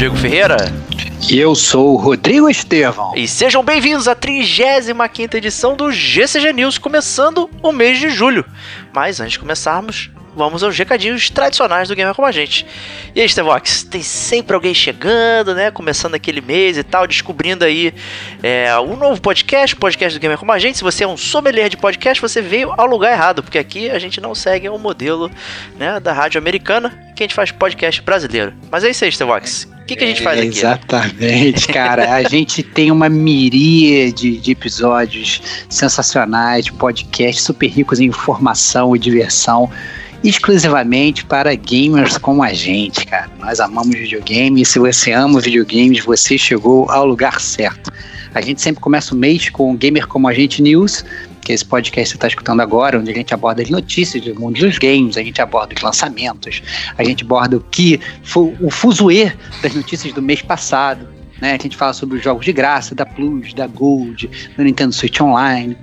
Diego 0.00 0.16
Ferreira. 0.16 0.56
E 1.30 1.38
eu 1.38 1.54
sou 1.54 1.92
o 1.92 1.96
Rodrigo 1.98 2.48
Estevão. 2.48 3.12
E 3.14 3.28
sejam 3.28 3.62
bem-vindos 3.62 4.08
à 4.08 4.14
35 4.14 5.36
edição 5.36 5.76
do 5.76 5.92
GCG 5.92 6.54
News, 6.54 6.78
começando 6.78 7.50
o 7.62 7.70
mês 7.70 7.98
de 7.98 8.08
julho. 8.08 8.42
Mas 8.94 9.20
antes 9.20 9.32
de 9.32 9.38
começarmos, 9.38 10.10
vamos 10.34 10.62
aos 10.62 10.78
recadinhos 10.78 11.28
tradicionais 11.28 11.86
do 11.86 11.94
Gamer 11.94 12.14
Como 12.14 12.26
a 12.26 12.32
Gente. 12.32 12.66
E 13.14 13.20
aí, 13.20 13.28
Stevox, 13.28 13.82
tem 13.82 14.02
sempre 14.02 14.54
alguém 14.54 14.72
chegando, 14.72 15.54
né? 15.54 15.70
Começando 15.70 16.14
aquele 16.14 16.40
mês 16.40 16.78
e 16.78 16.82
tal, 16.82 17.06
descobrindo 17.06 17.62
aí 17.62 17.92
é, 18.42 18.74
um 18.80 18.96
novo 18.96 19.20
podcast, 19.20 19.76
podcast 19.76 20.18
do 20.18 20.22
Gamer 20.22 20.38
Como 20.38 20.50
a 20.50 20.58
Gente. 20.58 20.78
Se 20.78 20.82
você 20.82 21.04
é 21.04 21.06
um 21.06 21.18
sommelier 21.18 21.68
de 21.68 21.76
podcast, 21.76 22.22
você 22.22 22.40
veio 22.40 22.72
ao 22.74 22.86
lugar 22.86 23.12
errado, 23.12 23.42
porque 23.42 23.58
aqui 23.58 23.90
a 23.90 23.98
gente 23.98 24.18
não 24.18 24.34
segue 24.34 24.66
o 24.66 24.78
modelo 24.78 25.30
né, 25.76 26.00
da 26.00 26.14
rádio 26.14 26.38
americana, 26.38 26.88
que 27.14 27.22
a 27.22 27.24
gente 27.24 27.34
faz 27.34 27.50
podcast 27.52 28.00
brasileiro. 28.00 28.54
Mas 28.70 28.82
é 28.82 28.88
isso 28.88 29.04
aí, 29.04 29.12
Stevox 29.12 29.68
que, 29.90 29.96
que 29.96 30.04
a 30.04 30.06
gente 30.06 30.22
faz 30.22 30.38
aqui? 30.38 30.58
Exatamente, 30.58 31.66
cara. 31.68 32.14
a 32.14 32.22
gente 32.22 32.62
tem 32.62 32.90
uma 32.90 33.08
miríade 33.08 34.38
de 34.38 34.52
episódios 34.52 35.42
sensacionais, 35.68 36.68
podcasts 36.70 37.44
super 37.44 37.68
ricos 37.68 37.98
em 37.98 38.06
informação 38.06 38.94
e 38.94 38.98
diversão 38.98 39.70
exclusivamente 40.22 41.24
para 41.24 41.54
gamers 41.54 42.18
como 42.18 42.42
a 42.42 42.52
gente, 42.52 43.06
cara. 43.06 43.30
Nós 43.38 43.58
amamos 43.58 43.96
videogame 43.96 44.62
e 44.62 44.66
se 44.66 44.78
você 44.78 45.12
ama 45.12 45.40
videogames, 45.40 46.04
você 46.04 46.36
chegou 46.36 46.88
ao 46.90 47.06
lugar 47.06 47.40
certo. 47.40 47.90
A 48.32 48.40
gente 48.40 48.60
sempre 48.60 48.80
começa 48.80 49.12
o 49.12 49.18
mês 49.18 49.48
com 49.48 49.74
Gamer 49.74 50.06
Como 50.06 50.28
a 50.28 50.32
Gente 50.32 50.62
News, 50.62 51.04
que 51.50 51.52
é 51.52 51.54
esse 51.54 51.64
podcast 51.64 52.04
que 52.04 52.10
você 52.10 52.16
está 52.16 52.28
escutando 52.28 52.60
agora, 52.60 52.98
onde 52.98 53.10
a 53.10 53.14
gente 53.14 53.34
aborda 53.34 53.60
as 53.60 53.68
notícias 53.68 54.22
do 54.22 54.38
mundo 54.38 54.60
dos 54.60 54.78
games, 54.78 55.16
a 55.16 55.22
gente 55.22 55.42
aborda 55.42 55.74
os 55.74 55.82
lançamentos, 55.82 56.62
a 56.96 57.02
gente 57.02 57.24
aborda 57.24 57.56
o 57.56 57.60
que 57.60 58.00
foi 58.22 58.56
o 58.60 58.70
fuzuê 58.70 59.32
das 59.60 59.74
notícias 59.74 60.12
do 60.14 60.22
mês 60.22 60.42
passado. 60.42 61.08
Né? 61.40 61.56
A 61.58 61.62
gente 61.62 61.76
fala 61.76 61.92
sobre 61.92 62.18
os 62.18 62.22
jogos 62.22 62.44
de 62.44 62.52
graça, 62.52 62.94
da 62.94 63.04
Plus, 63.04 63.52
da 63.52 63.66
Gold, 63.66 64.30
do 64.56 64.62
Nintendo 64.62 64.92
Switch 64.92 65.20
Online. 65.20 65.76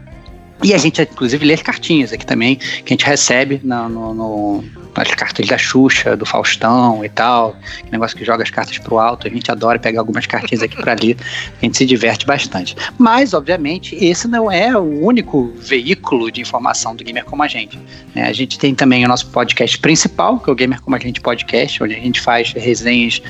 E 0.63 0.73
a 0.73 0.77
gente, 0.77 1.01
inclusive, 1.01 1.45
lê 1.45 1.53
as 1.53 1.61
cartinhas 1.61 2.11
aqui 2.11 2.25
também, 2.25 2.55
que 2.55 2.83
a 2.85 2.89
gente 2.89 3.05
recebe 3.05 3.61
no, 3.63 3.87
no, 3.89 4.13
no 4.13 4.63
as 5.01 5.13
cartas 5.13 5.47
da 5.47 5.57
Xuxa, 5.57 6.17
do 6.17 6.25
Faustão 6.25 7.05
e 7.05 7.09
tal, 7.09 7.55
que 7.85 7.91
negócio 7.91 8.17
que 8.17 8.25
joga 8.25 8.43
as 8.43 8.49
cartas 8.49 8.77
pro 8.79 8.97
alto, 8.97 9.27
a 9.27 9.29
gente 9.29 9.51
adora 9.51 9.77
pegar 9.77 9.99
algumas 9.99 10.25
cartinhas 10.25 10.63
aqui 10.63 10.75
para 10.75 10.93
ali, 10.93 11.15
a 11.61 11.65
gente 11.65 11.77
se 11.77 11.85
diverte 11.85 12.25
bastante. 12.25 12.75
Mas, 12.97 13.33
obviamente, 13.33 13.95
esse 13.95 14.27
não 14.27 14.51
é 14.51 14.75
o 14.75 15.05
único 15.05 15.53
veículo 15.59 16.31
de 16.31 16.41
informação 16.41 16.95
do 16.95 17.03
Gamer 17.03 17.25
Como 17.25 17.43
a 17.43 17.47
Gente. 17.47 17.79
Né? 18.15 18.23
A 18.23 18.33
gente 18.33 18.57
tem 18.57 18.73
também 18.73 19.05
o 19.05 19.07
nosso 19.07 19.27
podcast 19.27 19.77
principal, 19.77 20.39
que 20.39 20.49
é 20.49 20.53
o 20.53 20.55
Gamer 20.55 20.81
Como 20.81 20.95
a 20.95 20.99
Gente 20.99 21.21
Podcast, 21.21 21.83
onde 21.83 21.93
a 21.93 21.99
gente 21.99 22.19
faz 22.19 22.51
resenhas 22.53 23.21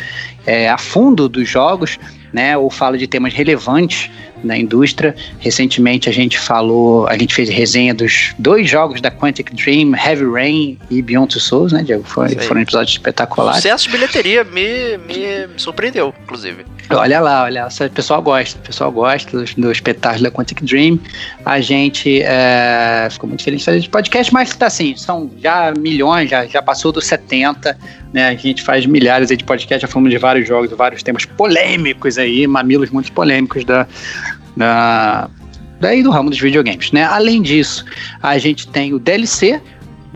é, 0.45 0.69
a 0.69 0.77
fundo 0.77 1.27
dos 1.27 1.49
jogos, 1.49 1.99
né, 2.31 2.57
ou 2.57 2.69
fala 2.69 2.97
de 2.97 3.07
temas 3.07 3.33
relevantes 3.33 4.09
na 4.43 4.57
indústria. 4.57 5.15
Recentemente 5.39 6.09
a 6.09 6.11
gente 6.11 6.37
falou, 6.39 7.07
a 7.07 7.17
gente 7.17 7.33
fez 7.33 7.49
resenha 7.49 7.93
dos 7.93 8.33
dois 8.37 8.69
jogos 8.69 9.01
da 9.01 9.11
Quantic 9.11 9.53
Dream, 9.53 9.93
Heavy 9.95 10.25
Rain 10.25 10.77
e 10.89 11.01
Beyond 11.01 11.33
Two 11.33 11.41
Souls, 11.41 11.71
né, 11.71 11.83
Diego? 11.83 12.03
Foi, 12.03 12.29
foram 12.35 12.61
episódios 12.61 12.93
espetaculares. 12.93 13.59
O 13.59 13.61
sucesso 13.61 13.85
de 13.85 13.91
bilheteria 13.91 14.43
me, 14.43 14.97
me 14.97 15.49
surpreendeu, 15.57 16.13
inclusive. 16.23 16.65
Olha 16.89 17.19
lá, 17.19 17.43
olha, 17.43 17.67
o 17.67 17.89
pessoal 17.89 18.21
gosta, 18.21 18.59
o 18.59 18.61
pessoal 18.61 18.91
gosta 18.91 19.37
do, 19.37 19.45
do 19.61 19.71
espetáculo 19.71 20.23
da 20.23 20.31
Quantic 20.31 20.63
Dream. 20.63 20.99
A 21.45 21.59
gente 21.59 22.21
é, 22.21 23.07
ficou 23.11 23.27
muito 23.27 23.43
feliz 23.43 23.59
de 23.59 23.65
fazer 23.65 23.77
esse 23.79 23.89
podcast, 23.89 24.33
mas 24.33 24.55
tá 24.55 24.67
assim, 24.67 24.95
são 24.95 25.29
já 25.37 25.73
milhões, 25.77 26.29
já, 26.29 26.45
já 26.45 26.61
passou 26.61 26.91
dos 26.91 27.05
70, 27.05 27.77
né? 28.17 28.29
A 28.29 28.35
gente 28.35 28.63
faz 28.63 28.83
milhares 28.87 29.29
de 29.29 29.43
podcasts, 29.43 29.83
já 29.83 29.87
falamos 29.87 30.09
de 30.11 30.17
vários 30.17 30.47
jogos, 30.47 30.71
vários 30.71 31.03
temas 31.03 31.23
polêmicos 31.23 32.17
aí, 32.17 32.47
mamilos 32.47 32.89
muito 32.89 33.11
polêmicos 33.11 33.63
da, 33.63 33.87
da 34.55 35.29
daí 35.79 36.01
do 36.01 36.09
ramo 36.09 36.31
dos 36.31 36.39
videogames, 36.39 36.91
né? 36.91 37.03
Além 37.03 37.43
disso, 37.43 37.85
a 38.23 38.39
gente 38.39 38.67
tem 38.69 38.91
o 38.91 38.97
DLC 38.97 39.61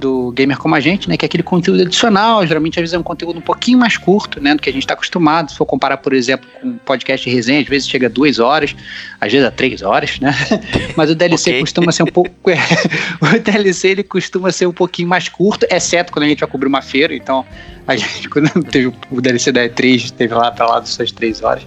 do 0.02 0.32
Gamer 0.32 0.58
Como 0.58 0.74
a 0.74 0.80
Gente, 0.80 1.08
né? 1.08 1.16
Que 1.16 1.24
é 1.24 1.28
aquele 1.28 1.44
conteúdo 1.44 1.84
adicional, 1.84 2.46
geralmente 2.46 2.80
às 2.80 2.82
vezes 2.82 2.94
é 2.94 2.98
um 2.98 3.04
conteúdo 3.04 3.38
um 3.38 3.42
pouquinho 3.42 3.78
mais 3.78 3.96
curto, 3.96 4.42
né? 4.42 4.56
Do 4.56 4.62
que 4.62 4.70
a 4.70 4.74
gente 4.74 4.84
está 4.84 4.96
acostumado. 4.96 5.52
Se 5.52 5.58
for 5.58 5.66
comparar, 5.66 5.98
por 5.98 6.12
exemplo, 6.12 6.50
com 6.60 6.70
um 6.70 6.78
podcast 6.78 7.30
de 7.30 7.34
resenha, 7.34 7.62
às 7.62 7.68
vezes 7.68 7.88
chega 7.88 8.08
a 8.08 8.10
duas 8.10 8.40
horas, 8.40 8.76
às 9.20 9.32
vezes 9.32 9.48
a 9.48 9.52
três 9.52 9.82
horas, 9.84 10.20
né? 10.20 10.36
Mas 10.98 11.12
o 11.12 11.16
DLC 11.16 11.52
okay. 11.52 11.62
costuma 11.62 11.92
ser 11.92 12.04
um 12.04 12.08
pouco. 12.08 12.32
o 13.22 13.40
DLC 13.40 13.90
ele 13.90 14.04
costuma 14.04 14.52
ser 14.52 14.66
um 14.66 14.74
pouquinho 14.74 15.08
mais 15.08 15.30
curto, 15.30 15.66
exceto 15.70 16.12
quando 16.12 16.26
a 16.26 16.28
gente 16.28 16.40
vai 16.40 16.50
cobrir 16.50 16.68
uma 16.68 16.82
feira, 16.82 17.16
então 17.16 17.46
a 17.88 17.96
gente, 17.96 18.28
quando 18.28 18.50
teve 18.66 18.92
o 19.12 19.22
DLC 19.22 19.52
da 19.52 19.62
E3, 19.62 20.12
teve 20.12 20.34
lá 20.34 20.52
para 20.52 20.66
lá 20.66 20.80
das 20.80 20.90
suas 20.90 21.12
três 21.12 21.44
horas. 21.44 21.64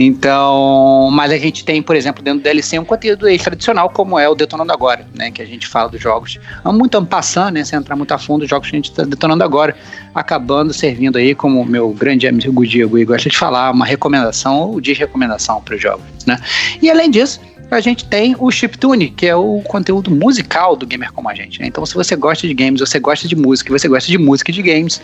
Então, 0.00 1.10
mas 1.10 1.32
a 1.32 1.36
gente 1.36 1.64
tem, 1.64 1.82
por 1.82 1.96
exemplo, 1.96 2.22
dentro 2.22 2.38
do 2.38 2.44
DLC 2.44 2.78
um 2.78 2.84
conteúdo 2.84 3.28
extra 3.28 3.54
adicional, 3.54 3.90
como 3.90 4.16
é 4.16 4.28
o 4.28 4.34
Detonando 4.36 4.72
Agora, 4.72 5.04
né? 5.12 5.32
Que 5.32 5.42
a 5.42 5.44
gente 5.44 5.66
fala 5.66 5.88
dos 5.88 6.00
jogos. 6.00 6.38
Muito 6.64 7.04
passando, 7.04 7.54
né? 7.54 7.64
Sem 7.64 7.76
entrar 7.76 7.96
muito 7.96 8.12
a 8.12 8.18
fundo, 8.18 8.42
os 8.42 8.48
jogos 8.48 8.70
que 8.70 8.76
a 8.76 8.78
gente 8.78 8.90
está 8.90 9.02
detonando 9.02 9.42
agora, 9.42 9.74
acabando 10.14 10.72
servindo 10.72 11.18
aí, 11.18 11.34
como 11.34 11.64
meu 11.64 11.90
grande 11.90 12.28
amigo 12.28 12.64
Diego 12.64 13.04
gosta 13.04 13.28
de 13.28 13.36
falar, 13.36 13.72
uma 13.72 13.84
recomendação 13.84 14.70
ou 14.70 14.80
desrecomendação 14.80 15.60
para 15.60 15.74
os 15.74 15.82
jogos, 15.82 16.04
né? 16.24 16.38
E 16.80 16.88
além 16.88 17.10
disso, 17.10 17.40
a 17.68 17.80
gente 17.80 18.04
tem 18.04 18.36
o 18.38 18.52
Chiptune, 18.52 19.10
que 19.10 19.26
é 19.26 19.34
o 19.34 19.60
conteúdo 19.66 20.12
musical 20.12 20.76
do 20.76 20.86
Gamer 20.86 21.12
Como 21.12 21.28
a 21.28 21.34
Gente. 21.34 21.60
Né? 21.60 21.66
Então, 21.66 21.84
se 21.84 21.94
você 21.94 22.14
gosta 22.14 22.46
de 22.46 22.54
games, 22.54 22.80
você 22.80 23.00
gosta 23.00 23.26
de 23.26 23.34
música, 23.34 23.76
você 23.76 23.88
gosta 23.88 24.08
de 24.08 24.16
música 24.16 24.52
e 24.52 24.54
de 24.54 24.62
games, 24.62 25.00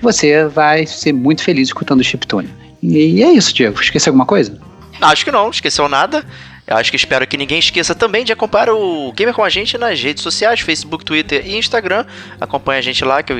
você 0.00 0.46
vai 0.46 0.86
ser 0.86 1.12
muito 1.12 1.42
feliz 1.42 1.68
escutando 1.68 2.00
o 2.00 2.04
Chiptune. 2.04 2.48
E 2.82 3.22
é 3.22 3.32
isso, 3.32 3.52
Diego. 3.52 3.80
Esqueci 3.80 4.08
alguma 4.08 4.26
coisa? 4.26 4.58
Acho 5.00 5.24
que 5.24 5.30
não, 5.30 5.50
esqueceu 5.50 5.88
nada. 5.88 6.24
Eu 6.66 6.76
acho 6.76 6.90
que 6.90 6.96
espero 6.96 7.26
que 7.26 7.36
ninguém 7.36 7.58
esqueça 7.58 7.94
também 7.94 8.24
de 8.24 8.32
acompanhar 8.32 8.70
o 8.70 9.10
Gamer 9.12 9.34
com 9.34 9.42
a 9.42 9.48
gente 9.48 9.78
nas 9.78 10.00
redes 10.00 10.22
sociais, 10.22 10.60
Facebook, 10.60 11.04
Twitter 11.04 11.46
e 11.46 11.56
Instagram. 11.56 12.04
Acompanhe 12.40 12.78
a 12.78 12.82
gente 12.82 13.04
lá, 13.04 13.22
que 13.22 13.32
eu 13.32 13.38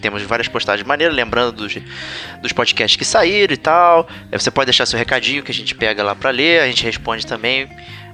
temos 0.00 0.22
várias 0.22 0.46
postagens 0.46 0.86
maneiras, 0.86 1.16
lembrando 1.16 1.52
dos, 1.52 1.78
dos 2.42 2.52
podcasts 2.52 2.96
que 2.96 3.04
saíram 3.04 3.54
e 3.54 3.56
tal. 3.56 4.06
Aí 4.30 4.38
você 4.38 4.50
pode 4.50 4.66
deixar 4.66 4.86
seu 4.86 4.98
recadinho 4.98 5.42
que 5.42 5.50
a 5.50 5.54
gente 5.54 5.74
pega 5.74 6.02
lá 6.02 6.14
pra 6.14 6.30
ler, 6.30 6.60
a 6.60 6.66
gente 6.66 6.84
responde 6.84 7.26
também. 7.26 7.68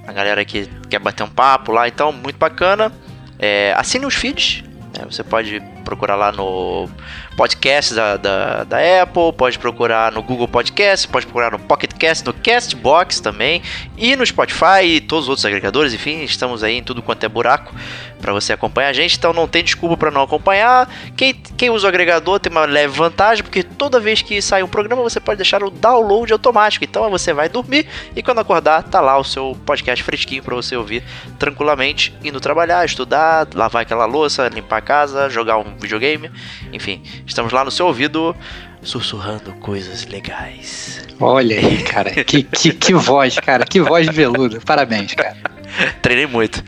A 0.07 0.11
galera 0.11 0.43
que 0.43 0.67
quer 0.89 0.99
bater 0.99 1.23
um 1.23 1.29
papo 1.29 1.71
lá, 1.71 1.87
então, 1.87 2.11
muito 2.11 2.37
bacana. 2.37 2.91
É, 3.37 3.73
assine 3.77 4.05
os 4.05 4.15
feeds, 4.15 4.63
né? 4.97 5.05
você 5.09 5.23
pode 5.23 5.61
procurar 5.83 6.15
lá 6.15 6.31
no 6.31 6.89
podcast 7.35 7.93
da, 7.93 8.17
da, 8.17 8.63
da, 8.63 9.01
Apple, 9.01 9.33
pode 9.35 9.57
procurar 9.57 10.11
no 10.11 10.21
Google 10.21 10.47
Podcast, 10.47 11.07
pode 11.07 11.25
procurar 11.25 11.51
no 11.51 11.59
Pocket 11.59 11.93
Cast, 11.93 12.25
no 12.25 12.33
Castbox 12.33 13.19
também, 13.19 13.61
e 13.97 14.15
no 14.15 14.25
Spotify 14.25 14.83
e 14.83 15.01
todos 15.01 15.25
os 15.25 15.29
outros 15.29 15.45
agregadores, 15.45 15.93
enfim, 15.93 16.23
estamos 16.23 16.63
aí 16.63 16.77
em 16.77 16.83
tudo 16.83 17.01
quanto 17.01 17.23
é 17.23 17.29
buraco 17.29 17.73
para 18.23 18.31
você 18.31 18.53
acompanhar 18.53 18.87
a 18.87 18.93
gente, 18.93 19.17
então 19.17 19.33
não 19.33 19.49
tem 19.49 19.61
desculpa 19.61 19.97
para 19.97 20.09
não 20.09 20.21
acompanhar. 20.21 20.89
Quem, 21.17 21.33
quem 21.33 21.69
usa 21.69 21.85
o 21.85 21.89
agregador 21.89 22.39
tem 22.39 22.49
uma 22.49 22.63
leve 22.63 22.95
vantagem, 22.95 23.43
porque 23.43 23.63
toda 23.63 23.99
vez 23.99 24.21
que 24.21 24.41
sai 24.41 24.63
um 24.63 24.67
programa 24.67 25.03
você 25.03 25.19
pode 25.19 25.37
deixar 25.37 25.61
o 25.61 25.69
download 25.69 26.31
automático, 26.31 26.85
então 26.85 27.09
você 27.09 27.33
vai 27.33 27.49
dormir 27.49 27.85
e 28.15 28.23
quando 28.23 28.39
acordar 28.39 28.83
tá 28.83 29.01
lá 29.01 29.17
o 29.17 29.25
seu 29.25 29.57
podcast 29.65 30.01
fresquinho 30.03 30.41
para 30.41 30.55
você 30.55 30.77
ouvir 30.77 31.03
tranquilamente, 31.37 32.15
indo 32.23 32.39
trabalhar, 32.39 32.85
estudar, 32.85 33.45
lavar 33.53 33.81
aquela 33.81 34.05
louça, 34.05 34.47
limpar 34.47 34.77
a 34.77 34.81
casa, 34.81 35.29
jogar 35.29 35.57
um 35.57 35.75
videogame, 35.77 36.31
enfim, 36.71 37.03
estamos 37.25 37.51
lá 37.51 37.63
no 37.63 37.71
seu 37.71 37.87
ouvido 37.87 38.35
sussurrando 38.81 39.53
coisas 39.53 40.05
legais. 40.05 41.01
Olha 41.19 41.57
aí, 41.57 41.81
cara, 41.83 42.11
que, 42.11 42.43
que, 42.43 42.73
que 42.73 42.93
voz, 42.93 43.35
cara, 43.39 43.65
que 43.65 43.79
voz 43.79 44.07
de 44.07 44.13
veludo. 44.13 44.59
Parabéns, 44.61 45.13
cara. 45.13 45.37
Treinei 46.01 46.27
muito. 46.27 46.63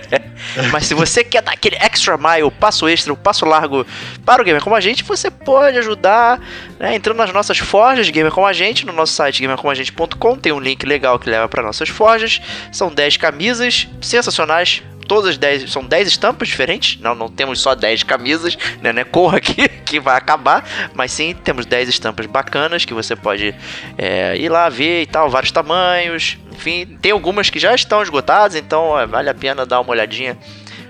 Mas 0.72 0.86
se 0.86 0.94
você 0.94 1.22
quer 1.22 1.42
dar 1.42 1.52
aquele 1.52 1.76
extra 1.76 2.16
mile, 2.16 2.50
passo 2.50 2.88
extra, 2.88 3.12
o 3.12 3.16
passo 3.16 3.44
largo 3.44 3.86
para 4.24 4.40
o 4.40 4.44
gamer 4.44 4.62
como 4.62 4.76
a 4.76 4.80
gente, 4.80 5.02
você 5.02 5.30
pode 5.30 5.78
ajudar 5.78 6.40
né, 6.78 6.94
entrando 6.94 7.18
nas 7.18 7.32
nossas 7.32 7.58
forjas 7.58 8.06
de 8.06 8.12
gamer 8.12 8.32
como 8.32 8.46
a 8.46 8.52
gente, 8.52 8.86
no 8.86 8.92
nosso 8.92 9.12
site 9.12 9.42
gamercomagente.com. 9.42 10.36
Tem 10.36 10.52
um 10.52 10.60
link 10.60 10.84
legal 10.86 11.18
que 11.18 11.28
leva 11.28 11.48
para 11.48 11.62
nossas 11.62 11.88
forjas. 11.88 12.40
São 12.72 12.92
10 12.92 13.16
camisas 13.16 13.88
sensacionais 14.00 14.82
todas 15.08 15.30
as 15.30 15.38
10, 15.38 15.72
são 15.72 15.84
10 15.84 16.06
estampas 16.06 16.48
diferentes, 16.48 17.00
não, 17.00 17.14
não 17.14 17.28
temos 17.28 17.60
só 17.60 17.74
10 17.74 18.02
camisas, 18.02 18.56
né, 18.82 18.92
né, 18.92 19.04
corra 19.04 19.38
aqui 19.38 19.66
que 19.84 19.98
vai 19.98 20.16
acabar, 20.16 20.64
mas 20.94 21.10
sim 21.10 21.34
temos 21.34 21.64
10 21.66 21.88
estampas 21.88 22.26
bacanas 22.26 22.84
que 22.84 22.94
você 22.94 23.16
pode 23.16 23.54
é, 23.96 24.36
ir 24.36 24.50
lá 24.50 24.68
ver 24.68 25.02
e 25.02 25.06
tal, 25.06 25.30
vários 25.30 25.50
tamanhos, 25.50 26.36
enfim, 26.52 26.98
tem 27.00 27.12
algumas 27.12 27.48
que 27.48 27.58
já 27.58 27.74
estão 27.74 28.02
esgotadas, 28.02 28.54
então 28.54 28.90
vale 29.08 29.30
a 29.30 29.34
pena 29.34 29.64
dar 29.64 29.80
uma 29.80 29.90
olhadinha 29.90 30.36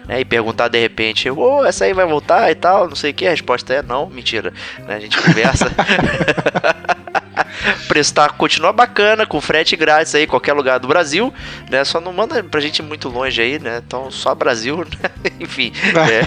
né, 0.08 0.20
e 0.20 0.24
perguntar 0.24 0.68
de 0.68 0.80
repente, 0.80 1.30
ô, 1.30 1.58
oh, 1.58 1.64
essa 1.64 1.84
aí 1.84 1.92
vai 1.92 2.06
voltar 2.06 2.50
e 2.50 2.54
tal, 2.54 2.88
não 2.88 2.96
sei 2.96 3.10
o 3.10 3.14
que, 3.14 3.26
a 3.26 3.30
resposta 3.30 3.74
é 3.74 3.82
não, 3.82 4.08
mentira, 4.08 4.52
né, 4.80 4.96
a 4.96 5.00
gente 5.00 5.20
conversa. 5.20 5.70
preço 7.88 8.14
tá, 8.14 8.28
continua 8.28 8.72
bacana, 8.72 9.26
com 9.26 9.40
frete 9.40 9.76
grátis 9.76 10.14
aí, 10.14 10.26
qualquer 10.26 10.52
lugar 10.52 10.78
do 10.78 10.88
Brasil, 10.88 11.32
né? 11.70 11.84
Só 11.84 12.00
não 12.00 12.12
manda 12.12 12.42
pra 12.44 12.60
gente 12.60 12.82
muito 12.82 13.08
longe 13.08 13.40
aí, 13.40 13.58
né? 13.58 13.82
Então 13.84 14.10
só 14.10 14.34
Brasil, 14.34 14.78
né? 15.02 15.10
Enfim. 15.40 15.72
É. 15.96 16.20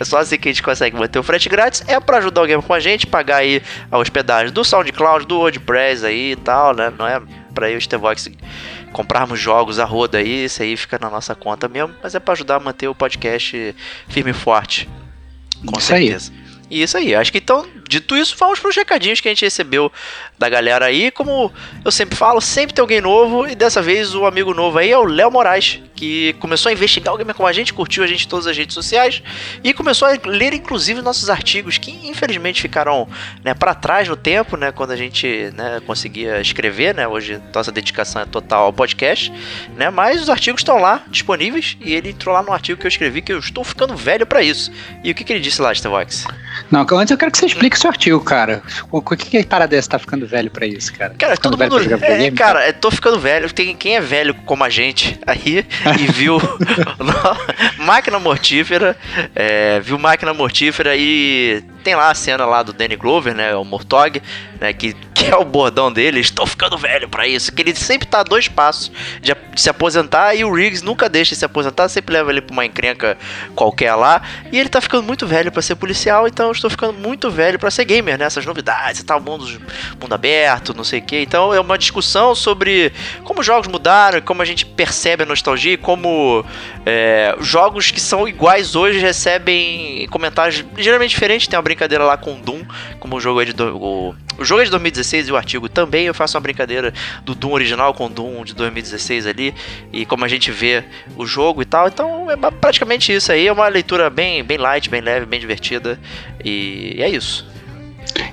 é. 0.00 0.04
só 0.04 0.18
assim 0.18 0.36
que 0.36 0.48
a 0.48 0.52
gente 0.52 0.62
consegue 0.62 0.96
manter 0.96 1.18
o 1.18 1.22
frete 1.22 1.48
grátis. 1.48 1.82
É 1.88 1.98
para 1.98 2.18
ajudar 2.18 2.42
alguém 2.42 2.60
com 2.60 2.74
a 2.74 2.80
gente, 2.80 3.06
pagar 3.06 3.38
aí 3.38 3.62
a 3.90 3.98
hospedagem 3.98 4.52
do 4.52 4.64
SoundCloud, 4.64 5.26
do 5.26 5.38
WordPress 5.38 6.04
aí 6.04 6.32
e 6.32 6.36
tal, 6.36 6.74
né? 6.74 6.92
Não 6.96 7.06
é 7.06 7.20
para 7.54 7.70
eu, 7.70 7.80
Stevox, 7.80 8.30
comprarmos 8.92 9.38
jogos 9.38 9.78
a 9.78 9.84
roda 9.84 10.18
aí, 10.18 10.44
isso 10.44 10.62
aí 10.62 10.76
fica 10.76 10.98
na 11.00 11.10
nossa 11.10 11.34
conta 11.34 11.68
mesmo, 11.68 11.94
mas 12.02 12.14
é 12.14 12.20
para 12.20 12.34
ajudar 12.34 12.56
a 12.56 12.60
manter 12.60 12.88
o 12.88 12.94
podcast 12.94 13.74
firme 14.08 14.30
e 14.30 14.34
forte. 14.34 14.88
Com 15.64 15.78
isso 15.78 15.88
certeza. 15.88 16.32
Aí. 16.32 16.40
E 16.70 16.82
isso 16.82 16.96
aí, 16.96 17.14
acho 17.14 17.32
que 17.32 17.38
então, 17.38 17.66
dito 17.90 18.16
isso, 18.16 18.36
vamos 18.38 18.60
para 18.60 18.70
os 18.70 18.76
recadinhos 18.76 19.20
que 19.20 19.26
a 19.26 19.32
gente 19.32 19.44
recebeu 19.44 19.90
da 20.38 20.48
galera 20.48 20.86
aí. 20.86 21.10
Como 21.10 21.52
eu 21.84 21.90
sempre 21.90 22.16
falo, 22.16 22.40
sempre 22.40 22.72
tem 22.72 22.80
alguém 22.80 23.00
novo, 23.00 23.48
e 23.48 23.56
dessa 23.56 23.82
vez 23.82 24.14
o 24.14 24.24
amigo 24.24 24.54
novo 24.54 24.78
aí 24.78 24.92
é 24.92 24.96
o 24.96 25.04
Léo 25.04 25.30
Moraes, 25.30 25.80
que 25.96 26.32
começou 26.34 26.70
a 26.70 26.72
investigar 26.72 27.12
o 27.12 27.18
gamer 27.18 27.34
como 27.34 27.48
a 27.48 27.52
gente, 27.52 27.74
curtiu 27.74 28.04
a 28.04 28.06
gente 28.06 28.24
em 28.24 28.28
todas 28.28 28.46
as 28.46 28.56
redes 28.56 28.72
sociais 28.72 29.22
e 29.62 29.74
começou 29.74 30.08
a 30.08 30.12
ler 30.24 30.54
inclusive 30.54 31.02
nossos 31.02 31.28
artigos 31.28 31.76
que 31.76 31.90
infelizmente 32.08 32.62
ficaram 32.62 33.06
né, 33.44 33.52
para 33.52 33.74
trás 33.74 34.08
no 34.08 34.16
tempo, 34.16 34.56
né, 34.56 34.72
quando 34.72 34.92
a 34.92 34.96
gente 34.96 35.52
né, 35.54 35.82
conseguia 35.86 36.40
escrever, 36.40 36.94
né, 36.94 37.06
hoje 37.06 37.38
nossa 37.52 37.70
dedicação 37.70 38.22
é 38.22 38.24
total 38.24 38.66
ao 38.66 38.72
podcast, 38.72 39.30
né, 39.76 39.90
mas 39.90 40.22
os 40.22 40.30
artigos 40.30 40.60
estão 40.60 40.78
lá 40.78 41.02
disponíveis 41.08 41.76
e 41.80 41.92
ele 41.92 42.10
entrou 42.10 42.34
lá 42.34 42.42
no 42.42 42.52
artigo 42.52 42.80
que 42.80 42.86
eu 42.86 42.88
escrevi 42.88 43.20
que 43.20 43.32
eu 43.32 43.38
estou 43.38 43.64
ficando 43.64 43.94
velho 43.94 44.24
para 44.24 44.42
isso. 44.42 44.72
E 45.02 45.10
o 45.10 45.14
que, 45.14 45.24
que 45.24 45.32
ele 45.32 45.40
disse 45.40 45.60
lá, 45.60 45.74
Stevox? 45.74 46.24
Não, 46.70 46.86
antes 46.92 47.10
eu 47.10 47.18
quero 47.18 47.30
que 47.30 47.38
você 47.38 47.46
explique 47.46 47.78
artigo, 47.88 48.20
cara. 48.20 48.62
O 48.90 49.00
que, 49.02 49.16
que 49.16 49.44
cara 49.44 49.66
dessa 49.66 49.90
tá 49.90 49.98
ficando 49.98 50.26
velho 50.26 50.50
para 50.50 50.66
isso, 50.66 50.92
cara? 50.92 51.14
Cara, 51.18 51.36
todo 51.36 51.56
mundo. 51.56 52.04
É, 52.04 52.30
cara, 52.30 52.66
eu 52.66 52.72
tô 52.74 52.90
ficando 52.90 53.18
velho. 53.18 53.52
Tem 53.52 53.74
quem 53.74 53.96
é 53.96 54.00
velho 54.00 54.34
como 54.46 54.64
a 54.64 54.68
gente 54.68 55.18
aí 55.26 55.66
e 55.98 56.06
viu 56.12 56.38
Máquina 57.78 58.18
Mortífera, 58.18 58.96
é, 59.34 59.80
viu 59.80 59.98
Máquina 59.98 60.32
Mortífera 60.34 60.96
e 60.96 61.62
tem 61.80 61.94
lá 61.94 62.10
a 62.10 62.14
cena 62.14 62.44
lá 62.44 62.62
do 62.62 62.72
Danny 62.72 62.96
Glover, 62.96 63.34
né, 63.34 63.54
o 63.54 63.64
Mortog, 63.64 64.22
né, 64.60 64.72
que, 64.72 64.94
que 65.14 65.26
é 65.26 65.36
o 65.36 65.44
bordão 65.44 65.92
dele, 65.92 66.20
estou 66.20 66.46
ficando 66.46 66.76
velho 66.76 67.08
para 67.08 67.26
isso, 67.26 67.52
que 67.52 67.62
ele 67.62 67.74
sempre 67.74 68.06
tá 68.06 68.20
a 68.20 68.22
dois 68.22 68.48
passos 68.48 68.92
de, 69.20 69.34
de, 69.34 69.60
se 69.60 69.68
aposentar 69.68 70.34
e 70.34 70.44
o 70.44 70.52
Riggs 70.52 70.84
nunca 70.84 71.08
deixa 71.08 71.34
de 71.34 71.38
se 71.38 71.44
aposentar, 71.44 71.88
sempre 71.88 72.14
leva 72.14 72.30
ele 72.30 72.40
pra 72.40 72.52
uma 72.52 72.64
encrenca 72.64 73.16
qualquer 73.54 73.94
lá, 73.94 74.22
e 74.52 74.58
ele 74.58 74.68
tá 74.68 74.80
ficando 74.80 75.02
muito 75.02 75.26
velho 75.26 75.50
para 75.50 75.62
ser 75.62 75.76
policial, 75.76 76.26
então 76.26 76.46
eu 76.46 76.52
estou 76.52 76.70
ficando 76.70 76.92
muito 76.92 77.30
velho 77.30 77.58
para 77.58 77.70
ser 77.70 77.84
gamer, 77.84 78.18
né, 78.18 78.24
essas 78.24 78.44
novidades 78.44 79.00
e 79.00 79.04
tal, 79.04 79.20
mundo, 79.20 79.46
mundo 80.00 80.14
aberto, 80.14 80.74
não 80.74 80.84
sei 80.84 81.00
o 81.00 81.02
que, 81.02 81.20
então 81.20 81.52
é 81.54 81.60
uma 81.60 81.78
discussão 81.78 82.34
sobre 82.34 82.92
como 83.24 83.40
os 83.40 83.46
jogos 83.46 83.68
mudaram, 83.68 84.20
como 84.20 84.42
a 84.42 84.44
gente 84.44 84.66
percebe 84.66 85.22
a 85.22 85.26
nostalgia, 85.26 85.76
como 85.78 86.44
é, 86.84 87.36
jogos 87.40 87.90
que 87.90 88.00
são 88.00 88.28
iguais 88.28 88.74
hoje 88.74 88.98
recebem 88.98 90.06
comentários 90.10 90.64
geralmente 90.76 91.10
diferentes, 91.10 91.46
tem 91.46 91.56
uma 91.56 91.62
brincadeira 91.70 92.04
lá 92.04 92.16
com 92.16 92.40
Doom, 92.40 92.62
como 92.98 93.16
o 93.16 93.20
jogo 93.20 93.40
é 93.40 93.44
de 93.44 93.52
do, 93.52 93.76
o, 93.76 94.14
o 94.38 94.44
jogo 94.44 94.60
é 94.60 94.64
de 94.64 94.70
2016 94.70 95.28
e 95.28 95.32
o 95.32 95.36
artigo 95.36 95.68
também 95.68 96.06
eu 96.06 96.14
faço 96.14 96.36
uma 96.36 96.40
brincadeira 96.40 96.92
do 97.24 97.34
Doom 97.34 97.52
original 97.52 97.94
com 97.94 98.10
Doom 98.10 98.44
de 98.44 98.54
2016 98.54 99.26
ali 99.26 99.54
e 99.92 100.04
como 100.04 100.24
a 100.24 100.28
gente 100.28 100.50
vê 100.50 100.84
o 101.16 101.26
jogo 101.26 101.62
e 101.62 101.64
tal. 101.64 101.88
Então 101.88 102.30
é 102.30 102.36
praticamente 102.36 103.12
isso 103.12 103.30
aí, 103.30 103.46
é 103.46 103.52
uma 103.52 103.68
leitura 103.68 104.10
bem 104.10 104.42
bem 104.42 104.58
light, 104.58 104.90
bem 104.90 105.00
leve, 105.00 105.26
bem 105.26 105.38
divertida 105.38 105.98
e 106.44 106.96
é 106.98 107.08
isso. 107.08 107.49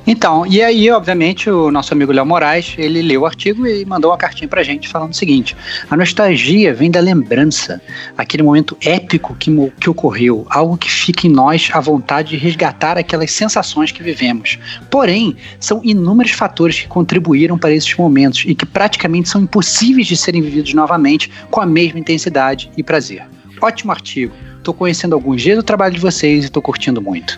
Então, 0.10 0.48
e 0.48 0.64
aí, 0.64 0.90
obviamente, 0.90 1.50
o 1.50 1.70
nosso 1.70 1.94
amigo 1.94 2.14
Léo 2.14 2.26
Moraes, 2.26 2.76
ele 2.78 3.02
leu 3.02 3.24
o 3.24 3.26
artigo 3.26 3.68
e 3.68 3.84
mandou 3.84 4.10
uma 4.10 4.18
cartinha 4.18 4.48
pra 4.48 4.64
gente 4.64 4.88
falando 4.88 5.12
o 5.12 5.16
seguinte: 5.16 5.54
a 5.90 5.98
nostalgia 5.98 6.74
vem 6.74 6.90
da 6.90 7.02
lembrança, 7.02 7.82
aquele 8.18 8.42
momento 8.42 8.78
épico 8.82 9.36
que, 9.36 9.52
que 9.78 9.90
ocorreu, 9.90 10.48
algo 10.50 10.78
que 10.78 10.90
fica 10.90 11.28
em 11.28 11.30
nós 11.30 11.70
a 11.74 11.82
vontade 11.82 12.30
de 12.30 12.38
resgatar 12.38 12.98
aquelas 12.98 13.32
sensações 13.32 13.92
que 13.92 14.02
vivemos. 14.02 14.58
Porém, 14.90 15.36
são 15.60 15.82
inúmeros 15.84 16.32
fatores 16.32 16.80
que 16.80 16.88
contribuíram 16.88 17.58
para 17.58 17.74
esses 17.74 17.94
momentos 17.98 18.46
e 18.48 18.56
que 18.56 18.66
praticamente 18.66 19.28
são 19.28 19.42
impossíveis 19.42 20.08
de 20.08 20.16
serem 20.16 20.42
vividos 20.42 20.74
novamente 20.74 21.30
com 21.52 21.60
a 21.60 21.66
mesma 21.66 22.00
intensidade 22.00 22.72
e 22.78 22.82
prazer. 22.82 23.26
Ótimo 23.60 23.92
artigo. 23.92 24.34
Estou 24.58 24.74
conhecendo 24.74 25.16
alguns 25.16 25.42
dias 25.42 25.58
do 25.58 25.64
trabalho 25.64 25.96
de 25.96 26.00
vocês 26.00 26.44
e 26.44 26.48
estou 26.48 26.62
curtindo 26.62 27.02
muito. 27.02 27.38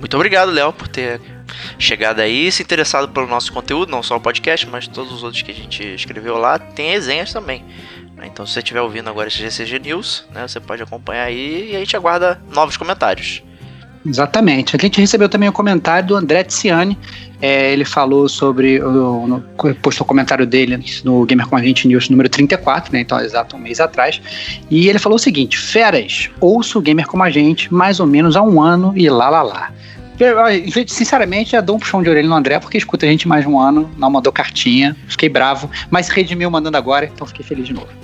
Muito 0.00 0.14
obrigado, 0.16 0.50
Léo, 0.50 0.72
por 0.72 0.88
ter 0.88 1.20
chegado 1.78 2.20
aí, 2.20 2.50
se 2.50 2.62
interessado 2.62 3.08
pelo 3.08 3.26
nosso 3.26 3.52
conteúdo, 3.52 3.90
não 3.90 4.02
só 4.02 4.16
o 4.16 4.20
podcast, 4.20 4.66
mas 4.68 4.86
todos 4.86 5.12
os 5.12 5.22
outros 5.22 5.42
que 5.42 5.50
a 5.50 5.54
gente 5.54 5.82
escreveu 5.94 6.38
lá, 6.38 6.58
tem 6.58 6.90
resenhas 6.90 7.32
também. 7.32 7.64
Então, 8.24 8.44
se 8.44 8.52
você 8.52 8.58
estiver 8.60 8.80
ouvindo 8.80 9.08
agora 9.08 9.28
esse 9.28 9.38
GCG 9.38 9.78
News, 9.78 10.24
né, 10.32 10.46
você 10.46 10.58
pode 10.58 10.82
acompanhar 10.82 11.24
aí 11.24 11.70
e 11.72 11.76
a 11.76 11.78
gente 11.78 11.96
aguarda 11.96 12.40
novos 12.52 12.76
comentários. 12.76 13.42
Exatamente. 14.06 14.76
A 14.76 14.78
gente 14.80 15.00
recebeu 15.00 15.28
também 15.28 15.48
o 15.48 15.52
um 15.52 15.54
comentário 15.54 16.08
do 16.08 16.16
André 16.16 16.44
Tiziani. 16.44 16.96
É, 17.40 17.72
ele 17.72 17.84
falou 17.84 18.28
sobre. 18.28 18.78
No, 18.78 19.42
postou 19.82 20.04
o 20.04 20.08
comentário 20.08 20.46
dele 20.46 20.82
no 21.04 21.24
Gamer 21.24 21.46
com 21.46 21.56
a 21.56 21.62
gente 21.62 21.86
News 21.86 22.08
número 22.08 22.28
34, 22.28 22.92
né? 22.92 23.00
Então, 23.00 23.20
exato 23.20 23.56
um 23.56 23.58
mês 23.58 23.80
atrás. 23.80 24.20
E 24.70 24.88
ele 24.88 24.98
falou 24.98 25.16
o 25.16 25.18
seguinte: 25.18 25.58
Feras, 25.58 26.30
ouço 26.40 26.78
o 26.78 26.82
Gamer 26.82 27.06
como 27.06 27.22
a 27.22 27.30
gente 27.30 27.72
mais 27.72 28.00
ou 28.00 28.06
menos 28.06 28.36
há 28.36 28.42
um 28.42 28.60
ano 28.60 28.92
e 28.96 29.08
lá 29.08 29.28
lá 29.28 29.42
lá. 29.42 29.72
Sinceramente, 30.86 31.52
já 31.52 31.60
dou 31.60 31.76
um 31.76 31.78
puxão 31.78 32.02
de 32.02 32.10
orelha 32.10 32.28
no 32.28 32.34
André, 32.34 32.58
porque 32.58 32.76
escuta 32.76 33.06
a 33.06 33.08
gente 33.08 33.28
mais 33.28 33.46
um 33.46 33.58
ano, 33.58 33.90
não 33.96 34.10
mandou 34.10 34.32
cartinha, 34.32 34.96
fiquei 35.06 35.28
bravo, 35.28 35.70
mas 35.90 36.08
redimiu 36.08 36.50
mandando 36.50 36.76
agora, 36.76 37.06
então 37.06 37.26
fiquei 37.26 37.44
feliz 37.44 37.66
de 37.66 37.72
novo. 37.72 37.88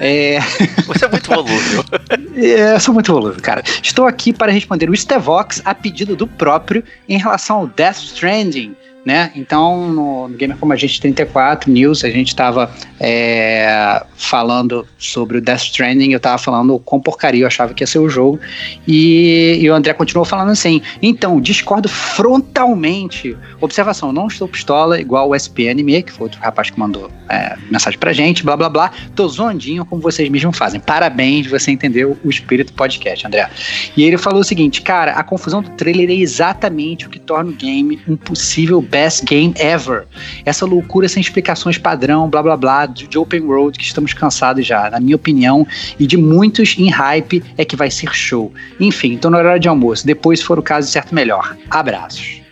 É... 0.00 0.38
Você 0.86 1.04
é 1.04 1.08
muito 1.08 1.28
volúvel. 1.28 1.84
é, 2.34 2.74
eu 2.74 2.80
sou 2.80 2.94
muito 2.94 3.12
volúvel, 3.12 3.40
cara. 3.42 3.62
Estou 3.82 4.06
aqui 4.06 4.32
para 4.32 4.50
responder 4.50 4.88
o 4.88 4.96
Stevox 4.96 5.60
a 5.64 5.74
pedido 5.74 6.16
do 6.16 6.26
próprio 6.26 6.82
em 7.08 7.18
relação 7.18 7.58
ao 7.58 7.66
Death 7.66 7.98
Stranding. 7.98 8.74
Né? 9.04 9.32
Então, 9.34 9.88
no, 9.90 10.28
Gamer 10.28 10.56
Como 10.56 10.72
a 10.72 10.76
Gente 10.76 11.00
34 11.00 11.70
News, 11.70 12.04
a 12.04 12.10
gente 12.10 12.28
estava 12.28 12.70
é, 13.00 14.04
falando 14.16 14.86
sobre 14.98 15.38
o 15.38 15.40
Death 15.40 15.62
Stranding, 15.62 16.12
eu 16.12 16.18
estava 16.18 16.38
falando 16.38 16.78
com 16.78 17.00
porcaria 17.00 17.42
eu 17.42 17.46
achava 17.46 17.74
que 17.74 17.82
ia 17.82 17.86
ser 17.86 17.98
o 17.98 18.08
jogo, 18.08 18.38
e, 18.86 19.58
e 19.60 19.68
o 19.68 19.74
André 19.74 19.92
continuou 19.94 20.24
falando 20.24 20.50
assim, 20.50 20.80
então, 21.00 21.40
discordo 21.40 21.88
frontalmente. 21.88 23.36
Observação, 23.60 24.12
não 24.12 24.28
estou 24.28 24.46
pistola, 24.46 25.00
igual 25.00 25.30
o 25.30 25.34
SPNM, 25.34 26.02
que 26.02 26.12
foi 26.12 26.24
outro 26.24 26.40
rapaz 26.40 26.70
que 26.70 26.78
mandou 26.78 27.10
é, 27.28 27.56
mensagem 27.70 27.98
pra 27.98 28.12
gente, 28.12 28.44
blá 28.44 28.56
blá 28.56 28.68
blá, 28.68 28.92
tô 29.16 29.26
zoandinho 29.26 29.84
como 29.84 30.00
vocês 30.00 30.28
mesmos 30.28 30.56
fazem. 30.56 30.80
Parabéns, 30.80 31.46
você 31.46 31.70
entendeu 31.70 32.16
o 32.24 32.30
espírito 32.30 32.72
podcast, 32.74 33.26
André. 33.26 33.48
E 33.96 34.04
ele 34.04 34.18
falou 34.18 34.40
o 34.40 34.44
seguinte, 34.44 34.82
cara, 34.82 35.12
a 35.12 35.24
confusão 35.24 35.62
do 35.62 35.70
trailer 35.70 36.10
é 36.10 36.14
exatamente 36.14 37.06
o 37.06 37.10
que 37.10 37.18
torna 37.18 37.50
o 37.50 37.54
game 37.54 38.00
um 38.06 38.16
possível 38.16 38.80
best 38.92 39.24
game 39.24 39.54
ever. 39.56 40.04
Essa 40.44 40.66
loucura 40.66 41.08
sem 41.08 41.20
explicações 41.20 41.78
padrão, 41.78 42.28
blá 42.28 42.42
blá 42.42 42.56
blá, 42.56 42.84
de, 42.84 43.08
de 43.08 43.18
open 43.18 43.40
world 43.40 43.78
que 43.78 43.84
estamos 43.84 44.12
cansados 44.12 44.66
já, 44.66 44.90
na 44.90 45.00
minha 45.00 45.16
opinião, 45.16 45.66
e 45.98 46.06
de 46.06 46.18
muitos 46.18 46.76
em 46.78 46.90
hype 46.90 47.42
é 47.56 47.64
que 47.64 47.74
vai 47.74 47.90
ser 47.90 48.14
show. 48.14 48.52
Enfim, 48.78 49.16
tô 49.16 49.30
na 49.30 49.38
hora 49.38 49.58
de 49.58 49.66
almoço. 49.66 50.06
Depois, 50.06 50.40
se 50.40 50.44
for 50.44 50.58
o 50.58 50.62
caso, 50.62 50.90
certo 50.90 51.14
melhor. 51.14 51.56
Abraços. 51.70 52.42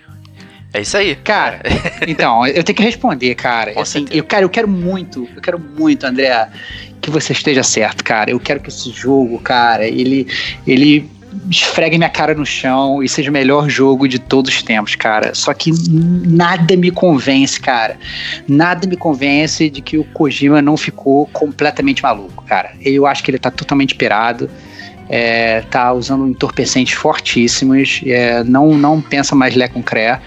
É 0.72 0.80
isso 0.80 0.96
aí. 0.96 1.14
Cara, 1.16 1.60
então, 2.08 2.46
eu 2.46 2.64
tenho 2.64 2.76
que 2.76 2.82
responder, 2.82 3.34
cara. 3.34 3.74
Com 3.74 3.80
assim, 3.80 4.00
certeza. 4.00 4.18
eu, 4.18 4.24
cara, 4.24 4.44
eu 4.44 4.48
quero 4.48 4.68
muito, 4.68 5.28
eu 5.36 5.42
quero 5.42 5.58
muito, 5.58 6.04
André, 6.06 6.48
que 7.00 7.10
você 7.10 7.32
esteja 7.32 7.62
certo, 7.62 8.02
cara. 8.02 8.30
Eu 8.30 8.40
quero 8.40 8.60
que 8.60 8.68
esse 8.70 8.90
jogo, 8.90 9.38
cara, 9.40 9.86
ele, 9.86 10.26
ele 10.66 11.10
esfregue 11.50 11.96
minha 11.96 12.10
cara 12.10 12.34
no 12.34 12.44
chão 12.44 13.02
e 13.02 13.08
seja 13.08 13.30
o 13.30 13.32
melhor 13.32 13.68
jogo 13.68 14.08
de 14.08 14.18
todos 14.18 14.52
os 14.54 14.62
tempos, 14.62 14.94
cara. 14.94 15.34
Só 15.34 15.52
que 15.54 15.70
nada 15.88 16.76
me 16.76 16.90
convence, 16.90 17.60
cara. 17.60 17.96
Nada 18.48 18.86
me 18.86 18.96
convence 18.96 19.68
de 19.70 19.80
que 19.80 19.98
o 19.98 20.04
Kojima 20.04 20.60
não 20.60 20.76
ficou 20.76 21.26
completamente 21.26 22.02
maluco, 22.02 22.44
cara. 22.44 22.72
Eu 22.80 23.06
acho 23.06 23.22
que 23.22 23.30
ele 23.30 23.38
tá 23.38 23.50
totalmente 23.50 23.94
pirado. 23.94 24.50
É, 25.12 25.62
tá 25.62 25.92
usando 25.92 26.28
entorpecentes 26.28 26.94
fortíssimos, 26.94 28.00
é, 28.06 28.44
não, 28.44 28.78
não 28.78 29.00
pensa 29.00 29.34
mais 29.34 29.56
Lé 29.56 29.66
com 29.66 29.82
Cré. 29.82 30.20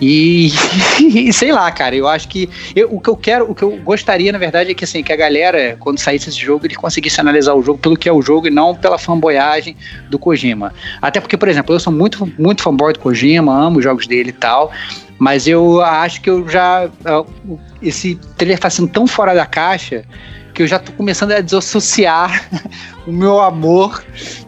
E, 0.00 0.50
e 1.00 1.32
sei 1.32 1.52
lá, 1.52 1.70
cara, 1.70 1.94
eu 1.94 2.08
acho 2.08 2.26
que 2.28 2.48
eu- 2.74 2.88
o 2.94 3.00
que 3.00 3.10
eu 3.10 3.16
quero, 3.16 3.50
o 3.50 3.54
que 3.54 3.62
eu 3.62 3.76
gostaria, 3.78 4.32
na 4.32 4.38
verdade, 4.38 4.70
é 4.70 4.74
que 4.74 4.84
assim, 4.84 5.02
que 5.02 5.12
a 5.12 5.16
galera, 5.16 5.76
quando 5.78 5.98
saísse 5.98 6.28
esse 6.30 6.38
jogo, 6.40 6.66
ele 6.66 6.74
conseguisse 6.74 7.20
analisar 7.20 7.54
o 7.54 7.62
jogo 7.62 7.78
pelo 7.78 7.96
que 7.96 8.08
é 8.08 8.12
o 8.12 8.22
jogo 8.22 8.46
e 8.46 8.50
não 8.50 8.74
pela 8.74 8.96
fanboyagem 8.98 9.76
do 10.08 10.18
Kojima. 10.18 10.72
Até 11.02 11.20
porque, 11.20 11.36
por 11.36 11.48
exemplo, 11.48 11.74
eu 11.74 11.80
sou 11.80 11.92
muito, 11.92 12.30
muito 12.38 12.62
fanboy 12.62 12.92
do 12.92 12.98
Kojima, 12.98 13.52
amo 13.54 13.78
os 13.78 13.84
jogos 13.84 14.06
dele 14.06 14.30
e 14.30 14.32
tal. 14.32 14.70
Mas 15.18 15.46
eu 15.46 15.82
acho 15.82 16.22
que 16.22 16.30
eu 16.30 16.48
já. 16.48 16.88
ah, 17.04 17.24
Esse 17.82 18.14
trailer 18.38 18.58
tá 18.58 18.70
sendo 18.70 18.88
tão 18.88 19.06
fora 19.06 19.34
da 19.34 19.44
caixa 19.44 20.02
que 20.54 20.62
eu 20.62 20.66
já 20.66 20.78
tô 20.78 20.92
começando 20.92 21.32
a 21.32 21.40
desassociar 21.40 22.48
o 23.06 23.12
meu 23.12 23.38
amor 23.40 24.02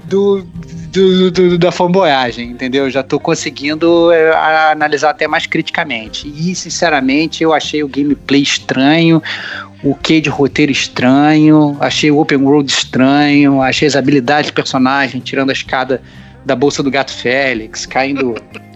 do, 0.05 0.47
do, 0.93 1.31
do- 1.31 1.59
da 1.59 1.73
fanboyagem, 1.73 2.51
entendeu? 2.51 2.85
Eu 2.85 2.91
já 2.91 3.03
tô 3.03 3.19
conseguindo 3.19 4.13
é, 4.13 4.31
analisar 4.71 5.11
até 5.11 5.27
mais 5.27 5.47
criticamente. 5.47 6.29
E, 6.29 6.55
sinceramente, 6.55 7.43
eu 7.43 7.53
achei 7.53 7.83
o 7.83 7.89
gameplay 7.89 8.43
estranho, 8.43 9.23
o 9.83 9.95
que 9.95 10.21
de 10.21 10.29
roteiro 10.29 10.71
estranho, 10.71 11.77
achei 11.81 12.11
o 12.11 12.19
open 12.19 12.39
world 12.39 12.71
estranho, 12.71 13.61
achei 13.63 13.89
as 13.89 13.97
habilidades 13.97 14.51
do 14.51 14.55
personagem, 14.55 15.21
tirando 15.21 15.51
a 15.51 15.53
escada 15.53 16.03
da 16.45 16.55
bolsa 16.55 16.83
do 16.83 16.91
gato 16.91 17.13
Félix, 17.13 17.87
caindo 17.87 18.35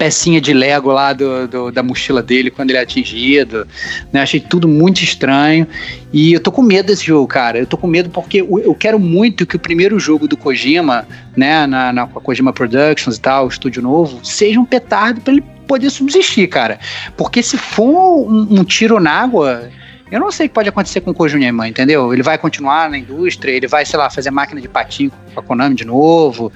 pecinha 0.00 0.40
de 0.40 0.54
Lego 0.54 0.90
lá 0.90 1.12
do, 1.12 1.46
do- 1.46 1.70
da 1.70 1.82
mochila 1.82 2.22
dele 2.22 2.50
quando 2.50 2.70
ele 2.70 2.78
é 2.78 2.80
atingido. 2.82 3.68
Né? 4.10 4.22
Achei 4.22 4.40
tudo 4.40 4.66
muito 4.66 5.04
estranho. 5.04 5.66
E 6.10 6.32
eu 6.32 6.40
tô 6.40 6.50
com 6.50 6.62
medo 6.62 6.86
desse 6.86 7.04
jogo, 7.04 7.26
cara. 7.26 7.58
Eu 7.58 7.66
tô 7.66 7.76
com 7.76 7.86
medo 7.86 8.08
porque 8.08 8.38
eu 8.40 8.74
quero 8.74 8.98
muito 8.98 9.44
que 9.44 9.56
o 9.56 9.58
primeiro 9.58 10.00
jogo 10.00 10.26
do 10.26 10.38
Kojima, 10.38 11.06
né, 11.36 11.66
na, 11.66 11.92
na 11.92 12.06
Kojima 12.06 12.50
Productions 12.50 13.18
e 13.18 13.20
tal, 13.20 13.44
o 13.44 13.48
estúdio 13.50 13.82
novo, 13.82 14.24
seja 14.24 14.58
um 14.58 14.64
petardo 14.64 15.20
pra 15.20 15.34
ele 15.34 15.44
poder 15.66 15.90
subsistir, 15.90 16.46
cara. 16.48 16.80
Porque 17.14 17.42
se 17.42 17.58
for 17.58 18.26
um, 18.26 18.46
um 18.60 18.64
tiro 18.64 18.98
na 18.98 19.10
água, 19.12 19.68
eu 20.10 20.18
não 20.18 20.32
sei 20.32 20.46
o 20.46 20.48
que 20.48 20.54
pode 20.54 20.68
acontecer 20.68 21.00
com 21.00 21.12
o 21.12 21.14
Kojima, 21.14 21.68
entendeu? 21.68 22.12
Ele 22.12 22.22
vai 22.22 22.36
continuar 22.36 22.90
na 22.90 22.98
indústria, 22.98 23.52
ele 23.52 23.68
vai, 23.68 23.86
sei 23.86 23.98
lá, 23.98 24.10
fazer 24.10 24.30
máquina 24.30 24.60
de 24.60 24.68
patinho 24.68 25.12
com 25.32 25.40
a 25.40 25.42
Konami 25.42 25.76
de 25.76 25.84
novo. 25.84 26.52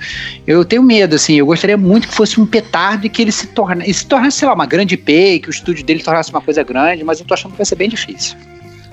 Eu 0.46 0.64
tenho 0.64 0.82
medo, 0.82 1.14
assim, 1.14 1.34
eu 1.34 1.46
gostaria 1.46 1.76
muito 1.76 2.08
que 2.08 2.14
fosse 2.14 2.40
um 2.40 2.46
petardo 2.46 3.06
e 3.06 3.08
que 3.08 3.22
ele 3.22 3.30
se 3.30 3.46
tornasse, 3.48 3.94
se 3.94 4.06
tornasse, 4.06 4.38
sei 4.38 4.48
lá, 4.48 4.54
uma 4.54 4.66
grande 4.66 4.94
IP, 4.94 5.40
que 5.40 5.48
o 5.48 5.50
estúdio 5.50 5.84
dele 5.84 6.02
tornasse 6.02 6.30
uma 6.30 6.40
coisa 6.40 6.62
grande, 6.64 7.04
mas 7.04 7.20
eu 7.20 7.26
tô 7.26 7.34
achando 7.34 7.52
que 7.52 7.58
vai 7.58 7.66
ser 7.66 7.76
bem 7.76 7.88
difícil. 7.88 8.36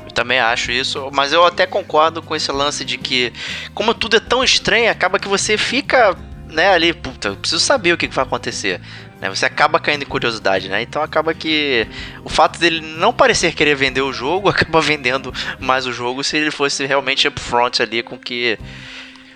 Eu 0.06 0.12
também 0.12 0.40
acho 0.40 0.72
isso, 0.72 1.10
mas 1.12 1.34
eu 1.34 1.46
até 1.46 1.66
concordo 1.66 2.22
com 2.22 2.36
esse 2.36 2.52
lance 2.52 2.86
de 2.86 2.98
que, 2.98 3.34
como 3.74 3.94
tudo 3.94 4.18
é 4.18 4.20
tão 4.20 4.44
estranho, 4.44 4.92
acaba 4.92 5.18
que 5.18 5.28
você 5.28 5.58
fica, 5.58 6.16
né, 6.50 6.70
ali, 6.74 6.94
puta, 6.94 7.30
eu 7.30 7.36
preciso 7.36 7.62
saber 7.62 7.94
o 7.94 7.98
que 7.98 8.08
que 8.08 8.14
vai 8.16 8.26
acontecer. 8.26 8.80
Né, 9.22 9.30
você 9.30 9.46
acaba 9.46 9.80
caindo 9.80 10.02
em 10.02 10.08
curiosidade, 10.08 10.68
né? 10.68 10.82
Então 10.82 11.00
acaba 11.00 11.32
que 11.32 11.88
o 12.24 12.30
fato 12.30 12.60
dele 12.60 12.82
não 12.82 13.14
parecer 13.14 13.54
querer 13.54 13.76
vender 13.76 14.02
o 14.02 14.12
jogo 14.12 14.50
acaba 14.50 14.82
vendendo 14.82 15.32
mais 15.60 15.86
o 15.86 15.94
jogo 15.94 16.24
se 16.24 16.38
ele 16.38 16.50
fosse 16.50 16.88
realmente 16.88 17.28
upfront 17.28 17.84
ali 17.84 18.02
com 18.02 18.18
que 18.18 18.58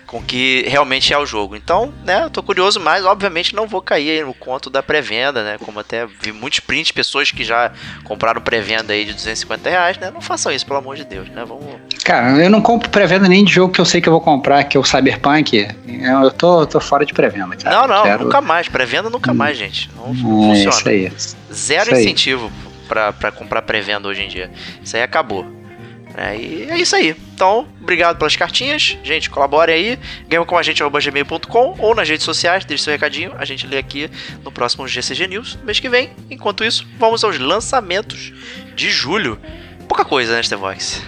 com 0.06 0.22
que 0.22 0.64
realmente 0.68 1.12
é 1.12 1.18
o 1.18 1.26
jogo. 1.26 1.56
Então, 1.56 1.92
né, 2.04 2.22
eu 2.24 2.30
tô 2.30 2.42
curioso, 2.42 2.78
mas 2.78 3.04
obviamente 3.04 3.54
não 3.54 3.66
vou 3.66 3.82
cair 3.82 4.10
aí 4.10 4.24
no 4.24 4.32
conto 4.32 4.70
da 4.70 4.82
pré-venda, 4.82 5.42
né? 5.42 5.56
Como 5.64 5.80
até 5.80 6.06
vi 6.06 6.30
muitos 6.32 6.60
prints, 6.60 6.92
pessoas 6.92 7.30
que 7.32 7.42
já 7.42 7.72
compraram 8.04 8.40
pré-venda 8.40 8.92
aí 8.92 9.04
de 9.04 9.12
250 9.12 9.68
reais, 9.68 9.98
né? 9.98 10.10
Não 10.12 10.20
façam 10.20 10.52
isso, 10.52 10.64
pelo 10.64 10.78
amor 10.78 10.94
de 10.96 11.04
Deus, 11.04 11.28
né? 11.28 11.44
Vamos. 11.46 11.64
Cara, 12.04 12.38
eu 12.42 12.48
não 12.48 12.62
compro 12.62 12.88
pré-venda 12.88 13.26
nem 13.28 13.44
de 13.44 13.52
jogo 13.52 13.72
que 13.72 13.80
eu 13.80 13.84
sei 13.84 14.00
que 14.00 14.08
eu 14.08 14.12
vou 14.12 14.20
comprar, 14.20 14.62
que 14.64 14.76
é 14.76 14.80
o 14.80 14.84
Cyberpunk. 14.84 15.66
Eu 15.86 16.30
tô, 16.30 16.64
tô 16.66 16.78
fora 16.80 17.04
de 17.04 17.12
pré-venda, 17.12 17.56
cara. 17.56 17.76
não, 17.80 17.88
não, 17.96 18.02
Quero- 18.04 18.24
nunca 18.24 18.40
mais. 18.40 18.68
Pré-venda 18.68 19.10
nunca 19.10 19.34
mais, 19.34 19.58
gente. 19.58 19.90
Não, 19.96 20.12
É, 20.12 20.14
funciona. 20.14 20.70
isso 20.70 20.88
aí. 20.88 21.12
Zero 21.52 21.90
Isso 21.90 22.00
incentivo 22.00 22.52
pra 22.88 23.32
comprar 23.32 23.62
pré-venda 23.62 24.06
hoje 24.06 24.22
em 24.22 24.28
dia. 24.28 24.50
Isso 24.82 24.96
aí 24.96 25.02
acabou. 25.02 25.44
É, 26.16 26.34
e 26.34 26.70
é 26.70 26.78
isso 26.78 26.96
aí. 26.96 27.14
Então, 27.34 27.68
obrigado 27.80 28.16
pelas 28.16 28.34
cartinhas. 28.34 28.96
Gente, 29.04 29.28
colaborem 29.28 29.74
aí. 29.74 29.98
Ganham 30.26 30.46
com 30.46 30.56
a 30.56 30.62
gente 30.62 30.82
gmail.com 30.82 31.76
ou 31.78 31.94
nas 31.94 32.08
redes 32.08 32.24
sociais. 32.24 32.64
Deixe 32.64 32.84
seu 32.84 32.92
recadinho. 32.92 33.32
A 33.36 33.44
gente 33.44 33.66
lê 33.66 33.76
aqui 33.76 34.10
no 34.42 34.50
próximo 34.50 34.88
GCG 34.88 35.26
News 35.26 35.58
mês 35.62 35.78
que 35.78 35.90
vem. 35.90 36.10
Enquanto 36.30 36.64
isso, 36.64 36.86
vamos 36.98 37.22
aos 37.22 37.38
lançamentos 37.38 38.32
de 38.74 38.90
julho. 38.90 39.38
Pouca 39.86 40.06
coisa, 40.06 40.34
né, 40.34 40.42
Stevox? 40.42 41.02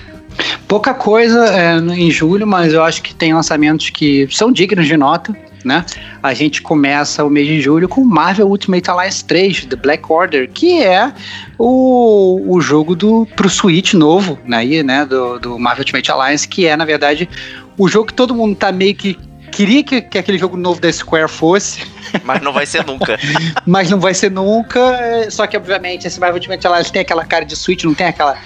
Pouca 0.68 0.92
coisa 0.92 1.46
é, 1.46 1.78
em 1.78 2.10
julho, 2.10 2.46
mas 2.46 2.74
eu 2.74 2.84
acho 2.84 3.02
que 3.02 3.14
tem 3.14 3.32
lançamentos 3.32 3.88
que 3.88 4.28
são 4.30 4.52
dignos 4.52 4.86
de 4.86 4.96
nota, 4.96 5.34
né? 5.64 5.84
A 6.22 6.34
gente 6.34 6.62
começa 6.62 7.24
o 7.24 7.30
mês 7.30 7.46
de 7.46 7.60
julho 7.60 7.88
com 7.88 8.04
Marvel 8.04 8.48
Ultimate 8.48 8.90
Alliance 8.90 9.24
3, 9.24 9.66
The 9.66 9.76
Black 9.76 10.04
Order, 10.10 10.50
que 10.50 10.82
é 10.82 11.12
o, 11.58 12.42
o 12.46 12.60
jogo 12.60 12.94
do 12.94 13.26
pro 13.36 13.48
Switch 13.48 13.94
novo, 13.94 14.38
né, 14.44 14.58
aí, 14.58 14.82
né, 14.82 15.04
do, 15.04 15.38
do 15.38 15.58
Marvel 15.58 15.82
Ultimate 15.82 16.10
Alliance, 16.10 16.46
que 16.46 16.66
é, 16.66 16.76
na 16.76 16.84
verdade, 16.84 17.28
o 17.76 17.88
jogo 17.88 18.06
que 18.06 18.14
todo 18.14 18.34
mundo 18.34 18.56
tá 18.56 18.72
meio 18.72 18.94
que 18.94 19.18
queria 19.50 19.82
que, 19.82 20.00
que 20.02 20.18
aquele 20.18 20.38
jogo 20.38 20.56
novo 20.56 20.80
da 20.80 20.92
Square 20.92 21.28
fosse, 21.28 21.80
Mas 22.24 22.40
não 22.40 22.52
vai 22.52 22.66
ser 22.66 22.84
nunca. 22.84 23.18
mas 23.66 23.90
não 23.90 24.00
vai 24.00 24.14
ser 24.14 24.30
nunca. 24.30 24.80
é, 24.80 25.30
Só 25.30 25.46
que, 25.46 25.56
obviamente, 25.56 26.06
esse 26.06 26.18
Marvel 26.18 26.36
Ultimate 26.36 26.66
Alliance 26.66 26.92
tem 26.92 27.02
aquela 27.02 27.24
cara 27.24 27.44
de 27.44 27.54
Switch, 27.56 27.84
não 27.84 27.94
tem 27.94 28.06
aquela, 28.06 28.38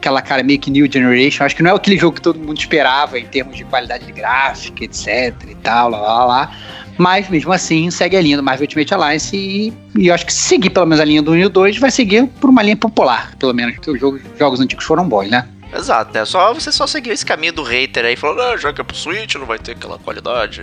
aquela 0.00 0.22
cara 0.22 0.42
meio 0.42 0.58
que 0.58 0.70
New 0.70 0.90
Generation. 0.90 1.44
Acho 1.44 1.54
que 1.54 1.62
não 1.62 1.70
é 1.70 1.74
aquele 1.74 1.98
jogo 1.98 2.16
que 2.16 2.22
todo 2.22 2.38
mundo 2.38 2.58
esperava 2.58 3.18
em 3.18 3.26
termos 3.26 3.56
de 3.56 3.64
qualidade 3.64 4.06
de 4.06 4.12
gráfica, 4.12 4.84
etc 4.84 5.34
e 5.48 5.54
tal, 5.56 5.90
lá, 5.90 6.00
lá, 6.00 6.24
lá. 6.24 6.56
Mas, 6.98 7.28
mesmo 7.28 7.52
assim, 7.52 7.90
segue 7.90 8.16
a 8.16 8.20
linha 8.20 8.36
do 8.36 8.42
Marvel 8.42 8.64
Ultimate 8.64 8.92
Alliance 8.92 9.34
e, 9.36 9.72
e 9.96 10.08
eu 10.08 10.14
acho 10.14 10.26
que 10.26 10.32
se 10.32 10.42
seguir 10.42 10.70
pelo 10.70 10.86
menos 10.86 11.00
a 11.00 11.04
linha 11.04 11.22
do 11.22 11.30
1 11.32 11.36
e 11.36 11.44
o 11.46 11.48
2, 11.48 11.78
vai 11.78 11.90
seguir 11.90 12.26
por 12.40 12.50
uma 12.50 12.62
linha 12.62 12.76
popular, 12.76 13.34
pelo 13.38 13.54
menos, 13.54 13.74
porque 13.76 13.90
os 13.90 14.00
jogos, 14.00 14.20
jogos 14.38 14.60
antigos 14.60 14.84
foram 14.84 15.08
bons, 15.08 15.30
né? 15.30 15.48
Exato, 15.74 16.12
né? 16.12 16.24
Só 16.24 16.52
você 16.52 16.72
só 16.72 16.86
seguiu 16.86 17.12
esse 17.12 17.24
caminho 17.24 17.52
do 17.52 17.62
hater 17.62 18.04
aí, 18.04 18.16
falando, 18.16 18.42
ah, 18.42 18.56
joga 18.56 18.82
pro 18.82 18.96
Switch, 18.96 19.36
não 19.36 19.46
vai 19.46 19.58
ter 19.58 19.72
aquela 19.72 19.98
qualidade, 19.98 20.62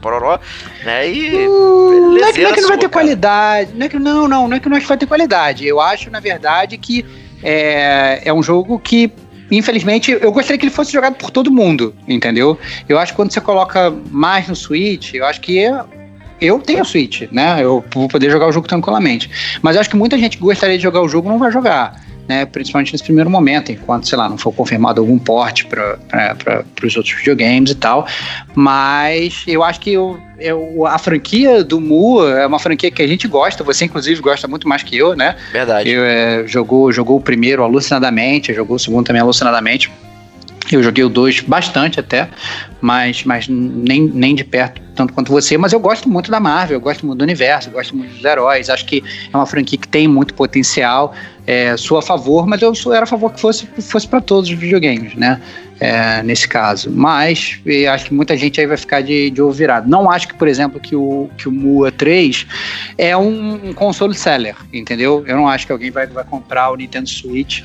pororó, 0.00 0.40
né? 0.84 1.08
E. 1.08 1.46
Hum, 1.46 2.16
não, 2.18 2.28
é 2.28 2.32
que, 2.32 2.42
não 2.42 2.50
é 2.50 2.52
que 2.54 2.60
não 2.62 2.68
vai 2.68 2.78
ter 2.78 2.88
cara. 2.88 3.04
qualidade. 3.04 3.72
Não, 3.74 3.86
é 3.86 3.88
que, 3.88 3.98
não, 3.98 4.26
não, 4.26 4.48
não 4.48 4.56
é 4.56 4.60
que 4.60 4.68
não 4.68 4.76
acho 4.76 4.86
que 4.86 4.88
vai 4.88 4.98
ter 4.98 5.06
qualidade. 5.06 5.66
Eu 5.66 5.80
acho, 5.80 6.10
na 6.10 6.20
verdade, 6.20 6.78
que 6.78 7.04
é, 7.48 8.22
é 8.24 8.32
um 8.34 8.42
jogo 8.42 8.76
que, 8.80 9.08
infelizmente, 9.50 10.10
eu 10.10 10.32
gostaria 10.32 10.58
que 10.58 10.64
ele 10.66 10.72
fosse 10.74 10.92
jogado 10.92 11.14
por 11.14 11.30
todo 11.30 11.48
mundo, 11.48 11.94
entendeu? 12.08 12.58
Eu 12.88 12.98
acho 12.98 13.12
que 13.12 13.16
quando 13.16 13.30
você 13.32 13.40
coloca 13.40 13.94
mais 14.10 14.48
no 14.48 14.56
Switch, 14.56 15.14
eu 15.14 15.24
acho 15.24 15.40
que 15.40 15.60
é- 15.60 15.84
eu 16.40 16.58
tenho 16.58 16.84
Switch, 16.84 17.22
né? 17.30 17.58
Eu 17.60 17.84
vou 17.94 18.08
poder 18.08 18.30
jogar 18.30 18.48
o 18.48 18.52
jogo 18.52 18.66
tranquilamente. 18.66 19.30
Mas 19.62 19.76
eu 19.76 19.80
acho 19.80 19.88
que 19.88 19.96
muita 19.96 20.18
gente 20.18 20.38
gostaria 20.38 20.76
de 20.76 20.82
jogar 20.82 21.00
o 21.00 21.08
jogo 21.08 21.28
não 21.28 21.38
vai 21.38 21.52
jogar. 21.52 22.04
Né, 22.28 22.44
principalmente 22.46 22.92
nesse 22.92 23.04
primeiro 23.04 23.30
momento, 23.30 23.70
enquanto, 23.70 24.08
sei 24.08 24.18
lá, 24.18 24.28
não 24.28 24.38
for 24.38 24.52
confirmado 24.52 25.00
algum 25.00 25.18
porte 25.18 25.66
para 25.66 25.98
os 26.84 26.96
outros 26.96 27.14
videogames 27.16 27.70
e 27.70 27.74
tal. 27.74 28.06
Mas 28.54 29.44
eu 29.46 29.62
acho 29.62 29.80
que 29.80 29.92
eu, 29.92 30.18
eu, 30.38 30.86
a 30.86 30.98
franquia 30.98 31.62
do 31.62 31.80
Mu 31.80 32.26
é 32.26 32.46
uma 32.46 32.58
franquia 32.58 32.90
que 32.90 33.02
a 33.02 33.06
gente 33.06 33.28
gosta, 33.28 33.62
você 33.62 33.84
inclusive 33.84 34.20
gosta 34.20 34.48
muito 34.48 34.68
mais 34.68 34.82
que 34.82 34.96
eu, 34.96 35.14
né? 35.14 35.36
Verdade. 35.52 35.90
Eu, 35.90 36.04
é, 36.04 36.46
jogou, 36.46 36.92
jogou 36.92 37.16
o 37.16 37.20
primeiro 37.20 37.62
alucinadamente, 37.62 38.52
jogou 38.52 38.76
o 38.76 38.78
segundo 38.78 39.06
também 39.06 39.22
alucinadamente. 39.22 39.90
Eu 40.70 40.82
joguei 40.82 41.04
o 41.04 41.08
2 41.08 41.40
bastante 41.40 42.00
até, 42.00 42.28
mas, 42.80 43.24
mas 43.24 43.48
nem, 43.48 44.02
nem 44.02 44.34
de 44.34 44.44
perto 44.44 44.86
tanto 44.96 45.12
quanto 45.12 45.30
você, 45.30 45.58
mas 45.58 45.72
eu 45.72 45.78
gosto 45.78 46.08
muito 46.08 46.30
da 46.30 46.40
Marvel, 46.40 46.78
eu 46.78 46.80
gosto 46.80 47.06
muito 47.06 47.18
do 47.18 47.22
universo, 47.22 47.68
eu 47.68 47.74
gosto 47.74 47.94
muito 47.94 48.14
dos 48.14 48.24
heróis, 48.24 48.70
acho 48.70 48.86
que 48.86 49.04
é 49.32 49.36
uma 49.36 49.46
franquia 49.46 49.78
que 49.78 49.86
tem 49.86 50.08
muito 50.08 50.32
potencial, 50.32 51.14
é, 51.46 51.76
sou 51.76 51.98
a 51.98 52.02
favor, 52.02 52.46
mas 52.46 52.62
eu 52.62 52.74
sou, 52.74 52.92
era 52.92 53.04
a 53.04 53.06
favor 53.06 53.32
que 53.32 53.40
fosse, 53.40 53.66
fosse 53.66 54.08
para 54.08 54.20
todos 54.20 54.50
os 54.50 54.56
videogames, 54.56 55.14
né? 55.14 55.40
É, 55.78 56.22
nesse 56.22 56.48
caso. 56.48 56.90
Mas 56.90 57.60
acho 57.92 58.06
que 58.06 58.14
muita 58.14 58.34
gente 58.34 58.58
aí 58.58 58.66
vai 58.66 58.78
ficar 58.78 59.02
de, 59.02 59.28
de 59.28 59.42
ovo 59.42 59.52
virado. 59.52 59.86
Não 59.86 60.10
acho 60.10 60.26
que, 60.26 60.32
por 60.32 60.48
exemplo, 60.48 60.80
que 60.80 60.96
o, 60.96 61.28
que 61.36 61.50
o 61.50 61.52
Mua 61.52 61.92
3 61.92 62.46
é 62.96 63.14
um, 63.14 63.68
um 63.68 63.74
console 63.74 64.14
seller, 64.14 64.56
entendeu? 64.72 65.22
Eu 65.26 65.36
não 65.36 65.46
acho 65.46 65.66
que 65.66 65.72
alguém 65.72 65.90
vai, 65.90 66.06
vai 66.06 66.24
comprar 66.24 66.70
o 66.70 66.76
Nintendo 66.76 67.06
Switch 67.06 67.62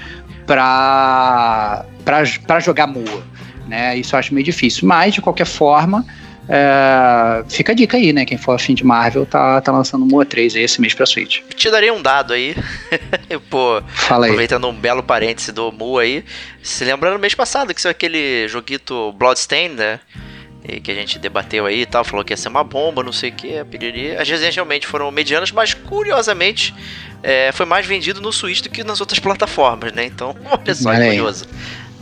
para 0.56 2.60
jogar 2.60 2.88
Mua. 2.88 3.24
Né? 3.68 3.98
Isso 3.98 4.16
eu 4.16 4.20
acho 4.20 4.34
meio 4.34 4.44
difícil. 4.44 4.88
Mas, 4.88 5.14
de 5.14 5.22
qualquer 5.22 5.46
forma, 5.46 6.06
é, 6.50 7.44
fica 7.48 7.72
a 7.72 7.76
dica 7.76 7.98
aí, 7.98 8.12
né? 8.12 8.26
Quem 8.26 8.38
for 8.38 8.54
afim 8.54 8.74
de 8.74 8.84
Marvel 8.84 9.26
tá, 9.26 9.62
tá 9.62 9.72
lançando 9.72 10.06
Mua 10.06 10.26
3 10.26 10.56
aí 10.56 10.64
esse 10.64 10.82
mês 10.82 10.94
pra 10.94 11.06
Switch. 11.06 11.40
Te 11.56 11.70
darei 11.70 11.92
um 11.92 12.02
dado 12.02 12.34
aí. 12.34 12.56
Pô, 13.50 13.82
Fala 13.88 14.26
aí. 14.26 14.32
aproveitando 14.32 14.68
um 14.68 14.74
belo 14.74 15.02
parêntese 15.02 15.52
do 15.52 15.72
Mua 15.72 16.02
aí. 16.02 16.24
Se 16.62 16.84
lembrando 16.84 17.20
mês 17.20 17.34
passado 17.34 17.74
que 17.74 17.88
é 17.88 17.90
aquele 17.90 18.48
joguito 18.48 19.14
Bloodstained, 19.14 19.76
né? 19.76 20.00
Que 20.84 20.92
a 20.92 20.94
gente 20.96 21.18
debateu 21.18 21.66
aí 21.66 21.82
e 21.82 21.86
tal, 21.86 22.04
falou 22.04 22.24
que 22.24 22.34
ia 22.34 22.38
ser 22.38 22.50
uma 22.50 22.64
bomba, 22.64 23.04
não 23.04 23.12
sei 23.12 23.32
o 23.32 23.34
que, 23.34 23.58
As 24.20 24.30
resenhas 24.30 24.54
realmente 24.54 24.86
foram 24.86 25.10
medianas, 25.12 25.52
mas 25.52 25.74
curiosamente 25.74 26.74
é, 27.24 27.52
foi 27.52 27.66
mais 27.66 27.86
vendido 27.86 28.22
no 28.22 28.32
Switch 28.32 28.62
do 28.62 28.70
que 28.70 28.84
nas 28.84 29.00
outras 29.02 29.20
plataformas, 29.20 29.92
né? 29.94 30.06
Então, 30.06 30.36
olha 30.46 30.76
só 30.76 30.92
que 30.92 30.98
curioso. 30.98 31.46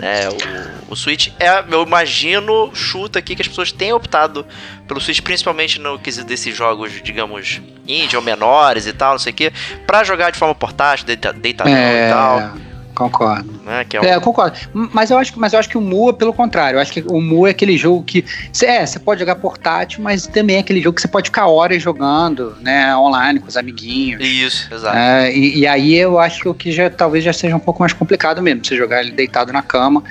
É, 0.01 0.29
o, 0.29 0.93
o 0.93 0.95
Switch 0.95 1.29
é, 1.39 1.63
eu 1.69 1.83
imagino, 1.83 2.73
chuta 2.73 3.19
aqui 3.19 3.35
que 3.35 3.41
as 3.41 3.47
pessoas 3.47 3.71
têm 3.71 3.91
optado 3.91 4.45
pelo 4.87 4.99
Switch, 5.01 5.21
principalmente 5.21 5.79
no 5.79 5.99
quesito 5.99 6.25
desses 6.25 6.55
jogos, 6.55 7.01
digamos, 7.01 7.61
indie 7.85 8.15
ou 8.15 8.21
menores 8.21 8.87
e 8.87 8.93
tal, 8.93 9.13
não 9.13 9.19
sei 9.19 9.33
o 9.33 9.35
que, 9.35 9.51
pra 9.85 10.03
jogar 10.03 10.31
de 10.31 10.37
forma 10.37 10.55
portátil, 10.55 11.05
deitadão 11.05 11.73
é... 11.73 12.07
e 12.07 12.11
tal. 12.11 12.68
Concordo. 13.00 13.50
Né? 13.65 13.86
É, 13.94 14.01
um... 14.01 14.03
é, 14.03 14.15
eu 14.15 14.22
concordo. 14.22 14.58
Mas 14.74 15.10
eu, 15.10 15.18
acho, 15.18 15.39
mas 15.39 15.53
eu 15.53 15.60
acho 15.60 15.70
que 15.70 15.77
o 15.77 15.82
Mu 15.82 16.10
é 16.10 16.13
pelo 16.13 16.34
contrário. 16.34 16.75
Eu 16.75 16.82
acho 16.82 16.91
que 16.91 17.01
o 17.08 17.22
Mu 17.22 17.48
é 17.48 17.51
aquele 17.51 17.77
jogo 17.77 18.03
que. 18.03 18.25
É, 18.62 18.86
você 18.86 19.00
pode 19.00 19.22
jogar 19.22 19.36
portátil, 19.36 20.03
mas 20.03 20.27
também 20.27 20.58
é 20.58 20.60
aquele 20.60 20.82
jogo 20.82 20.96
que 20.96 21.01
você 21.01 21.08
pode 21.08 21.29
ficar 21.29 21.48
horas 21.48 21.82
jogando, 21.82 22.58
né? 22.60 22.96
Online 22.98 23.39
com 23.39 23.48
os 23.48 23.56
amiguinhos. 23.56 24.22
Isso, 24.22 24.74
exato. 24.74 24.98
É, 24.98 25.34
e, 25.34 25.60
e, 25.60 25.68
aí 25.68 25.96
eu 25.96 26.20
acho 26.20 26.41
que 26.41 26.50
o 26.50 26.53
que 26.53 26.74
já 26.74 26.89
talvez 26.89 27.24
já 27.24 27.32
seja 27.32 27.56
um 27.56 27.60
pouco 27.60 27.79
mais 27.79 27.94
complicado 27.94 28.41
mesmo. 28.41 28.65
Você 28.65 28.75
jogar 28.75 29.00
ele 29.00 29.12
deitado 29.12 29.53
na 29.53 29.62
cama, 29.62 30.03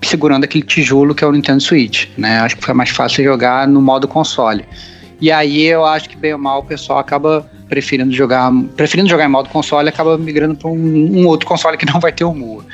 segurando 0.00 0.44
aquele 0.44 0.62
tijolo 0.62 1.16
que 1.16 1.24
é 1.24 1.26
o 1.26 1.32
Nintendo 1.32 1.60
Switch. 1.60 2.06
Né? 2.16 2.38
Acho 2.38 2.56
que 2.56 2.64
foi 2.64 2.74
mais 2.74 2.90
fácil 2.90 3.24
jogar 3.24 3.66
no 3.66 3.82
modo 3.82 4.06
console. 4.06 4.64
E 5.20 5.30
aí 5.30 5.66
eu 5.66 5.84
acho 5.84 6.08
que 6.08 6.16
bem 6.16 6.32
ou 6.32 6.38
mal 6.38 6.60
o 6.60 6.64
pessoal 6.64 6.98
acaba 6.98 7.48
preferindo 7.68 8.12
jogar, 8.12 8.50
preferindo 8.76 9.08
jogar 9.08 9.26
em 9.26 9.28
modo 9.28 9.48
console, 9.48 9.88
acaba 9.88 10.16
migrando 10.16 10.54
para 10.54 10.68
um, 10.68 11.20
um, 11.20 11.26
outro 11.26 11.46
console 11.46 11.76
que 11.76 11.86
não 11.90 12.00
vai 12.00 12.12
ter 12.12 12.24
o 12.24 12.34
Mua. 12.34 12.64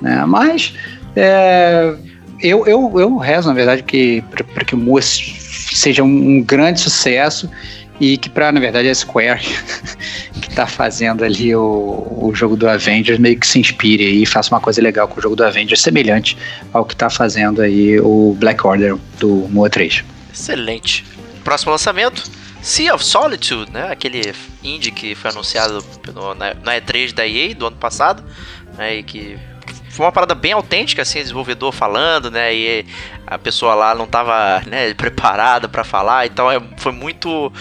Né? 0.00 0.24
Mas 0.26 0.74
é, 1.14 1.94
eu, 2.40 2.66
eu, 2.66 2.92
eu 2.98 3.16
rezo, 3.16 3.48
na 3.48 3.54
verdade, 3.54 3.82
que 3.82 4.22
para 4.54 4.64
que 4.64 4.74
o 4.74 4.78
Mua 4.78 5.00
seja 5.02 6.02
um, 6.02 6.06
um 6.06 6.42
grande 6.42 6.80
sucesso 6.80 7.50
e 8.00 8.16
que 8.16 8.28
para 8.28 8.52
na 8.52 8.60
verdade 8.60 8.88
a 8.88 8.94
Square 8.94 9.40
que 10.40 10.48
está 10.50 10.66
fazendo 10.66 11.24
ali 11.24 11.54
o, 11.54 12.06
o 12.20 12.32
jogo 12.34 12.56
do 12.56 12.68
Avengers 12.68 13.18
meio 13.18 13.38
que 13.38 13.46
se 13.46 13.58
inspire 13.58 14.04
e 14.04 14.26
faça 14.26 14.54
uma 14.54 14.60
coisa 14.60 14.82
legal 14.82 15.08
com 15.08 15.18
o 15.18 15.22
jogo 15.22 15.34
do 15.34 15.44
Avengers 15.44 15.80
semelhante 15.80 16.36
ao 16.72 16.84
que 16.84 16.94
está 16.94 17.08
fazendo 17.08 17.62
aí 17.62 17.98
o 18.00 18.36
Black 18.38 18.66
Order 18.66 18.96
do 19.18 19.46
Mua 19.50 19.70
3. 19.70 20.04
Excelente. 20.32 21.04
Próximo 21.46 21.70
lançamento 21.70 22.28
Sea 22.60 22.92
of 22.92 23.04
Solitude, 23.04 23.70
né? 23.70 23.92
Aquele 23.92 24.34
indie 24.64 24.90
que 24.90 25.14
foi 25.14 25.30
anunciado 25.30 25.84
no, 26.12 26.34
na, 26.34 26.54
na, 26.54 26.72
E3 26.80 27.12
da 27.12 27.24
EA 27.24 27.54
do 27.54 27.68
ano 27.68 27.76
passado, 27.76 28.24
né? 28.76 28.96
E 28.96 29.04
que 29.04 29.38
foi 29.88 30.04
uma 30.04 30.10
parada 30.10 30.34
bem 30.34 30.50
autêntica, 30.50 31.02
assim, 31.02 31.20
desenvolvedor 31.20 31.70
falando, 31.70 32.32
né? 32.32 32.52
E 32.52 32.84
a 33.24 33.38
pessoa 33.38 33.76
lá 33.76 33.94
não 33.94 34.06
estava 34.06 34.60
né, 34.66 34.92
preparada 34.98 35.68
para 35.68 35.84
falar, 35.84 36.26
então 36.26 36.50
é, 36.50 36.60
foi 36.78 36.90
muito. 36.90 37.52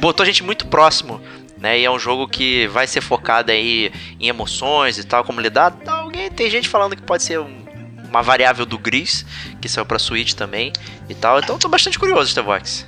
botou 0.00 0.24
a 0.24 0.26
gente 0.26 0.42
muito 0.42 0.66
próximo. 0.66 1.20
Né, 1.58 1.80
e 1.80 1.84
é 1.84 1.90
um 1.90 1.98
jogo 1.98 2.28
que 2.28 2.66
vai 2.68 2.86
ser 2.86 3.02
focado 3.02 3.50
aí 3.52 3.92
em 4.18 4.28
emoções 4.28 4.96
e 4.96 5.04
tal, 5.04 5.22
como 5.22 5.38
lidar. 5.38 5.76
Alguém 5.86 6.30
tem 6.30 6.48
gente 6.48 6.66
falando 6.66 6.96
que 6.96 7.02
pode 7.02 7.24
ser 7.24 7.40
um, 7.40 7.66
uma 8.08 8.22
variável 8.22 8.64
do 8.64 8.78
Gris, 8.78 9.26
que 9.60 9.68
saiu 9.68 9.84
pra 9.84 9.98
Switch 9.98 10.32
também 10.32 10.72
e 11.10 11.14
tal. 11.14 11.40
Então 11.40 11.58
tô 11.58 11.68
bastante 11.68 11.98
curioso, 11.98 12.30
Stevox. 12.30 12.86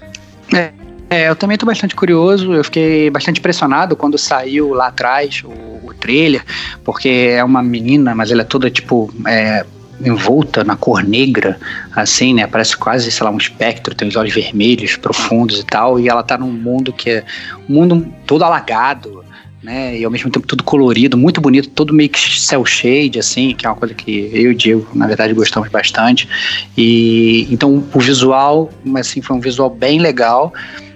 É, 0.55 0.73
é, 1.11 1.29
eu 1.29 1.37
também 1.37 1.55
estou 1.55 1.67
bastante 1.67 1.95
curioso. 1.95 2.53
Eu 2.53 2.65
fiquei 2.65 3.11
bastante 3.11 3.41
impressionado 3.41 3.97
quando 3.97 4.17
saiu 4.17 4.75
lá 4.75 4.89
atrás 4.89 5.43
o, 5.45 5.89
o 5.89 5.95
trailer, 5.95 6.45
porque 6.85 7.09
é 7.09 7.43
uma 7.43 7.63
menina, 7.63 8.15
mas 8.15 8.31
ela 8.31 8.43
é 8.43 8.45
toda 8.45 8.71
tipo. 8.71 9.13
É, 9.27 9.65
envolta 10.03 10.65
na 10.65 10.77
cor 10.77 11.03
negra, 11.03 11.59
assim, 11.95 12.33
né? 12.33 12.47
Parece 12.47 12.77
quase, 12.77 13.11
sei 13.11 13.23
lá, 13.23 13.31
um 13.31 13.37
espectro, 13.37 13.95
tem 13.95 14.09
os 14.09 14.17
olhos 14.17 14.33
vermelhos, 14.33 14.97
profundos 14.97 15.61
e 15.61 15.65
tal, 15.65 16.01
e 16.01 16.09
ela 16.09 16.23
tá 16.23 16.39
num 16.39 16.51
mundo 16.51 16.91
que 16.93 17.11
é 17.11 17.25
um 17.69 17.75
mundo 17.75 18.07
todo 18.27 18.43
alagado, 18.43 19.23
né? 19.63 19.99
E 19.99 20.05
ao 20.05 20.11
mesmo 20.11 20.31
tempo 20.31 20.47
tudo 20.47 20.65
colorido, 20.65 21.17
muito 21.17 21.41
bonito, 21.41 21.69
todo 21.71 21.93
meio 21.93 22.09
que 22.09 22.41
cel 22.41 22.65
shade, 22.65 23.19
assim, 23.19 23.55
que 23.55 23.67
é 23.67 23.69
uma 23.69 23.77
coisa 23.77 23.95
que 23.95 24.31
eu 24.33 24.43
e 24.43 24.49
o 24.49 24.55
Diego, 24.55 24.87
na 24.95 25.07
verdade, 25.07 25.35
gostamos 25.35 25.69
bastante. 25.69 26.29
E 26.77 27.47
então 27.51 27.85
o 27.93 28.01
visual, 28.01 28.71
assim, 28.97 29.21
foi 29.21 29.37
um 29.37 29.41
visual 29.41 29.71
bem 29.71 29.99
legal. 29.99 30.53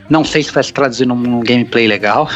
Não 0.08 0.22
sei 0.22 0.42
se 0.42 0.52
vai 0.52 0.62
se 0.62 0.70
traduzir 0.70 1.06
num, 1.06 1.16
num 1.16 1.40
gameplay 1.40 1.86
legal. 1.86 2.28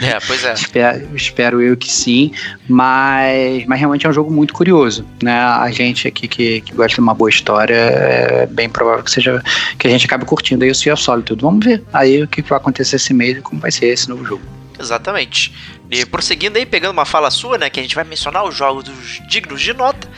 É, 0.00 0.18
pois 0.26 0.42
é. 0.42 0.52
espero, 0.54 1.08
espero, 1.14 1.60
eu 1.60 1.76
que 1.76 1.90
sim. 1.92 2.32
Mas, 2.66 3.66
mas 3.66 3.78
realmente 3.78 4.06
é 4.06 4.08
um 4.08 4.12
jogo 4.12 4.32
muito 4.32 4.54
curioso. 4.54 5.04
Né? 5.22 5.38
A 5.38 5.70
gente 5.70 6.08
aqui 6.08 6.26
que, 6.26 6.62
que 6.62 6.74
gosta 6.74 6.94
de 6.94 7.00
uma 7.00 7.12
boa 7.12 7.28
história, 7.28 7.74
é 7.74 8.46
bem 8.46 8.70
provável 8.70 9.04
que 9.04 9.10
seja 9.10 9.42
que 9.78 9.86
a 9.86 9.90
gente 9.90 10.06
acabe 10.06 10.24
curtindo 10.24 10.64
aí 10.64 10.70
o 10.70 10.74
Sea 10.74 10.94
of 10.94 11.02
Solitude. 11.02 11.42
Vamos 11.42 11.64
ver 11.64 11.82
aí 11.92 12.22
o 12.22 12.26
que 12.26 12.40
vai 12.40 12.56
acontecer 12.56 12.96
esse 12.96 13.12
mês 13.12 13.36
e 13.36 13.42
como 13.42 13.60
vai 13.60 13.70
ser 13.70 13.88
esse 13.88 14.08
novo 14.08 14.24
jogo. 14.24 14.59
Exatamente. 14.80 15.52
E 15.90 16.06
prosseguindo 16.06 16.58
aí, 16.58 16.64
pegando 16.64 16.92
uma 16.92 17.04
fala 17.04 17.30
sua, 17.30 17.58
né, 17.58 17.68
que 17.68 17.78
a 17.78 17.82
gente 17.82 17.94
vai 17.94 18.04
mencionar 18.04 18.44
os 18.44 18.54
jogos 18.54 18.88
dignos 19.28 19.60
de 19.60 19.74
nota, 19.74 20.08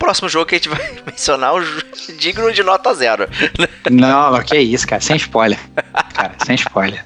próximo 0.00 0.30
jogo 0.30 0.46
que 0.46 0.54
a 0.54 0.58
gente 0.58 0.70
vai 0.70 0.80
mencionar 1.06 1.54
o 1.54 1.60
digno 2.18 2.50
de 2.52 2.62
nota 2.62 2.92
zero. 2.94 3.28
Não, 3.90 4.42
que 4.42 4.58
isso, 4.58 4.88
cara, 4.88 5.00
sem 5.00 5.16
spoiler. 5.16 5.60
Cara, 6.14 6.32
sem 6.44 6.54
spoiler. 6.54 7.04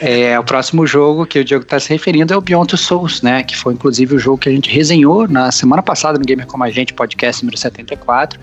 É, 0.00 0.38
o 0.38 0.42
próximo 0.42 0.86
jogo 0.86 1.26
que 1.26 1.38
o 1.38 1.44
Diego 1.44 1.62
está 1.62 1.78
se 1.78 1.90
referindo 1.90 2.32
é 2.32 2.36
o 2.36 2.40
Beyond 2.40 2.68
Two 2.68 2.78
Souls, 2.78 3.20
né? 3.20 3.42
Que 3.42 3.54
foi 3.54 3.74
inclusive 3.74 4.14
o 4.14 4.18
jogo 4.18 4.38
que 4.38 4.48
a 4.48 4.52
gente 4.52 4.70
resenhou 4.70 5.28
na 5.28 5.52
semana 5.52 5.82
passada 5.82 6.18
no 6.18 6.24
Gamer 6.24 6.46
Como 6.46 6.64
a 6.64 6.70
Gente, 6.70 6.94
podcast 6.94 7.42
número 7.42 7.58
74. 7.58 8.40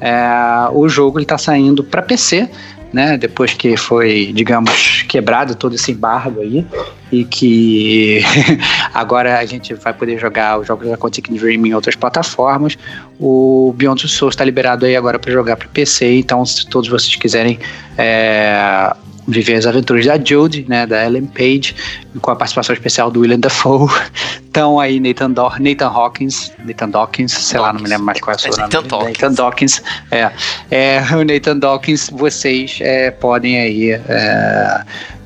É, 0.00 0.68
o 0.72 0.86
jogo 0.86 1.18
está 1.18 1.38
saindo 1.38 1.82
para 1.82 2.02
PC, 2.02 2.48
né? 2.92 3.16
Depois 3.18 3.52
que 3.54 3.76
foi, 3.76 4.32
digamos, 4.34 5.02
quebrado 5.08 5.54
todo 5.54 5.74
esse 5.74 5.92
embargo 5.92 6.40
aí 6.40 6.66
e 7.10 7.24
que 7.24 8.20
agora 8.94 9.38
a 9.38 9.44
gente 9.44 9.74
vai 9.74 9.92
poder 9.92 10.18
jogar 10.18 10.58
os 10.58 10.66
jogos 10.66 10.88
da 10.88 10.96
Quantic 10.96 11.30
Dream 11.30 11.66
em 11.66 11.74
outras 11.74 11.96
plataformas. 11.96 12.76
O 13.18 13.74
Beyond 13.76 14.02
Two 14.02 14.10
Souls 14.10 14.32
está 14.32 14.44
liberado 14.44 14.86
aí 14.86 14.96
agora 14.96 15.18
para 15.18 15.32
jogar 15.32 15.56
para 15.56 15.68
PC, 15.68 16.18
então 16.18 16.44
se 16.44 16.66
todos 16.66 16.88
vocês 16.88 17.14
quiserem 17.16 17.58
é, 17.96 18.94
viver 19.28 19.54
as 19.56 19.66
aventuras 19.66 20.06
da 20.06 20.18
Jude, 20.18 20.64
né, 20.68 20.86
da 20.86 21.04
Ellen 21.04 21.26
Page, 21.26 21.76
com 22.20 22.30
a 22.30 22.36
participação 22.36 22.74
especial 22.74 23.10
do 23.10 23.20
William 23.20 23.38
Dafoe. 23.38 23.88
Então 24.48 24.80
aí 24.80 24.98
Nathan, 24.98 25.30
Do 25.30 25.48
Nathan 25.60 25.86
Hawkins, 25.86 26.50
Nathan 26.64 26.88
Dawkins, 26.88 27.30
sei 27.32 27.58
Dawkins. 27.58 27.60
lá, 27.60 27.72
não 27.74 27.80
me 27.80 27.88
lembro 27.88 28.06
mais 28.06 28.18
qual 28.18 28.32
é 28.32 28.36
o 28.36 28.40
seu 28.40 28.50
nome. 28.50 28.62
Nathan 28.62 28.82
Dawkins. 28.88 29.20
Nathan 29.20 29.34
Dawkins, 29.34 29.82
é, 30.10 30.32
é, 30.70 31.00
o 31.14 31.22
Nathan 31.22 31.58
Dawkins, 31.58 32.10
vocês 32.10 32.78
é, 32.80 33.10
podem 33.12 33.60
aí 33.60 33.90
é, 33.92 34.84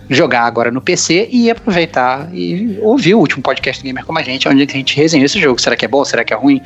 jogar 0.09 0.43
agora 0.43 0.71
no 0.71 0.81
PC 0.81 1.29
e 1.31 1.51
aproveitar 1.51 2.29
e 2.33 2.79
ouvir 2.81 3.15
o 3.15 3.19
último 3.19 3.43
podcast 3.43 3.83
do 3.83 3.87
Gamer 3.87 4.05
como 4.05 4.19
a 4.19 4.23
gente, 4.23 4.49
onde 4.49 4.63
a 4.63 4.67
gente 4.67 4.97
resenhou 4.97 5.27
esse 5.27 5.41
jogo. 5.41 5.61
Será 5.61 5.77
que 5.77 5.85
é 5.85 5.89
bom? 5.89 6.05
Será 6.05 6.25
que 6.25 6.33
é 6.33 6.37
ruim? 6.37 6.61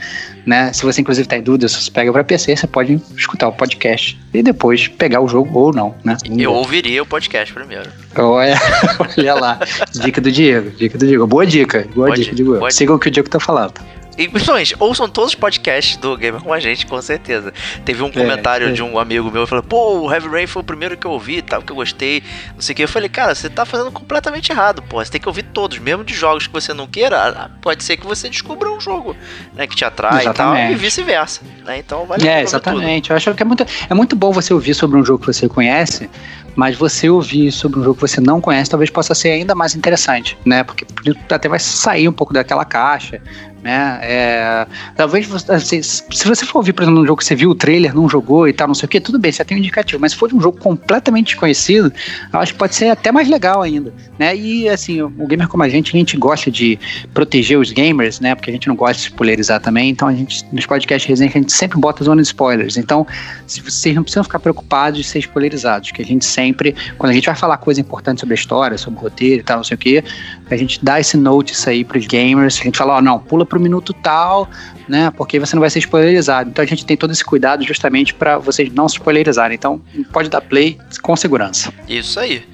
Né? 0.44 0.72
Se 0.72 0.82
você 0.82 1.00
inclusive 1.00 1.26
está 1.26 1.36
em 1.36 1.42
dúvida, 1.42 1.68
se 1.68 1.80
você 1.80 1.90
pega 1.90 2.12
para 2.12 2.24
PC, 2.24 2.56
você 2.56 2.66
pode 2.66 3.00
escutar 3.16 3.48
o 3.48 3.52
podcast 3.52 4.18
e 4.32 4.42
depois 4.42 4.88
pegar 4.88 5.20
o 5.20 5.28
jogo 5.28 5.58
ou 5.58 5.72
não, 5.72 5.94
né? 6.04 6.16
Eu 6.36 6.52
ouviria 6.52 7.02
o 7.02 7.06
podcast 7.06 7.52
primeiro. 7.52 7.90
Olha, 8.16 8.56
olha 9.18 9.34
lá, 9.34 9.60
dica 9.92 10.20
do 10.20 10.30
Diego, 10.30 10.70
dica 10.70 10.96
do 10.98 11.06
Diego. 11.06 11.26
Boa 11.26 11.46
dica, 11.46 11.80
boa, 11.94 12.06
boa 12.06 12.16
dica, 12.16 12.34
dica, 12.34 12.36
Diego. 12.36 12.70
Sigam 12.70 12.96
o 12.96 12.98
que 12.98 13.08
o 13.08 13.10
Diego 13.10 13.28
tá 13.28 13.40
falando. 13.40 13.74
E 14.16 14.28
principalmente, 14.28 14.74
ouçam 14.78 15.08
todos 15.08 15.30
os 15.30 15.34
podcasts 15.34 15.96
do 15.96 16.16
Gamer 16.16 16.40
com 16.40 16.52
a 16.52 16.58
gente, 16.58 16.86
com 16.86 17.00
certeza. 17.02 17.52
Teve 17.84 18.02
um 18.02 18.08
é, 18.08 18.12
comentário 18.12 18.68
é. 18.68 18.72
de 18.72 18.82
um 18.82 18.98
amigo 18.98 19.30
meu 19.30 19.46
falando, 19.46 19.64
pô, 19.64 20.00
o 20.00 20.12
Heavy 20.12 20.28
Rain 20.28 20.46
foi 20.46 20.62
o 20.62 20.64
primeiro 20.64 20.96
que 20.96 21.06
eu 21.06 21.10
ouvi 21.10 21.42
tal, 21.42 21.60
que 21.62 21.70
eu 21.70 21.76
gostei, 21.76 22.22
não 22.54 22.60
sei 22.60 22.72
o 22.72 22.76
que. 22.76 22.84
Eu 22.84 22.88
falei, 22.88 23.08
cara, 23.08 23.34
você 23.34 23.50
tá 23.50 23.64
fazendo 23.64 23.92
completamente 23.92 24.50
errado, 24.50 24.82
pô. 24.82 25.04
Você 25.04 25.10
tem 25.10 25.20
que 25.20 25.28
ouvir 25.28 25.42
todos, 25.42 25.78
mesmo 25.78 26.02
de 26.04 26.14
jogos 26.14 26.46
que 26.46 26.52
você 26.52 26.72
não 26.72 26.86
queira, 26.86 27.50
pode 27.60 27.84
ser 27.84 27.96
que 27.96 28.06
você 28.06 28.28
descubra 28.28 28.70
um 28.70 28.80
jogo 28.80 29.14
né, 29.54 29.66
que 29.66 29.76
te 29.76 29.84
atrai 29.84 30.22
exatamente. 30.22 30.58
e 30.58 30.66
tal, 30.66 30.72
e 30.72 30.74
vice-versa. 30.76 31.42
Né? 31.64 31.78
Então 31.78 32.06
vale 32.06 32.26
É, 32.26 32.42
exatamente. 32.42 33.04
Tudo. 33.04 33.12
Eu 33.12 33.16
acho 33.16 33.34
que 33.34 33.42
é 33.42 33.46
muito, 33.46 33.66
é 33.88 33.94
muito 33.94 34.16
bom 34.16 34.32
você 34.32 34.54
ouvir 34.54 34.74
sobre 34.74 34.96
um 34.96 35.04
jogo 35.04 35.20
que 35.20 35.26
você 35.26 35.48
conhece, 35.48 36.08
mas 36.56 36.74
você 36.74 37.08
ouvir 37.10 37.52
sobre 37.52 37.78
um 37.78 37.84
jogo 37.84 37.96
que 37.96 38.00
você 38.00 38.20
não 38.20 38.40
conhece 38.40 38.70
talvez 38.70 38.88
possa 38.88 39.14
ser 39.14 39.30
ainda 39.30 39.54
mais 39.54 39.74
interessante, 39.74 40.38
né? 40.44 40.64
Porque 40.64 40.86
até 41.30 41.48
vai 41.48 41.58
sair 41.58 42.08
um 42.08 42.12
pouco 42.12 42.32
daquela 42.32 42.64
caixa, 42.64 43.20
né? 43.66 43.98
É, 44.00 44.66
talvez 44.94 45.26
você, 45.26 45.50
assim, 45.50 45.82
se 45.82 46.04
você 46.24 46.46
for 46.46 46.58
ouvir, 46.58 46.72
por 46.72 46.84
exemplo, 46.84 47.02
um 47.02 47.06
jogo 47.06 47.18
que 47.18 47.24
você 47.24 47.34
viu 47.34 47.50
o 47.50 47.54
trailer, 47.54 47.92
não 47.92 48.08
jogou 48.08 48.46
e 48.46 48.52
tal, 48.52 48.68
não 48.68 48.74
sei 48.76 48.86
o 48.86 48.88
que, 48.88 49.00
tudo 49.00 49.18
bem, 49.18 49.32
você 49.32 49.44
tem 49.44 49.56
um 49.56 49.60
indicativo, 49.60 50.00
mas 50.00 50.12
se 50.12 50.18
for 50.18 50.28
de 50.28 50.36
um 50.36 50.40
jogo 50.40 50.56
completamente 50.58 51.26
desconhecido, 51.26 51.92
eu 52.32 52.38
acho 52.38 52.52
que 52.52 52.58
pode 52.60 52.76
ser 52.76 52.90
até 52.90 53.10
mais 53.10 53.28
legal 53.28 53.62
ainda, 53.62 53.92
né? 54.20 54.36
E 54.36 54.68
assim, 54.68 55.02
o 55.02 55.26
gamer 55.26 55.48
como 55.48 55.64
a 55.64 55.68
gente, 55.68 55.94
a 55.96 55.98
gente 55.98 56.16
gosta 56.16 56.48
de 56.48 56.78
proteger 57.12 57.58
os 57.58 57.72
gamers, 57.72 58.20
né? 58.20 58.36
Porque 58.36 58.50
a 58.50 58.52
gente 58.52 58.68
não 58.68 58.76
gosta 58.76 59.02
de 59.02 59.08
spoilerizar 59.08 59.60
também, 59.60 59.90
então 59.90 60.06
a 60.06 60.14
gente, 60.14 60.46
nos 60.52 60.64
podcasts 60.64 61.08
resenha, 61.08 61.28
a 61.28 61.38
gente 61.38 61.52
sempre 61.52 61.76
bota 61.76 62.04
zona 62.04 62.22
de 62.22 62.28
spoilers. 62.28 62.76
Então, 62.76 63.04
se 63.48 63.60
vocês 63.60 63.96
não 63.96 64.04
precisam 64.04 64.22
ficar 64.22 64.38
preocupados 64.38 65.00
de 65.00 65.04
ser 65.04 65.18
spoilerizados, 65.18 65.90
que 65.90 66.02
a 66.02 66.04
gente 66.04 66.24
sempre, 66.24 66.72
quando 66.96 67.10
a 67.10 67.14
gente 67.14 67.26
vai 67.26 67.34
falar 67.34 67.56
coisa 67.56 67.80
importante 67.80 68.20
sobre 68.20 68.34
a 68.34 68.36
história, 68.36 68.78
sobre 68.78 69.00
o 69.00 69.02
roteiro 69.02 69.40
e 69.40 69.44
tal, 69.44 69.56
não 69.56 69.64
sei 69.64 69.74
o 69.74 69.78
que, 69.78 70.04
a 70.48 70.56
gente 70.56 70.84
dá 70.84 71.00
esse 71.00 71.16
notice 71.16 71.68
aí 71.68 71.84
pros 71.84 72.06
gamers, 72.06 72.60
a 72.60 72.64
gente 72.64 72.78
fala, 72.78 72.94
ó, 72.94 72.98
oh, 72.98 73.02
não, 73.02 73.18
pula 73.18 73.44
pro 73.44 73.55
minuto 73.60 73.92
tal, 73.92 74.48
né? 74.88 75.10
Porque 75.16 75.38
você 75.38 75.54
não 75.54 75.60
vai 75.60 75.70
ser 75.70 75.78
spoilerizado. 75.80 76.50
Então 76.50 76.64
a 76.64 76.66
gente 76.66 76.84
tem 76.84 76.96
todo 76.96 77.12
esse 77.12 77.24
cuidado 77.24 77.64
justamente 77.64 78.14
para 78.14 78.38
vocês 78.38 78.72
não 78.72 78.88
se 78.88 78.94
spoilerizarem. 78.96 79.54
Então 79.54 79.80
pode 80.12 80.28
dar 80.28 80.40
play 80.40 80.78
com 81.02 81.16
segurança. 81.16 81.72
Isso 81.88 82.18
aí. 82.20 82.44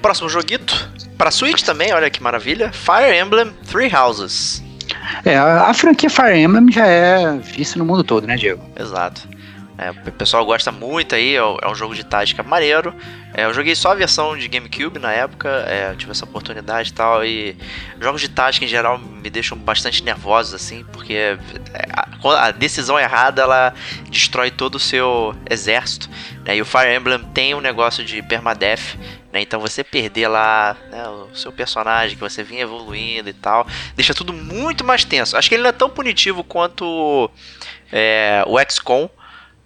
Próximo 0.00 0.28
joguito. 0.28 0.90
Pra 1.16 1.30
Switch 1.30 1.62
também, 1.62 1.92
olha 1.92 2.10
que 2.10 2.22
maravilha. 2.22 2.72
Fire 2.72 3.18
Emblem 3.18 3.52
Three 3.70 3.90
Houses. 3.94 4.62
É, 5.24 5.36
a 5.36 5.72
franquia 5.72 6.10
Fire 6.10 6.36
Emblem 6.36 6.70
já 6.70 6.86
é 6.86 7.38
vista 7.38 7.78
no 7.78 7.84
mundo 7.84 8.04
todo, 8.04 8.26
né, 8.26 8.36
Diego? 8.36 8.62
Exato. 8.78 9.33
É, 9.76 9.90
o 9.90 10.12
pessoal 10.12 10.44
gosta 10.46 10.70
muito 10.70 11.16
aí, 11.16 11.34
é 11.34 11.68
um 11.68 11.74
jogo 11.74 11.94
de 11.94 12.04
tática 12.04 12.42
maneiro. 12.42 12.94
É, 13.32 13.44
eu 13.44 13.52
joguei 13.52 13.74
só 13.74 13.90
a 13.90 13.94
versão 13.94 14.36
de 14.36 14.46
GameCube 14.46 15.00
na 15.00 15.12
época, 15.12 15.48
é, 15.66 15.92
tive 15.96 16.12
essa 16.12 16.24
oportunidade 16.24 16.90
e 16.90 16.92
tal. 16.92 17.24
E 17.24 17.56
jogos 18.00 18.20
de 18.20 18.28
tática 18.28 18.64
em 18.64 18.68
geral 18.68 18.98
me 18.98 19.28
deixam 19.28 19.58
bastante 19.58 20.04
nervosos, 20.04 20.54
assim, 20.54 20.84
porque 20.92 21.14
é, 21.14 21.36
a, 21.92 22.46
a 22.46 22.50
decisão 22.52 22.98
errada 22.98 23.42
ela 23.42 23.74
destrói 24.08 24.52
todo 24.52 24.76
o 24.76 24.80
seu 24.80 25.34
exército. 25.50 26.08
Né? 26.44 26.56
E 26.56 26.62
o 26.62 26.64
Fire 26.64 26.94
Emblem 26.94 27.18
tem 27.34 27.52
um 27.54 27.60
negócio 27.60 28.04
de 28.04 28.22
permadeath, 28.22 28.96
né? 29.32 29.40
Então 29.40 29.58
você 29.58 29.82
perder 29.82 30.28
lá 30.28 30.76
né, 30.92 31.08
o 31.08 31.34
seu 31.34 31.50
personagem 31.50 32.16
que 32.16 32.22
você 32.22 32.44
vinha 32.44 32.62
evoluindo 32.62 33.28
e 33.28 33.32
tal, 33.32 33.66
deixa 33.96 34.14
tudo 34.14 34.32
muito 34.32 34.84
mais 34.84 35.04
tenso. 35.04 35.36
Acho 35.36 35.48
que 35.48 35.56
ele 35.56 35.64
não 35.64 35.70
é 35.70 35.72
tão 35.72 35.90
punitivo 35.90 36.44
quanto 36.44 37.28
é, 37.90 38.44
o 38.46 38.56
XCOM 38.70 39.10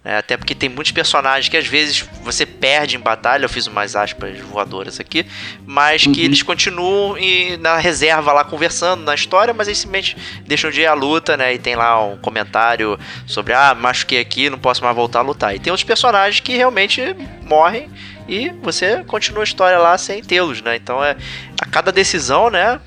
é, 0.09 0.17
até 0.17 0.35
porque 0.35 0.55
tem 0.55 0.67
muitos 0.69 0.91
personagens 0.91 1.47
que 1.49 1.55
às 1.55 1.67
vezes 1.67 2.03
você 2.23 2.43
perde 2.43 2.95
em 2.95 2.99
batalha. 2.99 3.45
Eu 3.45 3.49
fiz 3.49 3.67
umas 3.67 3.95
aspas 3.95 4.39
voadoras 4.39 4.99
aqui, 4.99 5.23
mas 5.67 6.03
uhum. 6.03 6.11
que 6.11 6.21
eles 6.25 6.41
continuam 6.41 7.15
e, 7.15 7.57
na 7.57 7.77
reserva 7.77 8.33
lá 8.33 8.43
conversando 8.43 9.03
na 9.03 9.13
história, 9.13 9.53
mas 9.53 9.67
eles 9.67 9.77
simplesmente 9.77 10.17
deixam 10.47 10.71
de 10.71 10.81
ir 10.81 10.87
à 10.87 10.95
luta, 10.95 11.37
né? 11.37 11.53
E 11.53 11.59
tem 11.59 11.75
lá 11.75 12.03
um 12.03 12.17
comentário 12.17 12.97
sobre: 13.27 13.53
ah, 13.53 13.75
machuquei 13.75 14.19
aqui, 14.19 14.49
não 14.49 14.57
posso 14.57 14.83
mais 14.83 14.95
voltar 14.95 15.19
a 15.19 15.21
lutar. 15.21 15.55
E 15.55 15.59
tem 15.59 15.69
outros 15.69 15.85
personagens 15.85 16.39
que 16.39 16.57
realmente 16.57 17.15
morrem 17.43 17.87
e 18.27 18.49
você 18.63 19.03
continua 19.03 19.41
a 19.41 19.43
história 19.43 19.77
lá 19.77 19.95
sem 19.95 20.23
tê-los, 20.23 20.59
né? 20.63 20.75
Então 20.75 21.03
é 21.03 21.15
a 21.61 21.67
cada 21.67 21.91
decisão, 21.91 22.49
né? 22.49 22.79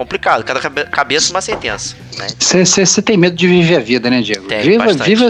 Complicado. 0.00 0.42
Cada 0.44 0.60
cabeça 0.86 1.30
uma 1.30 1.42
sentença. 1.42 1.94
Você 2.38 2.80
né? 2.80 3.02
tem 3.04 3.18
medo 3.18 3.36
de 3.36 3.46
viver 3.46 3.76
a 3.76 3.80
vida, 3.80 4.08
né, 4.08 4.22
Diego? 4.22 4.48
Tem, 4.48 4.62
viva, 4.62 4.94
viva, 4.94 5.28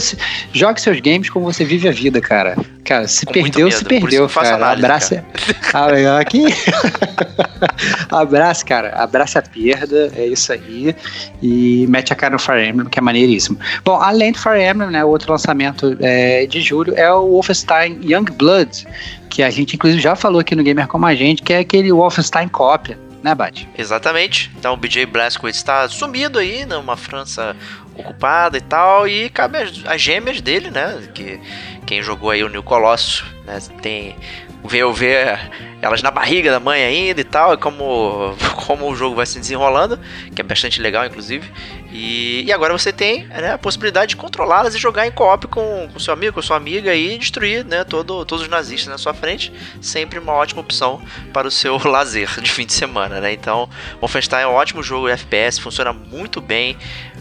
jogue 0.53 0.81
seus 0.81 1.01
games 1.01 1.29
como 1.29 1.45
você 1.45 1.65
vive 1.65 1.89
a 1.89 1.93
vida, 1.93 2.21
cara. 2.21 2.57
Cara, 2.85 3.09
se 3.09 3.27
Com 3.27 3.33
perdeu, 3.33 3.69
se 3.71 3.85
perdeu, 3.85 4.29
cara. 4.29 4.55
Análise, 4.55 4.85
Abraça. 4.85 5.25
Cara. 5.73 6.17
Ah, 6.17 6.21
aqui. 6.23 6.45
Abraça, 8.11 8.65
cara. 8.65 8.91
Abraça 8.95 9.41
a 9.41 9.43
perda, 9.43 10.13
é 10.15 10.27
isso 10.27 10.53
aí. 10.53 10.95
E 11.43 11.87
mete 11.89 12.13
a 12.13 12.17
cara 12.17 12.35
no 12.35 12.39
Fire 12.39 12.65
Emblem, 12.65 12.89
que 12.89 12.99
é 12.99 13.03
maneiríssimo. 13.03 13.59
Bom, 13.85 13.97
além 13.97 14.31
do 14.31 14.39
Fire 14.39 14.63
Emblem, 14.63 14.91
né, 14.91 15.05
outro 15.05 15.33
lançamento 15.33 15.97
é, 16.01 16.47
de 16.47 16.61
julho 16.61 16.95
é 16.97 17.13
o 17.13 17.27
Wolfenstein 17.27 17.99
Youngblood, 18.03 18.87
que 19.29 19.43
a 19.43 19.51
gente 19.51 19.75
inclusive 19.75 20.01
já 20.01 20.15
falou 20.15 20.41
aqui 20.41 20.55
no 20.55 20.63
Gamer 20.63 20.87
Como 20.87 21.07
a 21.07 21.15
Gente, 21.15 21.43
que 21.43 21.53
é 21.53 21.59
aquele 21.59 21.93
Wolfenstein 21.93 22.47
cópia 22.47 23.10
né? 23.23 23.69
Exatamente. 23.77 24.51
Então 24.59 24.75
o 24.75 24.77
BJ 24.77 25.07
Blazkowicz 25.07 25.57
está 25.57 25.89
sumido 25.89 26.39
aí 26.39 26.65
numa 26.65 26.97
França 26.97 27.55
ocupada 27.95 28.57
e 28.57 28.61
tal, 28.61 29.07
e 29.07 29.29
cabe 29.29 29.59
as, 29.59 29.85
as 29.87 30.01
gêmeas 30.01 30.41
dele, 30.41 30.71
né, 30.71 31.09
que 31.15 31.39
quem 31.87 32.03
jogou 32.03 32.31
aí 32.31 32.43
o 32.43 32.49
New 32.49 32.63
Colossus, 32.63 33.25
né, 33.45 33.59
tem 33.83 34.17
ver 34.65 34.91
ver 34.93 35.39
elas 35.81 36.03
na 36.03 36.11
barriga 36.11 36.51
da 36.51 36.61
mãe 36.61 36.83
ainda 36.83 37.21
e 37.21 37.25
tal, 37.25 37.55
e 37.55 37.57
como, 37.57 38.35
como 38.67 38.91
o 38.91 38.95
jogo 38.95 39.17
vai 39.17 39.27
se 39.27 39.39
desenrolando, 39.39 39.99
que 40.35 40.41
é 40.41 40.45
bastante 40.45 40.81
legal, 40.81 41.05
inclusive. 41.07 41.51
E, 41.93 42.45
e 42.45 42.53
agora 42.53 42.73
você 42.73 42.93
tem 42.93 43.27
né, 43.27 43.53
a 43.53 43.59
possibilidade 43.59 44.11
de 44.11 44.17
controlá-las 44.17 44.75
e 44.75 44.79
jogar 44.79 45.07
em 45.07 45.11
co-op 45.11 45.49
com, 45.49 45.89
com 45.93 45.99
seu 45.99 46.15
amigo, 46.15 46.35
com 46.35 46.43
sua 46.43 46.57
amiga 46.57 46.95
e 46.95 47.19
destruir 47.19 47.65
né, 47.65 47.83
todo, 47.83 48.25
todos 48.25 48.45
os 48.45 48.49
nazistas 48.49 48.89
na 48.89 48.99
sua 48.99 49.13
frente. 49.13 49.53
Sempre 49.81 50.19
uma 50.19 50.33
ótima 50.33 50.61
opção 50.61 51.03
para 51.33 51.49
o 51.49 51.51
seu 51.51 51.81
lazer 51.85 52.41
de 52.41 52.51
fim 52.51 52.65
de 52.65 52.73
semana. 52.73 53.21
Né? 53.21 53.33
Então, 53.33 53.69
Wolfenstein 54.01 54.43
é 54.43 54.47
um 54.47 54.53
ótimo 54.53 54.83
jogo 54.83 55.09
de 55.09 55.15
FPS, 55.15 55.61
funciona 55.61 55.93
muito 55.93 56.41
bem. 56.41 56.77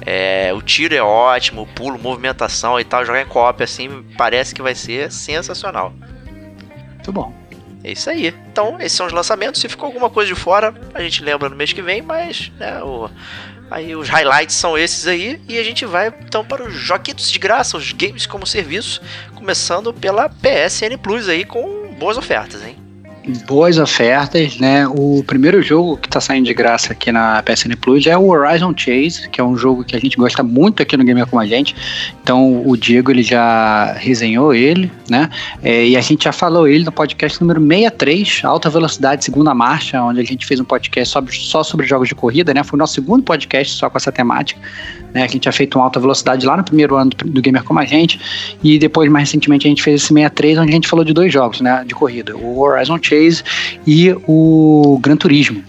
É, 0.05 0.51
o 0.53 0.61
tiro 0.61 0.93
é 0.93 1.01
ótimo, 1.01 1.63
o 1.63 1.67
pulo, 1.67 1.97
movimentação 1.97 2.79
e 2.79 2.83
tal. 2.83 3.03
Jogar 3.03 3.21
em 3.21 3.27
co-op 3.27 3.63
assim 3.63 4.03
parece 4.17 4.53
que 4.53 4.61
vai 4.61 4.75
ser 4.75 5.11
sensacional. 5.11 5.93
Muito 6.93 7.11
bom. 7.11 7.33
É 7.83 7.93
isso 7.93 8.09
aí. 8.09 8.27
Então, 8.51 8.77
esses 8.79 8.91
são 8.91 9.07
os 9.07 9.13
lançamentos. 9.13 9.61
Se 9.61 9.69
ficou 9.69 9.87
alguma 9.87 10.09
coisa 10.09 10.31
de 10.31 10.39
fora, 10.39 10.73
a 10.93 11.01
gente 11.01 11.23
lembra 11.23 11.49
no 11.49 11.55
mês 11.55 11.73
que 11.73 11.81
vem, 11.81 12.01
mas 12.01 12.51
né, 12.59 12.83
o, 12.83 13.09
aí 13.69 13.95
os 13.95 14.09
highlights 14.09 14.55
são 14.55 14.77
esses 14.77 15.07
aí. 15.07 15.41
E 15.47 15.57
a 15.57 15.63
gente 15.63 15.85
vai 15.85 16.07
então 16.07 16.43
para 16.43 16.63
os 16.63 16.73
joguitos 16.73 17.29
de 17.31 17.39
graça, 17.39 17.77
os 17.77 17.91
games 17.91 18.25
como 18.25 18.45
serviço, 18.45 19.01
começando 19.35 19.93
pela 19.93 20.29
PSN 20.29 20.97
Plus 21.01 21.27
aí 21.29 21.45
com 21.45 21.93
boas 21.93 22.17
ofertas, 22.17 22.63
hein? 22.63 22.88
Boas 23.45 23.77
ofertas, 23.77 24.57
né? 24.57 24.87
O 24.87 25.23
primeiro 25.25 25.61
jogo 25.61 25.97
que 25.97 26.09
tá 26.09 26.19
saindo 26.19 26.45
de 26.45 26.53
graça 26.53 26.93
aqui 26.93 27.11
na 27.11 27.43
PSN 27.43 27.75
Plus 27.79 28.07
é 28.07 28.17
o 28.17 28.29
Horizon 28.29 28.73
Chase, 28.75 29.29
que 29.29 29.39
é 29.39 29.43
um 29.43 29.55
jogo 29.55 29.83
que 29.83 29.95
a 29.95 29.99
gente 29.99 30.17
gosta 30.17 30.41
muito 30.41 30.81
aqui 30.81 30.95
no 30.95 31.03
Gamer 31.03 31.27
com 31.27 31.39
a 31.39 31.45
gente. 31.45 31.75
Então 32.21 32.67
o 32.67 32.75
Diego 32.77 33.11
ele 33.11 33.23
já 33.23 33.93
resenhou 33.93 34.53
ele, 34.53 34.91
né? 35.09 35.29
É, 35.61 35.87
e 35.87 35.97
a 35.97 36.01
gente 36.01 36.23
já 36.23 36.31
falou 36.31 36.67
ele 36.67 36.83
no 36.83 36.91
podcast 36.91 37.39
número 37.41 37.61
63, 37.61 38.41
Alta 38.43 38.69
Velocidade 38.69 39.23
Segunda 39.23 39.53
Marcha, 39.53 40.01
onde 40.01 40.19
a 40.19 40.23
gente 40.23 40.45
fez 40.45 40.59
um 40.59 40.65
podcast 40.65 41.11
sobre, 41.11 41.33
só 41.35 41.63
sobre 41.63 41.85
jogos 41.85 42.07
de 42.07 42.15
corrida, 42.15 42.53
né? 42.53 42.63
Foi 42.63 42.77
o 42.77 42.79
nosso 42.79 42.95
segundo 42.95 43.23
podcast 43.23 43.75
só 43.75 43.89
com 43.89 43.97
essa 43.97 44.11
temática. 44.11 44.59
Né, 45.13 45.23
a 45.23 45.27
gente 45.27 45.39
tinha 45.39 45.51
feito 45.51 45.77
uma 45.77 45.85
alta 45.85 45.99
velocidade 45.99 46.45
lá 46.45 46.55
no 46.57 46.63
primeiro 46.63 46.95
ano 46.95 47.09
do, 47.09 47.25
do 47.25 47.41
Gamer 47.41 47.63
como 47.63 47.79
a 47.79 47.85
gente, 47.85 48.19
e 48.63 48.77
depois, 48.77 49.09
mais 49.09 49.29
recentemente, 49.29 49.67
a 49.67 49.69
gente 49.69 49.81
fez 49.81 50.01
esse 50.01 50.13
63, 50.13 50.59
onde 50.59 50.69
a 50.69 50.73
gente 50.73 50.87
falou 50.87 51.03
de 51.03 51.13
dois 51.13 51.31
jogos 51.33 51.61
né, 51.61 51.83
de 51.85 51.95
corrida: 51.95 52.35
o 52.35 52.59
Horizon 52.59 52.99
Chase 53.01 53.43
e 53.85 54.15
o 54.27 54.99
Gran 55.01 55.15
Turismo. 55.15 55.63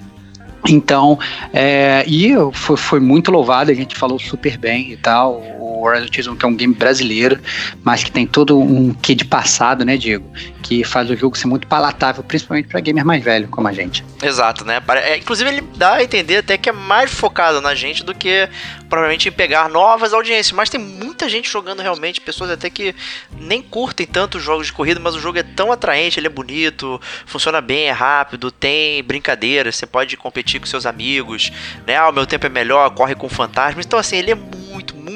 Então, 0.69 1.19
é, 1.53 2.05
e 2.07 2.35
foi, 2.53 2.77
foi, 2.77 3.01
muito 3.01 3.31
louvado, 3.31 3.71
a 3.71 3.75
gente 3.75 3.97
falou 3.97 4.19
super 4.19 4.59
bem 4.59 4.93
e 4.93 4.97
tal. 4.97 5.43
O 5.81 5.87
Horizon 5.87 6.09
Chase 6.13 6.37
que 6.37 6.45
é 6.45 6.49
um 6.49 6.55
game 6.55 6.75
brasileiro, 6.75 7.41
mas 7.83 8.05
que 8.05 8.11
tem 8.11 8.27
todo 8.27 8.59
um 8.59 8.93
quê 8.93 9.15
de 9.15 9.25
passado, 9.25 9.85
né, 9.85 9.97
Diego? 9.97 10.31
Que 10.63 10.85
faz 10.85 11.11
o 11.11 11.17
jogo 11.17 11.37
ser 11.37 11.47
muito 11.47 11.67
palatável, 11.67 12.23
principalmente 12.23 12.69
para 12.69 12.81
gamer 12.81 13.05
mais 13.05 13.25
velho 13.25 13.49
como 13.49 13.67
a 13.67 13.73
gente. 13.73 14.05
Exato, 14.23 14.65
né? 14.65 14.83
É, 15.05 15.17
inclusive 15.17 15.49
ele 15.49 15.63
dá 15.77 15.95
a 15.95 16.03
entender 16.03 16.37
até 16.37 16.57
que 16.59 16.69
é 16.69 16.73
mais 16.73 17.11
focado 17.11 17.61
na 17.61 17.75
gente 17.75 18.05
do 18.05 18.15
que 18.15 18.49
provavelmente 18.89 19.29
em 19.29 19.33
pegar 19.33 19.69
novas 19.69 20.13
audiências. 20.13 20.53
Mas 20.53 20.69
tem 20.69 20.81
muita 20.81 21.29
gente 21.29 21.49
jogando 21.49 21.81
realmente, 21.81 22.21
pessoas 22.21 22.51
até 22.51 22.69
que 22.69 22.95
nem 23.39 23.63
curtem 23.63 24.07
tanto 24.07 24.39
jogos 24.39 24.67
de 24.67 24.73
corrida, 24.73 25.01
mas 25.01 25.15
o 25.15 25.21
jogo 25.21 25.39
é 25.39 25.43
tão 25.43 25.73
atraente, 25.73 26.19
ele 26.19 26.27
é 26.27 26.31
bonito, 26.31 27.01
funciona 27.25 27.61
bem, 27.61 27.87
é 27.87 27.93
rápido, 27.93 28.51
tem 28.51 29.03
brincadeiras, 29.03 29.77
você 29.77 29.87
pode 29.87 30.17
competir 30.17 30.61
com 30.61 30.67
seus 30.67 30.85
amigos, 30.85 31.53
né? 31.87 31.97
Ah, 31.97 32.09
o 32.09 32.13
meu 32.13 32.27
tempo 32.27 32.47
é 32.47 32.49
melhor, 32.49 32.91
corre 32.91 33.15
com 33.15 33.29
fantasmas. 33.29 33.87
Então, 33.87 33.99
assim, 33.99 34.17
ele 34.17 34.33
é 34.33 34.35
muito, 34.35 34.70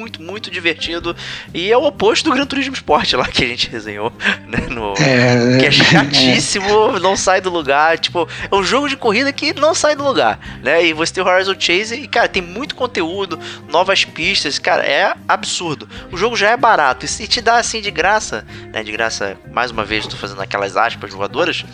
muito 0.05 0.21
muito, 0.21 0.51
divertido. 0.51 1.15
E 1.53 1.71
é 1.71 1.77
o 1.77 1.83
oposto 1.83 2.29
do 2.29 2.35
Gran 2.35 2.45
Turismo 2.45 2.75
Sport 2.75 3.13
lá 3.13 3.27
que 3.27 3.43
a 3.43 3.47
gente 3.47 3.69
resenhou, 3.69 4.13
né? 4.47 4.67
No, 4.69 4.93
é, 4.93 5.57
que 5.59 5.65
é 5.65 5.71
chatíssimo, 5.71 6.95
é. 6.95 6.99
não 6.99 7.17
sai 7.17 7.41
do 7.41 7.49
lugar. 7.49 7.97
Tipo, 7.97 8.27
é 8.51 8.55
um 8.55 8.63
jogo 8.63 8.87
de 8.87 8.95
corrida 8.95 9.33
que 9.33 9.53
não 9.53 9.73
sai 9.73 9.95
do 9.95 10.03
lugar, 10.03 10.39
né? 10.61 10.85
E 10.85 10.93
você 10.93 11.13
tem 11.13 11.23
o 11.23 11.27
Horizon 11.27 11.55
Chase 11.57 11.95
e, 11.95 12.07
cara, 12.07 12.27
tem 12.27 12.41
muito 12.41 12.75
conteúdo, 12.75 13.39
novas 13.67 14.05
pistas, 14.05 14.59
cara, 14.59 14.83
é 14.83 15.15
absurdo. 15.27 15.89
O 16.11 16.17
jogo 16.17 16.35
já 16.35 16.51
é 16.51 16.57
barato 16.57 17.05
e 17.05 17.07
se 17.07 17.27
te 17.27 17.41
dá 17.41 17.57
assim 17.57 17.81
de 17.81 17.89
graça, 17.89 18.45
né? 18.71 18.83
De 18.83 18.91
graça, 18.91 19.37
mais 19.51 19.71
uma 19.71 19.83
vez, 19.83 20.05
tô 20.05 20.15
fazendo 20.15 20.41
aquelas 20.41 20.77
aspas 20.77 21.11
voadoras. 21.11 21.65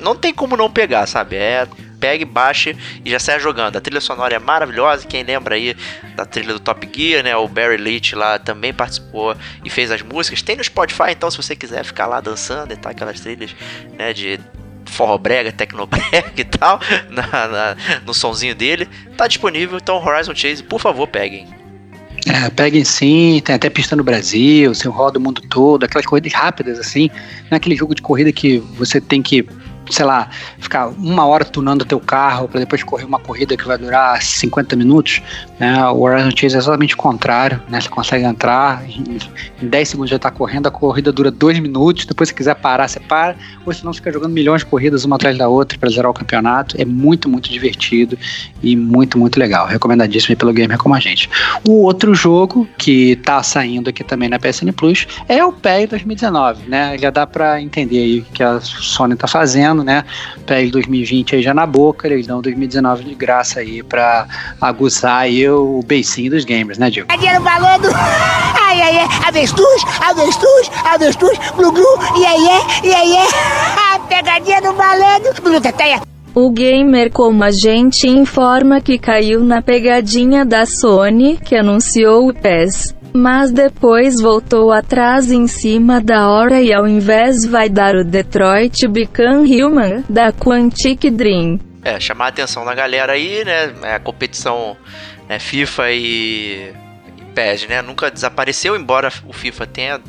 Não 0.00 0.14
tem 0.14 0.34
como 0.34 0.56
não 0.56 0.70
pegar, 0.70 1.06
sabe? 1.06 1.36
É 1.36 1.66
pegue, 1.98 2.24
baixe 2.24 2.76
e 3.04 3.10
já 3.10 3.18
saia 3.18 3.38
jogando. 3.38 3.76
A 3.76 3.80
trilha 3.80 4.00
sonora 4.00 4.34
é 4.34 4.38
maravilhosa. 4.38 5.06
Quem 5.06 5.22
lembra 5.22 5.54
aí 5.54 5.76
da 6.16 6.24
trilha 6.24 6.52
do 6.52 6.60
Top 6.60 6.88
Gear, 6.94 7.22
né? 7.22 7.36
O 7.36 7.48
Barry 7.48 7.76
Leach 7.76 8.14
lá 8.14 8.38
também 8.38 8.72
participou 8.72 9.36
e 9.64 9.70
fez 9.70 9.90
as 9.90 10.02
músicas. 10.02 10.42
Tem 10.42 10.56
no 10.56 10.64
Spotify, 10.64 11.10
então, 11.10 11.30
se 11.30 11.36
você 11.36 11.54
quiser 11.54 11.84
ficar 11.84 12.06
lá 12.06 12.20
dançando 12.20 12.72
e 12.72 12.76
tal, 12.76 12.92
aquelas 12.92 13.20
trilhas, 13.20 13.54
né? 13.98 14.12
De 14.12 14.40
forró 14.86 15.18
brega, 15.18 15.52
tecnobrega 15.52 16.32
e 16.36 16.44
tal, 16.44 16.80
na, 17.10 17.48
na, 17.48 17.76
no 18.06 18.14
sonzinho 18.14 18.54
dele. 18.54 18.88
Tá 19.16 19.26
disponível, 19.26 19.78
então 19.78 20.02
Horizon 20.02 20.34
Chase, 20.34 20.62
por 20.62 20.80
favor, 20.80 21.06
peguem. 21.06 21.46
É, 22.26 22.50
peguem 22.50 22.84
sim, 22.84 23.40
tem 23.44 23.54
até 23.54 23.70
pista 23.70 23.94
no 23.94 24.02
Brasil, 24.02 24.74
você 24.74 24.88
roda 24.88 25.18
o 25.18 25.22
mundo 25.22 25.40
todo, 25.48 25.84
aquelas 25.84 26.04
corridas 26.04 26.32
rápidas 26.32 26.78
assim, 26.78 27.08
não 27.50 27.56
é 27.56 27.76
jogo 27.76 27.94
de 27.94 28.02
corrida 28.02 28.32
que 28.32 28.58
você 28.76 29.00
tem 29.00 29.22
que 29.22 29.46
sei 29.90 30.04
lá, 30.04 30.28
ficar 30.58 30.88
uma 30.88 31.26
hora 31.26 31.44
tunando 31.44 31.84
teu 31.84 32.00
carro 32.00 32.48
para 32.48 32.60
depois 32.60 32.82
correr 32.82 33.04
uma 33.04 33.18
corrida 33.18 33.56
que 33.56 33.66
vai 33.66 33.78
durar 33.78 34.22
50 34.22 34.76
minutos, 34.76 35.22
né? 35.58 35.84
O 35.88 36.02
Horizon 36.02 36.30
Chase 36.30 36.54
é 36.54 36.58
exatamente 36.58 36.94
o 36.94 36.96
contrário, 36.96 37.62
né? 37.68 37.80
Você 37.80 37.88
consegue 37.88 38.24
entrar, 38.24 38.84
em, 38.88 39.18
10 39.60 39.88
segundos 39.88 40.10
já 40.10 40.16
está 40.16 40.30
correndo, 40.30 40.66
a 40.66 40.70
corrida 40.70 41.12
dura 41.12 41.30
2 41.30 41.58
minutos, 41.58 42.04
depois 42.04 42.28
se 42.28 42.34
quiser 42.34 42.54
parar, 42.54 42.88
você 42.88 43.00
para, 43.00 43.36
ou 43.64 43.72
senão 43.72 43.92
fica 43.92 44.12
jogando 44.12 44.32
milhões 44.32 44.62
de 44.62 44.66
corridas 44.66 45.04
uma 45.04 45.16
atrás 45.16 45.36
da 45.36 45.48
outra 45.48 45.78
para 45.78 45.90
zerar 45.90 46.10
o 46.10 46.14
campeonato. 46.14 46.76
É 46.80 46.84
muito, 46.84 47.28
muito 47.28 47.50
divertido 47.50 48.18
e 48.62 48.76
muito, 48.76 49.18
muito 49.18 49.38
legal. 49.38 49.66
Recomendadíssimo 49.66 50.36
pelo 50.36 50.52
Gamer 50.52 50.78
como 50.78 50.94
a 50.94 51.00
gente. 51.00 51.28
O 51.66 51.82
outro 51.82 52.14
jogo 52.14 52.68
que 52.78 53.16
tá 53.16 53.42
saindo 53.42 53.90
aqui 53.90 54.04
também 54.04 54.28
na 54.28 54.38
PSN 54.38 54.72
Plus 54.72 55.06
é 55.28 55.44
o 55.44 55.52
PES 55.52 55.90
2019, 55.90 56.68
né? 56.68 56.96
Já 56.98 57.10
dá 57.10 57.26
para 57.26 57.60
entender 57.60 57.98
aí 57.98 58.20
o 58.20 58.24
que 58.24 58.42
a 58.42 58.60
Sony 58.60 59.16
tá 59.16 59.26
fazendo 59.26 59.77
ano, 59.78 59.84
né? 59.84 60.04
PES 60.46 60.70
2020 60.70 61.36
aí 61.36 61.42
já 61.42 61.54
na 61.54 61.66
boca, 61.66 62.08
eles 62.08 62.26
dão 62.26 62.40
2019 62.40 63.04
de 63.04 63.14
graça 63.14 63.60
aí 63.60 63.82
pra 63.82 64.26
aguçar 64.60 65.20
aí 65.20 65.48
o 65.48 65.80
beicinho 65.86 66.32
dos 66.32 66.44
gamers, 66.44 66.78
né, 66.78 66.90
Diego? 66.90 67.08
Dinheiro 67.16 67.42
balando! 67.42 67.88
Ai, 68.68 68.82
ai, 68.82 68.98
ai, 68.98 69.08
avestruz, 69.26 69.82
avestruz, 69.98 70.70
avestruz, 70.84 71.38
glu 71.56 71.72
glu, 71.72 71.98
e 72.18 72.26
aí, 72.26 72.48
e 72.84 72.94
aí, 72.94 73.16
pegadinha 74.06 74.60
do 74.60 74.74
balando, 74.74 75.42
glu 75.42 75.58
teteia. 75.58 76.02
O 76.34 76.50
gamer 76.50 77.10
como 77.10 77.42
a 77.42 77.50
gente 77.50 78.06
informa 78.06 78.78
que 78.78 78.98
caiu 78.98 79.42
na 79.42 79.62
pegadinha 79.62 80.44
da 80.44 80.66
Sony, 80.66 81.38
que 81.42 81.56
anunciou 81.56 82.28
o 82.28 82.34
PES 82.34 82.94
mas 83.12 83.50
depois 83.50 84.20
voltou 84.20 84.72
atrás 84.72 85.30
em 85.30 85.46
cima 85.46 86.00
da 86.00 86.28
hora 86.28 86.60
e 86.60 86.72
ao 86.72 86.86
invés 86.86 87.44
vai 87.44 87.68
dar 87.68 87.94
o 87.94 88.04
Detroit 88.04 88.86
Become 88.88 89.62
Human, 89.62 90.04
da 90.08 90.32
Quantic 90.32 91.10
Dream. 91.10 91.60
É, 91.82 91.98
chamar 91.98 92.26
a 92.26 92.28
atenção 92.28 92.64
da 92.64 92.74
galera 92.74 93.12
aí, 93.12 93.44
né? 93.44 93.72
É 93.82 93.94
a 93.94 94.00
competição 94.00 94.76
né, 95.28 95.38
FIFA 95.38 95.90
e, 95.92 96.72
e 97.18 97.24
PES, 97.34 97.68
né? 97.68 97.82
Nunca 97.82 98.10
desapareceu, 98.10 98.76
embora 98.76 99.12
o 99.26 99.32
FIFA 99.32 99.66
tenha 99.66 100.00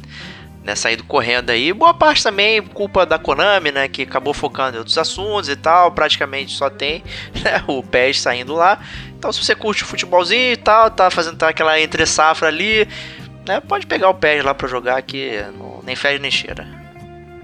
né, 0.69 0.75
saído 0.75 1.03
correndo 1.03 1.49
aí. 1.49 1.73
Boa 1.73 1.93
parte 1.93 2.23
também 2.23 2.61
culpa 2.61 3.05
da 3.05 3.17
Konami, 3.17 3.71
né? 3.71 3.87
Que 3.87 4.03
acabou 4.03 4.33
focando 4.33 4.75
em 4.75 4.77
outros 4.77 4.97
assuntos 4.97 5.49
e 5.49 5.55
tal. 5.55 5.91
Praticamente 5.91 6.55
só 6.55 6.69
tem 6.69 7.03
né, 7.43 7.63
o 7.67 7.81
PES 7.81 8.21
saindo 8.21 8.53
lá. 8.53 8.79
Então, 9.17 9.31
se 9.31 9.43
você 9.43 9.55
curte 9.55 9.83
o 9.83 9.87
futebolzinho 9.87 10.53
e 10.53 10.57
tal, 10.57 10.91
tá 10.91 11.09
fazendo 11.09 11.37
tá, 11.37 11.49
aquela 11.49 11.79
entre 11.79 12.05
safra 12.05 12.47
ali, 12.47 12.87
né, 13.47 13.59
pode 13.59 13.87
pegar 13.87 14.09
o 14.09 14.13
PES 14.13 14.43
lá 14.43 14.53
para 14.53 14.67
jogar 14.67 15.01
que 15.01 15.43
não, 15.57 15.81
nem 15.83 15.95
fede 15.95 16.19
nem 16.19 16.31
cheira. 16.31 16.67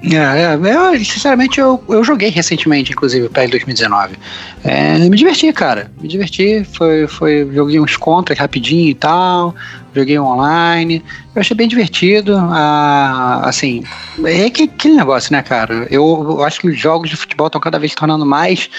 É, 0.03 0.53
é, 0.53 0.75
eu, 0.75 1.03
sinceramente, 1.03 1.59
eu, 1.59 1.83
eu 1.89 2.03
joguei 2.03 2.29
recentemente, 2.29 2.91
inclusive, 2.91 3.25
o 3.25 3.29
PES 3.29 3.49
2019. 3.49 4.15
É, 4.63 4.99
me 4.99 5.17
diverti, 5.17 5.51
cara. 5.51 5.91
Me 5.99 6.07
diverti. 6.07 6.63
Foi, 6.63 7.07
foi, 7.07 7.49
joguei 7.51 7.79
uns 7.79 7.97
contras 7.97 8.37
rapidinho 8.37 8.89
e 8.89 8.93
tal. 8.93 9.55
Joguei 9.95 10.19
online. 10.19 11.03
Eu 11.33 11.39
achei 11.39 11.55
bem 11.55 11.67
divertido. 11.67 12.35
Ah, 12.37 13.41
assim, 13.45 13.83
é 14.25 14.45
aquele 14.45 14.95
negócio, 14.95 15.31
né, 15.31 15.41
cara? 15.41 15.87
Eu, 15.89 16.25
eu 16.29 16.43
acho 16.43 16.59
que 16.59 16.67
os 16.67 16.77
jogos 16.77 17.09
de 17.09 17.15
futebol 17.15 17.47
estão 17.47 17.61
cada 17.61 17.79
vez 17.79 17.93
se 17.93 17.97
tornando 17.97 18.25
mais 18.25 18.69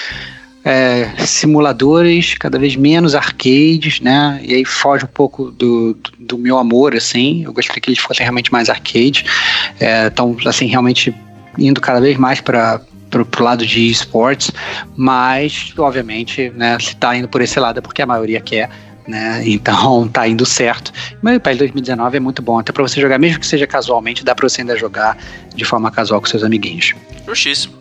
é, 0.65 1.09
simuladores, 1.25 2.35
cada 2.35 2.59
vez 2.59 2.77
menos 2.77 3.15
arcades, 3.15 4.01
né? 4.01 4.41
E 4.43 4.55
aí 4.55 4.65
foge 4.65 5.05
um 5.05 5.09
pouco 5.09 5.51
do, 5.51 5.95
do, 5.95 6.13
do 6.19 6.39
meu 6.39 6.59
amor, 6.59 6.95
assim. 6.95 7.45
Eu 7.45 7.53
gostaria 7.53 7.81
que 7.81 7.89
eles 7.89 8.01
fossem 8.01 8.25
realmente 8.25 8.53
mais 8.53 8.69
arcades. 8.69 9.25
Estão, 10.09 10.37
é, 10.45 10.49
assim, 10.49 10.67
realmente 10.67 11.15
indo 11.57 11.81
cada 11.81 12.01
vez 12.01 12.19
mais 12.19 12.41
para 12.41 12.81
pro, 13.11 13.25
pro 13.25 13.45
lado 13.45 13.67
de 13.67 13.89
esportes, 13.89 14.51
mas 14.97 15.73
obviamente, 15.79 16.51
né, 16.55 16.77
se 16.79 16.95
tá 16.97 17.17
indo 17.17 17.29
por 17.29 17.41
esse 17.41 17.59
lado 17.59 17.79
é 17.79 17.81
porque 17.81 18.03
a 18.03 18.07
maioria 18.07 18.41
quer, 18.41 18.69
né? 19.07 19.43
Então 19.45 20.09
tá 20.13 20.27
indo 20.27 20.45
certo. 20.45 20.93
Mas 21.23 21.37
o 21.37 21.41
PES 21.41 21.59
2019 21.59 22.17
é 22.17 22.21
muito 22.21 22.43
bom, 22.43 22.59
até 22.59 22.73
para 22.73 22.83
você 22.83 23.01
jogar, 23.01 23.19
mesmo 23.19 23.41
que 23.41 23.47
seja 23.47 23.67
casualmente, 23.67 24.25
dá 24.25 24.35
para 24.35 24.49
você 24.49 24.61
ainda 24.61 24.77
jogar 24.77 25.17
de 25.55 25.65
forma 25.65 25.91
casual 25.91 26.21
com 26.21 26.27
seus 26.27 26.43
amiguinhos. 26.43 26.95
Justíssimo. 27.27 27.75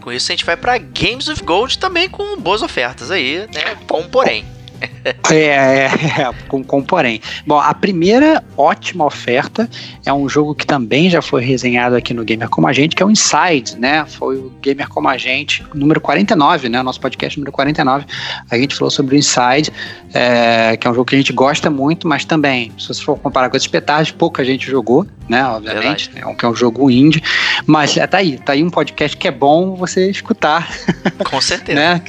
Com 0.00 0.10
isso 0.10 0.32
a 0.32 0.34
gente 0.34 0.46
vai 0.46 0.56
para 0.56 0.78
Games 0.78 1.28
of 1.28 1.42
Gold 1.44 1.78
também 1.78 2.08
com 2.08 2.38
boas 2.40 2.62
ofertas 2.62 3.10
aí, 3.10 3.46
né? 3.52 3.76
Bom, 3.86 4.08
porém. 4.10 4.44
É, 5.30 5.34
é, 5.34 5.84
é, 5.84 6.32
com, 6.48 6.62
com 6.62 6.82
porém. 6.82 7.20
Bom, 7.46 7.58
a 7.58 7.72
primeira 7.74 8.42
ótima 8.56 9.04
oferta 9.04 9.68
é 10.04 10.12
um 10.12 10.28
jogo 10.28 10.54
que 10.54 10.66
também 10.66 11.10
já 11.10 11.22
foi 11.22 11.42
resenhado 11.42 11.96
aqui 11.96 12.12
no 12.12 12.24
Gamer 12.24 12.48
Como 12.48 12.66
a 12.66 12.72
Gente, 12.72 12.96
que 12.96 13.02
é 13.02 13.06
o 13.06 13.10
Inside, 13.10 13.78
né? 13.78 14.04
Foi 14.06 14.36
o 14.36 14.52
Gamer 14.60 14.88
Como 14.88 15.08
a 15.08 15.16
Gente, 15.16 15.64
número 15.74 16.00
49, 16.00 16.68
né? 16.68 16.82
Nosso 16.82 17.00
podcast 17.00 17.38
número 17.38 17.52
49. 17.52 18.06
A 18.50 18.58
gente 18.58 18.74
falou 18.74 18.90
sobre 18.90 19.16
o 19.16 19.18
Inside, 19.18 19.72
é, 20.12 20.76
que 20.76 20.86
é 20.86 20.90
um 20.90 20.94
jogo 20.94 21.06
que 21.06 21.14
a 21.14 21.18
gente 21.18 21.32
gosta 21.32 21.70
muito, 21.70 22.08
mas 22.08 22.24
também, 22.24 22.72
se 22.78 22.88
você 22.88 23.02
for 23.02 23.18
comparar 23.18 23.50
com 23.50 23.56
os 23.56 23.62
espetáculos, 23.62 24.10
pouca 24.10 24.44
gente 24.44 24.70
jogou, 24.70 25.06
né? 25.28 25.44
Obviamente, 25.46 26.10
é 26.14 26.26
um, 26.26 26.34
que 26.34 26.44
é 26.44 26.48
um 26.48 26.54
jogo 26.54 26.90
indie. 26.90 27.22
Mas 27.70 27.96
é, 27.96 28.04
tá 28.04 28.18
aí, 28.18 28.36
tá 28.36 28.52
aí 28.52 28.64
um 28.64 28.68
podcast 28.68 29.16
que 29.16 29.28
é 29.28 29.30
bom 29.30 29.76
você 29.76 30.10
escutar. 30.10 30.68
Com 31.30 31.40
certeza. 31.40 31.78
né? 31.78 32.02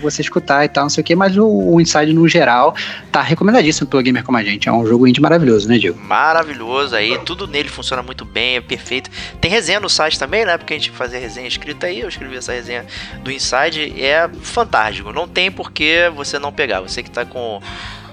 Você 0.00 0.22
escutar 0.22 0.64
e 0.64 0.68
tal, 0.68 0.84
não 0.84 0.90
sei 0.90 1.02
o 1.02 1.04
quê, 1.04 1.14
mas 1.14 1.36
o, 1.36 1.46
o 1.46 1.80
Inside 1.80 2.12
no 2.12 2.26
geral 2.26 2.74
tá 3.12 3.22
recomendadíssimo 3.22 3.86
pelo 3.86 4.02
gamer 4.02 4.24
como 4.24 4.38
a 4.38 4.42
gente. 4.42 4.68
É 4.68 4.72
um 4.72 4.84
jogo 4.84 5.06
indie 5.06 5.20
maravilhoso, 5.20 5.68
né, 5.68 5.78
Diego? 5.78 6.00
Maravilhoso 6.00 6.96
aí, 6.96 7.16
tudo 7.20 7.46
nele 7.46 7.68
funciona 7.68 8.02
muito 8.02 8.24
bem, 8.24 8.56
é 8.56 8.60
perfeito. 8.60 9.08
Tem 9.40 9.48
resenha 9.48 9.78
no 9.78 9.88
site 9.88 10.18
também, 10.18 10.44
né? 10.44 10.58
Porque 10.58 10.74
a 10.74 10.76
gente 10.76 10.90
fazia 10.90 11.20
resenha 11.20 11.46
escrita 11.46 11.86
aí, 11.86 12.00
eu 12.00 12.08
escrevi 12.08 12.36
essa 12.36 12.52
resenha 12.52 12.84
do 13.22 13.30
Inside, 13.30 13.94
é 14.02 14.28
fantástico. 14.42 15.12
Não 15.12 15.28
tem 15.28 15.48
por 15.48 15.70
que 15.70 16.10
você 16.12 16.40
não 16.40 16.52
pegar. 16.52 16.80
Você 16.80 17.04
que 17.04 17.10
tá 17.10 17.24
com 17.24 17.60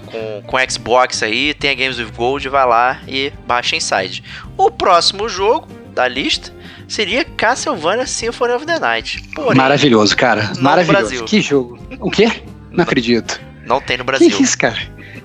com, 0.05 0.41
com 0.45 0.58
Xbox 0.69 1.21
aí, 1.23 1.53
tem 1.53 1.69
a 1.69 1.73
Games 1.73 1.99
with 1.99 2.12
Gold, 2.15 2.47
vai 2.49 2.65
lá 2.65 2.99
e 3.08 3.32
baixa 3.47 3.75
Inside. 3.75 4.23
O 4.58 4.71
próximo 4.71 5.29
jogo 5.29 5.78
da 5.99 6.07
lista 6.07 6.53
seria 6.88 7.25
Castlevania 7.25 8.07
Symphony 8.07 8.53
of 8.53 8.65
the 8.65 8.79
Night. 8.79 9.21
Porém, 9.35 9.57
Maravilhoso, 9.57 10.15
cara. 10.15 10.53
Maravilhoso. 10.57 11.25
Que 11.25 11.41
jogo. 11.41 11.77
O 11.99 12.09
quê? 12.09 12.31
Não 12.71 12.83
acredito. 12.83 13.39
Não 13.65 13.81
tem 13.81 13.97
no 13.97 14.05
Brasil. 14.05 14.29
Que 14.31 14.41
isso, 14.41 14.57
cara? 14.57 14.79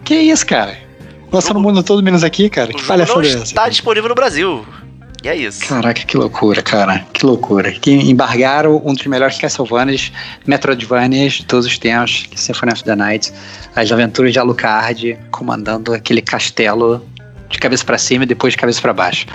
Que 0.05 0.15
isso, 0.17 0.45
cara? 0.45 0.77
Nossa, 1.31 1.55
no 1.55 1.61
mundo 1.61 1.83
todo 1.85 2.03
menos 2.03 2.25
aqui, 2.25 2.51
cara. 2.51 2.73
Que 2.73 2.83
palhaçada 2.83 3.21
não 3.21 3.25
é 3.25 3.33
essa? 3.33 3.45
Está 3.45 3.69
disponível 3.69 4.09
no 4.09 4.17
Brasil. 4.17 4.67
E 5.23 5.29
é 5.29 5.37
isso. 5.37 5.67
Caraca, 5.67 6.03
que 6.03 6.17
loucura, 6.17 6.61
cara. 6.61 7.07
Que 7.13 7.25
loucura. 7.25 7.71
Que 7.71 7.93
embargaram 7.93 8.83
um 8.85 8.93
dos 8.93 9.07
melhores 9.07 9.39
Castlevanias, 9.39 10.13
Metroidvanias 10.45 11.35
de 11.35 11.47
todos 11.47 11.67
os 11.67 11.79
tempos, 11.79 12.29
Symphony 12.35 12.73
of 12.73 12.85
the 12.85 12.97
Night. 12.97 13.33
As 13.77 13.91
aventuras 13.93 14.33
de 14.33 14.39
Alucard 14.41 15.17
comandando 15.31 15.95
aquele 15.95 16.21
castelo 16.21 17.01
de 17.49 17.59
cabeça 17.59 17.85
para 17.85 17.99
cima 17.99 18.25
e 18.25 18.27
depois 18.27 18.53
de 18.53 18.59
cabeça 18.59 18.81
para 18.81 18.93
baixo. 18.93 19.27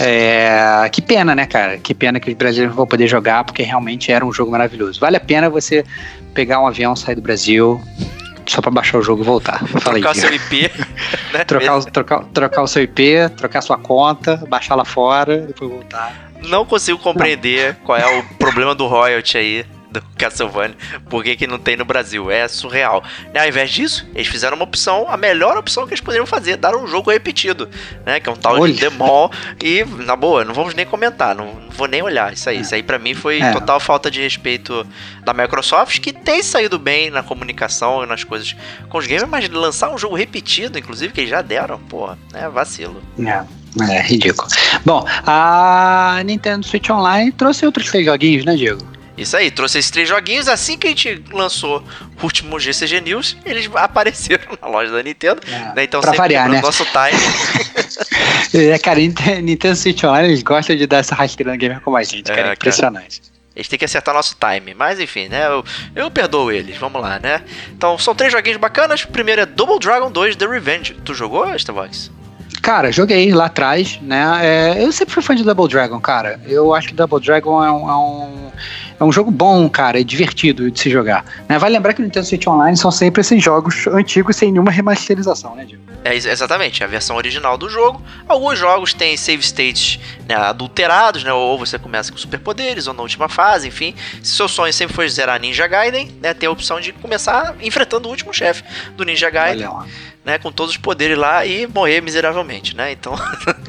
É, 0.00 0.88
que 0.92 1.02
pena, 1.02 1.34
né, 1.34 1.46
cara? 1.46 1.78
Que 1.78 1.94
pena 1.94 2.20
que 2.20 2.30
os 2.30 2.36
brasileiros 2.36 2.74
vão 2.74 2.86
poder 2.86 3.08
jogar, 3.08 3.44
porque 3.44 3.62
realmente 3.62 4.10
era 4.12 4.24
um 4.24 4.32
jogo 4.32 4.50
maravilhoso. 4.50 5.00
Vale 5.00 5.16
a 5.16 5.20
pena 5.20 5.50
você 5.50 5.84
pegar 6.34 6.60
um 6.60 6.66
avião, 6.66 6.94
sair 6.94 7.14
do 7.14 7.22
Brasil, 7.22 7.80
só 8.46 8.60
pra 8.60 8.70
baixar 8.70 8.98
o 8.98 9.02
jogo 9.02 9.22
e 9.22 9.24
voltar. 9.24 9.58
Falei, 9.80 10.02
trocar 10.02 10.16
o 10.16 10.20
seu 10.20 10.32
IP. 10.32 10.70
né? 11.32 11.44
trocar, 11.44 11.76
o, 11.76 11.84
trocar, 11.84 12.24
trocar 12.24 12.62
o 12.62 12.66
seu 12.66 12.82
IP, 12.82 13.28
trocar 13.36 13.60
sua 13.60 13.78
conta, 13.78 14.36
baixar 14.48 14.74
lá 14.74 14.84
fora, 14.84 15.38
depois 15.38 15.70
voltar. 15.70 16.30
Não 16.42 16.64
consigo 16.64 16.98
compreender 16.98 17.74
Não. 17.74 17.84
qual 17.84 17.98
é 17.98 18.18
o 18.18 18.22
problema 18.36 18.74
do 18.74 18.86
royalty 18.86 19.36
aí. 19.36 19.66
Do 19.90 20.02
Castlevania, 20.18 20.76
por 21.08 21.24
que, 21.24 21.34
que 21.36 21.46
não 21.46 21.58
tem 21.58 21.76
no 21.76 21.84
Brasil? 21.84 22.30
É 22.30 22.46
surreal. 22.46 23.02
Né, 23.32 23.40
ao 23.40 23.48
invés 23.48 23.70
disso, 23.70 24.06
eles 24.14 24.26
fizeram 24.28 24.54
uma 24.56 24.64
opção, 24.64 25.06
a 25.08 25.16
melhor 25.16 25.56
opção 25.56 25.86
que 25.86 25.90
eles 25.94 26.00
poderiam 26.00 26.26
fazer, 26.26 26.56
dar 26.56 26.76
um 26.76 26.86
jogo 26.86 27.10
repetido, 27.10 27.68
né? 28.04 28.20
Que 28.20 28.28
é 28.28 28.32
um 28.32 28.36
tal 28.36 28.60
Olha. 28.60 28.72
de 28.72 28.78
Demol. 28.80 29.30
E, 29.62 29.84
na 30.04 30.14
boa, 30.14 30.44
não 30.44 30.52
vamos 30.54 30.74
nem 30.74 30.84
comentar, 30.84 31.34
não, 31.34 31.46
não 31.54 31.70
vou 31.70 31.86
nem 31.88 32.02
olhar 32.02 32.32
isso 32.32 32.48
aí. 32.50 32.60
Isso 32.60 32.74
aí 32.74 32.82
pra 32.82 32.98
mim 32.98 33.14
foi 33.14 33.40
É. 33.40 33.52
total 33.52 33.80
falta 33.80 34.10
de 34.10 34.20
respeito 34.20 34.86
da 35.24 35.32
Microsoft, 35.32 36.00
que 36.00 36.12
tem 36.12 36.42
saído 36.42 36.78
bem 36.78 37.10
na 37.10 37.22
comunicação 37.22 38.02
e 38.02 38.06
nas 38.06 38.24
coisas 38.24 38.54
com 38.88 38.98
os 38.98 39.06
games, 39.06 39.24
mas 39.28 39.48
lançar 39.48 39.90
um 39.90 39.96
jogo 39.98 40.14
repetido, 40.16 40.78
inclusive, 40.78 41.12
que 41.12 41.20
eles 41.20 41.30
já 41.30 41.40
deram, 41.42 41.78
porra, 41.78 42.18
é 42.34 42.48
vacilo. 42.48 43.02
É, 43.18 43.44
é 43.96 44.02
ridículo. 44.02 44.48
Bom, 44.84 45.04
a 45.26 46.20
Nintendo 46.24 46.66
Switch 46.66 46.88
Online 46.90 47.32
trouxe 47.32 47.64
outros 47.64 47.86
joguinhos, 47.86 48.44
né, 48.44 48.54
Diego? 48.56 48.97
Isso 49.18 49.36
aí, 49.36 49.50
trouxe 49.50 49.78
esses 49.78 49.90
três 49.90 50.08
joguinhos. 50.08 50.48
Assim 50.48 50.78
que 50.78 50.86
a 50.86 50.90
gente 50.90 51.22
lançou 51.32 51.82
o 52.20 52.24
último 52.24 52.58
GCG 52.58 53.00
News, 53.00 53.36
eles 53.44 53.68
apareceram 53.74 54.56
na 54.62 54.68
loja 54.68 54.92
da 54.92 55.02
Nintendo. 55.02 55.40
É, 55.46 55.74
né? 55.74 55.84
Então, 55.84 56.00
pra 56.00 56.12
sempre 56.12 56.18
variar, 56.18 56.48
né? 56.48 56.60
nosso 56.60 56.84
time. 56.84 57.18
É, 58.54 58.78
cara, 58.78 58.98
Nintendo 58.98 59.76
Switch 59.76 60.02
Online, 60.04 60.28
eles 60.28 60.42
gostam 60.42 60.74
de 60.74 60.86
dar 60.86 60.98
essa 60.98 61.14
rasteira 61.14 61.52
no 61.52 61.58
gamer 61.58 61.80
como 61.80 61.96
a 61.96 62.02
gente, 62.02 62.30
É, 62.30 62.34
cara. 62.34 62.42
cara. 62.42 62.54
Impressionante. 62.54 63.20
Eles 63.54 63.68
têm 63.68 63.78
que 63.78 63.84
acertar 63.84 64.14
nosso 64.14 64.36
time. 64.36 64.72
Mas 64.72 64.98
enfim, 65.00 65.28
né? 65.28 65.46
Eu, 65.46 65.64
eu 65.94 66.10
perdoo 66.10 66.50
eles. 66.50 66.78
Vamos 66.78 67.02
lá, 67.02 67.18
né? 67.18 67.42
Então, 67.72 67.98
são 67.98 68.14
três 68.14 68.32
joguinhos 68.32 68.58
bacanas. 68.58 69.02
O 69.02 69.08
primeiro 69.08 69.42
é 69.42 69.46
Double 69.46 69.78
Dragon 69.78 70.10
2 70.10 70.36
The 70.36 70.46
Revenge. 70.46 70.94
Tu 71.04 71.12
jogou, 71.12 71.54
Starbucks? 71.56 72.10
Cara, 72.62 72.90
joguei 72.92 73.32
lá 73.32 73.46
atrás, 73.46 73.98
né? 74.00 74.24
É, 74.42 74.82
eu 74.84 74.92
sempre 74.92 75.12
fui 75.14 75.22
fã 75.22 75.34
de 75.34 75.44
Double 75.44 75.68
Dragon, 75.68 76.00
cara. 76.00 76.40
Eu 76.46 76.74
acho 76.74 76.88
que 76.88 76.94
Double 76.94 77.20
Dragon 77.20 77.62
é 77.62 77.70
um, 77.70 77.90
é 77.90 77.96
um, 77.96 78.52
é 78.98 79.04
um 79.04 79.12
jogo 79.12 79.30
bom, 79.30 79.68
cara, 79.68 80.00
é 80.00 80.04
divertido 80.04 80.70
de 80.70 80.80
se 80.80 80.90
jogar. 80.90 81.24
Né? 81.48 81.58
Vai 81.58 81.70
lembrar 81.70 81.94
que 81.94 82.00
o 82.00 82.04
Nintendo 82.04 82.26
Switch 82.26 82.46
Online 82.46 82.76
são 82.76 82.90
sempre 82.90 83.20
esses 83.20 83.42
jogos 83.42 83.86
antigos 83.86 84.36
sem 84.36 84.50
nenhuma 84.50 84.70
remasterização, 84.70 85.54
né, 85.54 85.64
Diego? 85.64 85.82
É 86.04 86.14
ex- 86.14 86.26
exatamente, 86.26 86.82
a 86.82 86.86
versão 86.86 87.16
original 87.16 87.56
do 87.58 87.68
jogo. 87.68 88.02
Alguns 88.28 88.58
jogos 88.58 88.94
têm 88.94 89.16
save 89.16 89.42
states 89.42 90.00
né, 90.28 90.34
adulterados, 90.34 91.22
né? 91.24 91.32
Ou 91.32 91.58
você 91.58 91.78
começa 91.78 92.10
com 92.10 92.18
superpoderes, 92.18 92.86
ou 92.86 92.94
na 92.94 93.02
última 93.02 93.28
fase, 93.28 93.68
enfim. 93.68 93.94
Se 94.22 94.32
seu 94.32 94.48
sonho 94.48 94.72
sempre 94.72 94.94
foi 94.94 95.08
zerar 95.08 95.40
Ninja 95.40 95.66
Gaiden, 95.66 96.16
né? 96.20 96.34
Tem 96.34 96.48
a 96.48 96.52
opção 96.52 96.80
de 96.80 96.92
começar 96.92 97.54
enfrentando 97.60 98.08
o 98.08 98.10
último 98.10 98.32
chefe 98.32 98.62
do 98.96 99.04
Ninja 99.04 99.28
Gaiden, 99.30 99.68
né? 100.24 100.38
Com 100.38 100.50
todos 100.52 100.72
os 100.72 100.78
poderes 100.78 101.18
lá 101.18 101.44
e 101.44 101.66
morrer 101.66 102.00
miseravelmente, 102.00 102.76
né? 102.76 102.92
Então, 102.92 103.14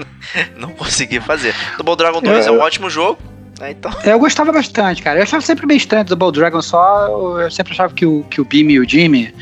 não 0.57 0.69
consegui 0.71 1.19
fazer. 1.19 1.53
Double 1.77 1.95
Dragon 1.95 2.21
2 2.21 2.47
é 2.47 2.51
um 2.51 2.59
ótimo 2.59 2.89
jogo, 2.89 3.19
né? 3.59 3.71
Então, 3.71 3.91
Eu 4.03 4.17
gostava 4.19 4.51
bastante, 4.51 5.01
cara. 5.01 5.19
Eu 5.19 5.23
achava 5.23 5.43
sempre 5.43 5.65
meio 5.65 5.77
estranho 5.77 6.05
do 6.05 6.15
Double 6.15 6.39
Dragon 6.39 6.61
só. 6.61 7.39
Eu 7.39 7.51
sempre 7.51 7.73
achava 7.73 7.93
que 7.93 8.05
o, 8.05 8.23
que 8.23 8.41
o 8.41 8.45
Beam 8.45 8.69
e 8.69 8.79
o 8.79 8.89
Jimmy 8.89 9.33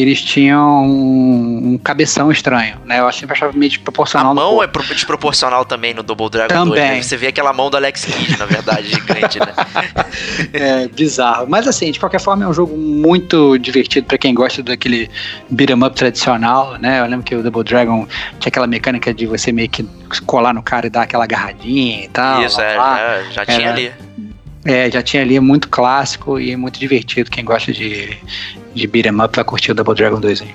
eles 0.00 0.20
tinham 0.22 0.84
um, 0.84 1.72
um 1.74 1.78
cabeção 1.78 2.30
estranho, 2.30 2.76
né? 2.84 3.00
Eu 3.00 3.12
sempre 3.12 3.34
achava 3.34 3.52
meio 3.52 3.70
a 3.70 3.74
desproporcional. 3.74 4.34
no 4.34 4.40
mão 4.40 4.62
é 4.62 4.66
pro- 4.66 4.82
desproporcional 4.84 5.64
também 5.64 5.94
no 5.94 6.02
Double 6.02 6.28
Dragon 6.30 6.66
2. 6.66 6.68
Também. 6.80 6.96
né? 6.96 7.02
Você 7.02 7.16
vê 7.16 7.28
aquela 7.28 7.52
mão 7.52 7.70
do 7.70 7.76
Alex 7.76 8.04
Kidd, 8.04 8.38
na 8.38 8.46
verdade, 8.46 8.88
gigante, 8.88 9.38
né? 9.38 9.52
É 10.52 10.88
bizarro. 10.88 11.46
Mas 11.48 11.66
assim, 11.68 11.90
de 11.90 11.98
qualquer 12.00 12.20
forma, 12.20 12.44
é 12.44 12.48
um 12.48 12.52
jogo 12.52 12.76
muito 12.76 13.58
divertido 13.58 14.06
pra 14.06 14.18
quem 14.18 14.34
gosta 14.34 14.62
daquele 14.62 15.10
beat'em 15.50 15.82
up 15.82 15.94
tradicional, 15.96 16.76
né? 16.78 17.00
Eu 17.00 17.06
lembro 17.06 17.24
que 17.24 17.34
o 17.34 17.42
Double 17.42 17.62
Dragon 17.64 18.06
tinha 18.38 18.48
aquela 18.48 18.66
mecânica 18.66 19.12
de 19.12 19.26
você 19.26 19.52
meio 19.52 19.68
que 19.68 19.84
colar 20.26 20.52
no 20.54 20.62
cara 20.62 20.86
e 20.86 20.90
dar 20.90 21.02
aquela 21.02 21.24
agarradinha 21.24 22.04
e 22.04 22.08
tal. 22.08 22.42
Isso, 22.42 22.58
lá, 22.58 22.64
é, 22.66 22.76
lá. 22.76 23.22
já, 23.30 23.44
já 23.44 23.46
tinha 23.46 23.70
ali. 23.72 23.92
É, 24.68 24.90
já 24.90 25.02
tinha 25.02 25.22
ali, 25.22 25.34
é 25.34 25.40
muito 25.40 25.66
clássico 25.70 26.38
e 26.38 26.54
muito 26.54 26.78
divertido. 26.78 27.30
Quem 27.30 27.42
gosta 27.42 27.72
de, 27.72 28.18
de 28.74 28.86
beat'em 28.86 29.18
up 29.18 29.34
vai 29.34 29.42
curtir 29.42 29.72
o 29.72 29.74
Double 29.74 29.94
Dragon 29.94 30.20
2 30.20 30.42
aí. 30.42 30.54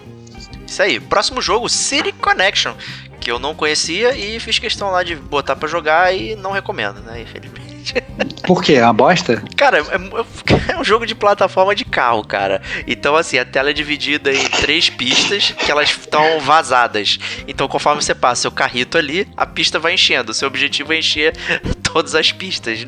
Isso 0.68 0.84
aí. 0.84 1.00
Próximo 1.00 1.42
jogo, 1.42 1.68
City 1.68 2.12
Connection, 2.12 2.76
que 3.20 3.32
eu 3.32 3.40
não 3.40 3.56
conhecia 3.56 4.16
e 4.16 4.40
fiz 4.40 4.60
questão 4.60 4.92
lá 4.92 5.02
de 5.02 5.16
botar 5.16 5.56
pra 5.56 5.68
jogar 5.68 6.16
e 6.16 6.36
não 6.36 6.52
recomendo, 6.52 7.02
né? 7.02 7.24
Infelizmente. 7.24 7.96
Por 8.46 8.64
quê? 8.64 8.74
É 8.74 8.84
uma 8.84 8.94
bosta? 8.94 9.44
Cara, 9.58 9.80
é, 9.80 10.74
é 10.74 10.78
um 10.78 10.84
jogo 10.84 11.08
de 11.08 11.16
plataforma 11.16 11.74
de 11.74 11.84
carro, 11.84 12.24
cara. 12.24 12.62
Então, 12.86 13.16
assim, 13.16 13.40
a 13.40 13.46
tela 13.46 13.72
é 13.72 13.74
dividida 13.74 14.32
em 14.32 14.48
três 14.62 14.92
pistas 14.92 15.52
que 15.58 15.72
elas 15.72 15.90
estão 15.90 16.40
vazadas. 16.40 17.18
Então, 17.48 17.68
conforme 17.68 18.02
você 18.02 18.14
passa 18.14 18.44
seu 18.44 18.52
carrito 18.52 18.96
ali, 18.96 19.28
a 19.36 19.46
pista 19.46 19.80
vai 19.80 19.96
enchendo. 19.96 20.36
Seu 20.36 20.48
objetivo 20.48 20.94
é 20.94 21.00
encher 21.00 21.34
todas 21.82 22.14
as 22.14 22.32
pistas. 22.32 22.86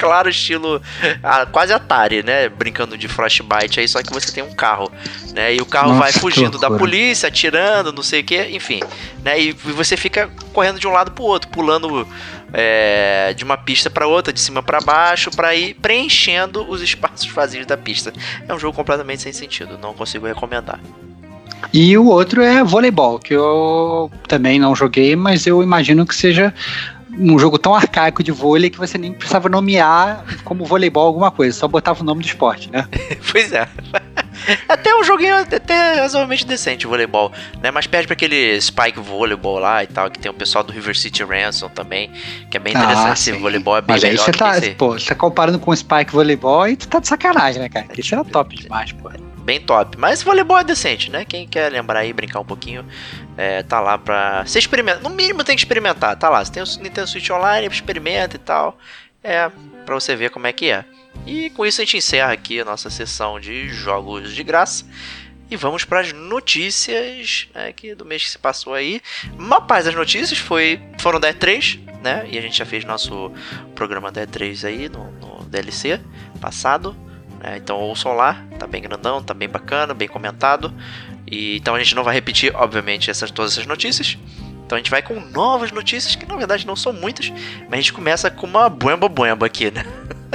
Claro, 0.00 0.28
estilo 0.28 0.80
ah, 1.22 1.46
quase 1.46 1.72
Atari, 1.72 2.22
né? 2.22 2.48
Brincando 2.48 2.96
de 2.96 3.08
Frostbite 3.08 3.80
aí, 3.80 3.88
só 3.88 4.02
que 4.02 4.12
você 4.12 4.32
tem 4.32 4.42
um 4.42 4.54
carro, 4.54 4.90
né? 5.32 5.54
E 5.54 5.60
o 5.60 5.66
carro 5.66 5.88
Nossa, 5.88 6.00
vai 6.00 6.12
fugindo 6.12 6.58
da 6.58 6.70
polícia, 6.70 7.28
atirando, 7.28 7.92
não 7.92 8.02
sei 8.02 8.20
o 8.20 8.24
que, 8.24 8.42
enfim. 8.48 8.80
Né? 9.22 9.40
E 9.40 9.52
você 9.52 9.96
fica 9.96 10.30
correndo 10.52 10.78
de 10.78 10.86
um 10.86 10.92
lado 10.92 11.10
pro 11.10 11.24
outro, 11.24 11.48
pulando 11.50 12.06
é, 12.52 13.34
de 13.34 13.44
uma 13.44 13.56
pista 13.56 13.90
para 13.90 14.06
outra, 14.06 14.32
de 14.32 14.40
cima 14.40 14.62
para 14.62 14.80
baixo, 14.80 15.30
para 15.30 15.54
ir 15.54 15.74
preenchendo 15.74 16.68
os 16.68 16.80
espaços 16.82 17.26
vazios 17.28 17.66
da 17.66 17.76
pista. 17.76 18.12
É 18.48 18.54
um 18.54 18.58
jogo 18.58 18.76
completamente 18.76 19.22
sem 19.22 19.32
sentido, 19.32 19.78
não 19.78 19.94
consigo 19.94 20.26
recomendar. 20.26 20.80
E 21.72 21.96
o 21.96 22.06
outro 22.06 22.42
é 22.42 22.62
voleibol, 22.62 23.18
que 23.18 23.34
eu 23.34 24.10
também 24.28 24.58
não 24.58 24.74
joguei, 24.74 25.16
mas 25.16 25.46
eu 25.46 25.62
imagino 25.62 26.06
que 26.06 26.14
seja 26.14 26.54
um 27.18 27.38
jogo 27.38 27.58
tão 27.58 27.74
arcaico 27.74 28.22
de 28.22 28.30
vôlei 28.30 28.68
que 28.70 28.78
você 28.78 28.98
nem 28.98 29.12
precisava 29.12 29.48
nomear 29.48 30.24
como 30.44 30.64
voleibol 30.64 31.06
alguma 31.06 31.30
coisa, 31.30 31.56
só 31.58 31.66
botava 31.68 32.02
o 32.02 32.04
nome 32.04 32.22
do 32.22 32.26
esporte, 32.26 32.70
né? 32.70 32.86
pois 33.32 33.52
é. 33.52 33.68
Até 34.68 34.94
um 34.94 35.02
joguinho 35.02 35.34
até 35.38 35.94
razoavelmente 35.94 36.46
decente 36.46 36.86
o 36.86 36.90
voleibol, 36.90 37.32
né? 37.62 37.70
Mas 37.70 37.86
perde 37.86 38.06
pra 38.06 38.12
aquele 38.14 38.60
Spike 38.60 39.00
Volleyball 39.00 39.58
lá 39.58 39.82
e 39.82 39.86
tal, 39.86 40.10
que 40.10 40.18
tem 40.18 40.30
o 40.30 40.34
pessoal 40.34 40.62
do 40.62 40.72
River 40.72 40.96
City 40.96 41.24
Ransom 41.24 41.68
também, 41.70 42.12
que 42.50 42.56
é 42.56 42.60
bem 42.60 42.74
Ah, 42.76 42.78
interessante. 42.84 43.12
Esse 43.14 43.32
sim. 43.32 43.40
voleibol 43.40 43.76
é 43.78 43.80
bem 43.80 43.94
Mas 43.94 44.04
aí 44.04 44.16
você 44.16 44.30
tá, 44.32 44.58
esse. 44.58 44.70
pô, 44.72 44.92
você 44.92 45.06
tá 45.08 45.14
comparando 45.14 45.58
com 45.58 45.70
o 45.70 45.76
Spike 45.76 46.12
Voleibol 46.12 46.68
e 46.68 46.76
tu 46.76 46.86
tá 46.86 46.98
de 47.00 47.08
sacanagem, 47.08 47.62
né, 47.62 47.68
cara? 47.70 47.86
Isso 47.96 48.14
era 48.14 48.22
top 48.24 48.54
demais, 48.54 48.92
pô. 48.92 49.10
Bem 49.46 49.60
top. 49.60 49.96
Mas 49.96 50.22
voleibol 50.22 50.58
é 50.58 50.64
decente, 50.64 51.10
né? 51.10 51.24
Quem 51.24 51.46
quer 51.46 51.70
lembrar 51.70 52.00
aí, 52.00 52.12
brincar 52.12 52.40
um 52.40 52.44
pouquinho, 52.44 52.84
é, 53.36 53.62
tá 53.62 53.80
lá 53.80 53.96
pra. 53.96 54.44
Você 54.44 54.58
experimenta. 54.58 55.00
No 55.00 55.10
mínimo 55.10 55.44
tem 55.44 55.54
que 55.54 55.62
experimentar, 55.62 56.16
tá 56.16 56.28
lá. 56.28 56.44
Você 56.44 56.52
tem 56.52 56.62
o 56.62 56.66
Nintendo 56.82 57.06
Switch 57.06 57.30
Online, 57.30 57.66
experimenta 57.68 58.34
e 58.34 58.40
tal. 58.40 58.76
É, 59.22 59.48
pra 59.86 59.94
você 59.94 60.16
ver 60.16 60.30
como 60.30 60.46
é 60.46 60.52
que 60.52 60.70
é. 60.70 60.84
E 61.24 61.48
com 61.50 61.64
isso 61.64 61.80
a 61.80 61.84
gente 61.84 61.96
encerra 61.96 62.32
aqui 62.32 62.60
a 62.60 62.64
nossa 62.64 62.90
sessão 62.90 63.40
de 63.40 63.68
jogos 63.68 64.34
de 64.34 64.42
graça. 64.42 64.84
E 65.48 65.54
vamos 65.54 65.84
para 65.84 66.00
as 66.00 66.12
notícias 66.12 67.48
né, 67.54 67.72
que 67.72 67.94
do 67.94 68.04
mês 68.04 68.24
que 68.24 68.30
se 68.30 68.38
passou 68.38 68.74
aí. 68.74 69.00
Uma 69.38 69.60
parte 69.60 69.84
das 69.84 69.94
notícias 69.94 70.40
foi, 70.40 70.80
foram 70.98 71.20
da 71.20 71.32
E3, 71.32 71.78
né? 72.02 72.26
E 72.28 72.36
a 72.36 72.40
gente 72.40 72.58
já 72.58 72.66
fez 72.66 72.84
nosso 72.84 73.30
programa 73.72 74.10
da 74.10 74.26
E3 74.26 74.66
aí 74.66 74.88
no, 74.88 75.12
no 75.12 75.44
DLC 75.44 76.00
passado. 76.40 76.96
Né? 77.40 77.56
então 77.56 77.78
ouçam 77.78 78.12
lá, 78.12 78.44
tá 78.58 78.66
bem 78.66 78.82
grandão, 78.82 79.22
tá 79.22 79.34
bem 79.34 79.48
bacana, 79.48 79.94
bem 79.94 80.08
comentado. 80.08 80.72
E, 81.26 81.56
então 81.56 81.74
a 81.74 81.78
gente 81.78 81.94
não 81.94 82.04
vai 82.04 82.14
repetir, 82.14 82.54
obviamente, 82.54 83.10
essas, 83.10 83.30
todas 83.30 83.52
essas 83.52 83.66
notícias. 83.66 84.16
Então 84.64 84.76
a 84.76 84.78
gente 84.78 84.90
vai 84.90 85.00
com 85.00 85.20
novas 85.20 85.70
notícias, 85.70 86.16
que 86.16 86.26
na 86.26 86.34
verdade 86.36 86.66
não 86.66 86.74
são 86.74 86.92
muitas, 86.92 87.30
mas 87.68 87.72
a 87.72 87.76
gente 87.76 87.92
começa 87.92 88.30
com 88.30 88.46
uma 88.46 88.68
buemba 88.68 89.08
buemba 89.08 89.46
aqui, 89.46 89.70
né? 89.70 89.84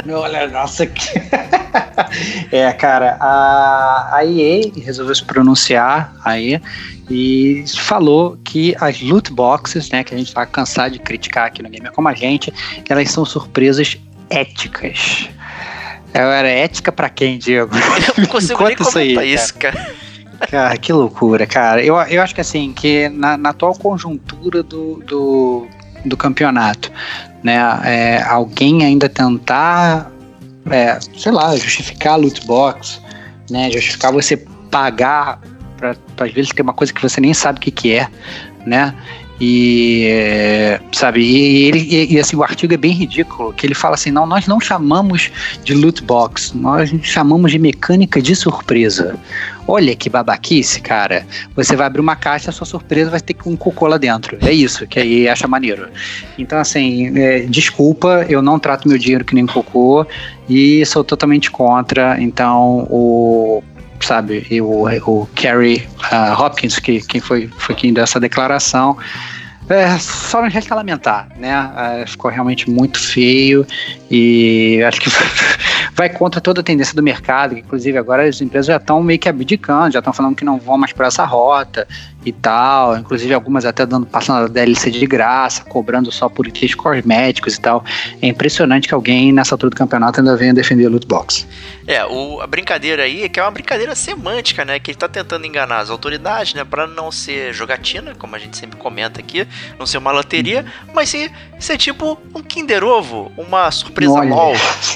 Olha, 0.09 0.47
nossa, 0.47 0.85
é, 2.49 2.71
cara, 2.73 3.17
a, 3.19 4.15
a 4.15 4.25
EA 4.25 4.71
resolveu 4.81 5.13
se 5.13 5.25
pronunciar 5.25 6.13
aí 6.23 6.61
e 7.09 7.65
falou 7.77 8.39
que 8.43 8.73
as 8.79 9.01
loot 9.01 9.33
boxes, 9.33 9.89
né, 9.89 10.01
que 10.01 10.15
a 10.15 10.17
gente 10.17 10.33
tá 10.33 10.45
cansado 10.45 10.93
de 10.93 10.99
criticar 10.99 11.47
aqui 11.47 11.61
no 11.61 11.69
Gamer 11.69 11.91
Como 11.91 12.07
a 12.07 12.13
Gente, 12.13 12.53
elas 12.87 13.11
são 13.11 13.25
surpresas 13.25 13.97
éticas. 14.29 15.29
Era 16.13 16.47
ética 16.47 16.91
pra 16.91 17.09
quem, 17.09 17.37
Diego? 17.37 17.75
Eu 17.75 18.23
não 18.23 18.25
consigo 18.29 18.63
nem 18.63 18.73
isso 18.73 18.97
aí, 18.97 19.15
comentar 19.15 19.23
cara. 19.23 19.25
isso, 19.25 19.53
cara. 19.55 19.95
Cara, 20.49 20.77
que 20.77 20.91
loucura, 20.91 21.45
cara. 21.45 21.83
Eu, 21.83 21.95
eu 21.95 22.21
acho 22.21 22.33
que 22.33 22.41
assim, 22.41 22.73
que 22.73 23.09
na, 23.09 23.37
na 23.37 23.49
atual 23.49 23.75
conjuntura 23.75 24.63
do, 24.63 24.95
do, 25.05 25.67
do 26.05 26.17
campeonato, 26.17 26.91
né, 27.43 27.57
é, 27.85 28.23
alguém 28.23 28.83
ainda 28.83 29.07
tentar, 29.07 30.11
é, 30.69 30.99
sei 31.15 31.31
lá, 31.31 31.55
justificar 31.55 32.13
a 32.13 32.15
loot 32.15 32.45
box, 32.45 33.01
né, 33.49 33.69
justificar 33.71 34.11
você 34.11 34.35
pagar 34.69 35.39
pra, 35.77 35.95
pra 36.15 36.25
às 36.25 36.33
vezes 36.33 36.51
ter 36.51 36.61
uma 36.61 36.73
coisa 36.73 36.91
que 36.91 37.01
você 37.01 37.21
nem 37.21 37.33
sabe 37.33 37.59
o 37.59 37.61
que, 37.61 37.71
que 37.71 37.93
é, 37.93 38.07
né, 38.65 38.95
E, 39.43 40.05
é, 40.05 40.79
sabe, 40.91 41.19
e, 41.19 41.65
ele, 41.65 41.79
e, 41.79 42.13
e, 42.13 42.19
assim, 42.19 42.35
o 42.35 42.43
artigo 42.43 42.75
é 42.75 42.77
bem 42.77 42.91
ridículo, 42.91 43.51
que 43.51 43.65
ele 43.65 43.73
fala 43.73 43.95
assim, 43.95 44.11
não, 44.11 44.27
nós 44.27 44.45
não 44.45 44.59
chamamos 44.59 45.31
de 45.63 45.73
loot 45.73 46.03
box, 46.03 46.55
nós 46.55 46.93
chamamos 47.01 47.51
de 47.51 47.57
mecânica 47.57 48.21
de 48.21 48.35
surpresa. 48.35 49.17
Olha 49.67 49.95
que 49.95 50.11
babaquice, 50.11 50.79
cara. 50.79 51.25
Você 51.55 51.75
vai 51.75 51.87
abrir 51.87 52.01
uma 52.01 52.15
caixa, 52.15 52.51
a 52.51 52.53
sua 52.53 52.67
surpresa 52.67 53.09
vai 53.09 53.19
ter 53.19 53.35
um 53.47 53.55
cocô 53.55 53.87
lá 53.87 53.97
dentro. 53.97 54.37
É 54.41 54.51
isso, 54.51 54.85
que 54.85 54.99
aí 54.99 55.27
acha 55.27 55.47
maneiro. 55.47 55.87
Então, 56.37 56.59
assim, 56.59 57.17
é, 57.17 57.39
desculpa, 57.39 58.27
eu 58.29 58.43
não 58.43 58.59
trato 58.59 58.87
meu 58.87 58.97
dinheiro 58.99 59.25
que 59.25 59.33
nem 59.33 59.47
cocô 59.47 60.05
e 60.47 60.85
sou 60.85 61.03
totalmente 61.03 61.49
contra. 61.49 62.21
Então, 62.21 62.87
o 62.91 63.63
sabe, 64.05 64.45
e 64.49 64.61
o, 64.61 64.85
o 65.05 65.27
Kerry 65.35 65.87
uh, 66.11 66.41
Hopkins, 66.41 66.79
que 66.79 67.01
quem 67.01 67.21
foi, 67.21 67.49
foi 67.57 67.75
quem 67.75 67.93
deu 67.93 68.03
essa 68.03 68.19
declaração, 68.19 68.97
é, 69.71 69.97
só 69.99 70.41
não 70.41 70.49
resta 70.49 70.75
lamentar, 70.75 71.29
né? 71.37 72.01
É, 72.01 72.05
ficou 72.05 72.29
realmente 72.31 72.69
muito 72.69 72.99
feio 72.99 73.65
e 74.09 74.81
acho 74.83 74.99
que 74.99 75.09
vai 75.93 76.09
contra 76.09 76.41
toda 76.41 76.61
a 76.61 76.63
tendência 76.63 76.95
do 76.95 77.03
mercado, 77.03 77.55
que 77.55 77.61
inclusive 77.61 77.97
agora 77.97 78.27
as 78.27 78.41
empresas 78.41 78.67
já 78.67 78.77
estão 78.77 79.01
meio 79.01 79.19
que 79.19 79.29
abdicando, 79.29 79.93
já 79.93 79.99
estão 79.99 80.13
falando 80.13 80.35
que 80.35 80.45
não 80.45 80.57
vão 80.57 80.77
mais 80.77 80.93
por 80.93 81.05
essa 81.05 81.23
rota 81.25 81.87
e 82.25 82.31
tal, 82.31 82.97
inclusive 82.97 83.33
algumas 83.33 83.65
até 83.65 83.85
dando 83.85 84.05
passando 84.05 84.45
a 84.45 84.47
DLC 84.47 84.91
de 84.91 85.05
graça, 85.05 85.63
cobrando 85.63 86.11
só 86.11 86.29
por 86.29 86.47
itens 86.47 86.75
cosméticos 86.75 87.55
e 87.55 87.61
tal. 87.61 87.83
É 88.21 88.27
impressionante 88.27 88.87
que 88.87 88.93
alguém 88.93 89.31
nessa 89.31 89.55
altura 89.55 89.71
do 89.71 89.75
campeonato 89.75 90.19
ainda 90.19 90.35
venha 90.35 90.53
defender 90.53 90.87
loot 90.87 91.07
box. 91.07 91.47
É, 91.87 92.05
o, 92.05 92.39
a 92.41 92.47
brincadeira 92.47 93.03
aí 93.03 93.23
é 93.23 93.29
que 93.29 93.39
é 93.39 93.43
uma 93.43 93.51
brincadeira 93.51 93.95
semântica, 93.95 94.63
né? 94.63 94.79
Que 94.79 94.91
ele 94.91 94.97
tá 94.97 95.07
tentando 95.07 95.45
enganar 95.45 95.79
as 95.79 95.89
autoridades, 95.89 96.53
né? 96.53 96.63
Pra 96.63 96.85
não 96.85 97.11
ser 97.11 97.53
jogatina, 97.53 98.13
como 98.15 98.35
a 98.35 98.39
gente 98.39 98.55
sempre 98.55 98.77
comenta 98.77 99.19
aqui, 99.19 99.47
não 99.77 99.85
ser 99.85 99.97
uma 99.97 100.11
loteria, 100.11 100.65
mas 100.93 101.09
ser, 101.09 101.31
ser 101.59 101.77
tipo 101.77 102.17
um 102.33 102.41
Kinder 102.41 102.83
Ovo, 102.83 103.31
uma 103.37 103.69
surpresa 103.71 104.13
Olha. 104.13 104.29
LOL, 104.29 104.53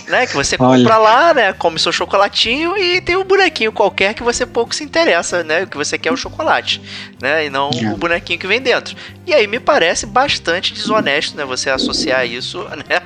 né? 0.08 0.26
Que 0.26 0.36
você 0.36 0.58
compra 0.58 0.76
Olha. 0.76 0.98
lá, 0.98 1.34
né? 1.34 1.54
Come 1.54 1.80
seu 1.80 1.92
chocolatinho 1.92 2.78
e 2.78 3.02
tem 3.02 3.16
um 3.16 3.24
bonequinho 3.24 3.72
qualquer 3.72 4.14
que 4.14 4.24
você 4.24 4.46
pouco 4.46 4.74
se 4.74 4.84
interessa, 4.84 5.44
né? 5.44 5.64
O 5.64 5.68
que 5.68 5.78
você 5.78 5.98
quer 5.98 6.10
é 6.10 6.12
o 6.12 6.18
chocolate 6.18 6.82
né? 7.22 7.46
E 7.46 7.50
não 7.50 7.70
é. 7.70 7.92
o 7.92 7.98
bonequinho 7.98 8.40
que 8.40 8.48
vem 8.48 8.62
dentro. 8.62 8.96
E 9.26 9.34
aí 9.34 9.48
me 9.48 9.60
parece 9.60 10.06
bastante 10.06 10.74
desonesto, 10.74 11.36
né? 11.38 11.46
Você 11.46 11.70
associar 11.70 12.26
isso, 12.26 12.60
né? 12.88 13.02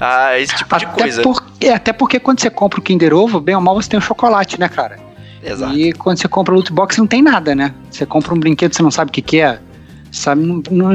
a 0.00 0.38
esse 0.38 0.54
tipo 0.56 0.76
de 0.78 0.84
até 0.84 1.02
coisa. 1.02 1.22
Por, 1.22 1.44
é, 1.60 1.70
até 1.70 1.92
porque 1.92 2.20
quando 2.20 2.40
você 2.40 2.50
compra 2.50 2.78
o 2.78 2.82
Kinder 2.82 3.14
Ovo, 3.14 3.40
bem 3.40 3.54
ou 3.54 3.60
mal 3.60 3.74
você 3.74 3.88
tem 3.88 3.98
o 3.98 4.02
chocolate, 4.02 4.58
né, 4.58 4.68
cara? 4.68 4.98
Exato. 5.42 5.76
E 5.76 5.92
quando 5.92 6.18
você 6.18 6.28
compra 6.28 6.54
o 6.54 6.56
loot 6.56 6.72
box 6.72 6.98
não 6.98 7.06
tem 7.06 7.20
nada, 7.20 7.54
né? 7.54 7.74
Você 7.90 8.06
compra 8.06 8.32
um 8.32 8.38
brinquedo, 8.38 8.74
você 8.74 8.82
não 8.82 8.90
sabe 8.90 9.10
o 9.10 9.12
que, 9.12 9.22
que 9.22 9.40
é. 9.40 9.58
Sabe, 10.12 10.42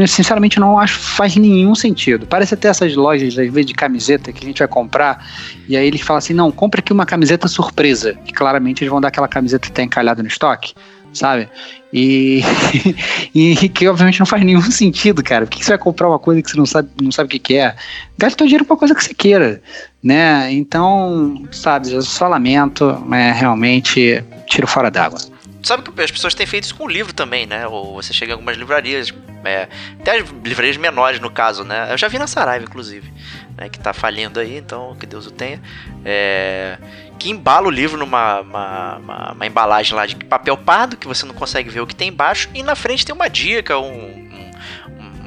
sinceramente 0.07 0.59
não 0.59 0.77
acho 0.77 0.99
faz 0.99 1.35
nenhum 1.35 1.73
sentido. 1.73 2.27
Parece 2.27 2.53
até 2.53 2.67
essas 2.67 2.95
lojas, 2.95 3.29
às 3.29 3.51
vezes, 3.51 3.65
de 3.65 3.73
camiseta 3.73 4.31
que 4.31 4.45
a 4.45 4.47
gente 4.47 4.59
vai 4.59 4.67
comprar, 4.67 5.27
e 5.67 5.75
aí 5.75 5.87
eles 5.87 6.01
falam 6.01 6.19
assim: 6.19 6.33
não, 6.33 6.51
compra 6.51 6.81
aqui 6.81 6.93
uma 6.93 7.05
camiseta 7.05 7.47
surpresa. 7.47 8.13
Que 8.13 8.31
claramente 8.31 8.83
eles 8.83 8.91
vão 8.91 9.01
dar 9.01 9.07
aquela 9.07 9.27
camiseta 9.27 9.67
que 9.67 9.71
tá 9.71 9.81
encalhada 9.81 10.21
no 10.21 10.27
estoque 10.27 10.75
sabe? 11.13 11.49
E, 11.91 12.41
e 13.33 13.69
que 13.69 13.87
obviamente 13.87 14.19
não 14.19 14.25
faz 14.25 14.43
nenhum 14.43 14.61
sentido, 14.61 15.23
cara. 15.23 15.45
Por 15.45 15.57
que 15.57 15.63
você 15.63 15.71
vai 15.71 15.77
comprar 15.77 16.07
uma 16.07 16.19
coisa 16.19 16.41
que 16.41 16.51
você 16.51 16.57
não 16.57 16.65
sabe, 16.65 16.89
não 17.01 17.11
sabe 17.11 17.27
o 17.27 17.29
que, 17.29 17.39
que 17.39 17.55
é? 17.55 17.75
Gasta 18.17 18.43
o 18.43 18.47
dinheiro 18.47 18.65
pra 18.65 18.77
coisa 18.77 18.93
que 18.93 19.03
você 19.03 19.13
queira, 19.13 19.61
né? 20.03 20.51
Então, 20.51 21.43
sabe, 21.51 21.91
eu 21.91 22.01
só 22.01 22.27
lamento, 22.27 23.03
é, 23.11 23.31
realmente 23.31 24.23
tiro 24.47 24.67
fora 24.67 24.91
d'água. 24.91 25.19
Sabe 25.67 25.83
que 25.83 26.01
as 26.01 26.09
pessoas 26.09 26.33
têm 26.33 26.45
feito 26.45 26.63
isso 26.63 26.75
com 26.75 26.87
livro 26.87 27.11
também, 27.11 27.45
né? 27.45 27.67
Ou 27.67 27.95
você 27.95 28.13
chega 28.13 28.31
em 28.31 28.35
algumas 28.35 28.55
livrarias, 28.55 29.13
é, 29.43 29.67
até 29.99 30.19
as 30.19 30.29
livrarias 30.29 30.77
menores 30.77 31.19
no 31.19 31.29
caso, 31.29 31.65
né? 31.65 31.91
Eu 31.91 31.97
já 31.97 32.07
vi 32.07 32.17
na 32.17 32.25
Saraiva, 32.25 32.63
inclusive, 32.63 33.11
né? 33.57 33.67
Que 33.67 33.77
tá 33.77 33.91
falindo 33.91 34.39
aí, 34.39 34.55
então 34.55 34.95
que 34.95 35.05
Deus 35.05 35.27
o 35.27 35.31
tenha. 35.31 35.61
É, 36.05 36.77
que 37.19 37.29
embala 37.29 37.67
o 37.67 37.69
livro 37.69 37.97
numa 37.97 38.39
uma, 38.39 38.97
uma, 38.97 39.31
uma, 39.33 39.45
embalagem 39.45 39.93
lá 39.93 40.05
de 40.05 40.15
papel 40.15 40.55
pardo, 40.55 40.95
que 40.95 41.05
você 41.05 41.25
não 41.25 41.35
consegue 41.35 41.69
ver 41.69 41.81
o 41.81 41.87
que 41.87 41.95
tem 41.95 42.07
embaixo, 42.07 42.49
e 42.53 42.63
na 42.63 42.73
frente 42.73 43.05
tem 43.05 43.13
uma 43.13 43.29
dica, 43.29 43.77
um, 43.77 44.26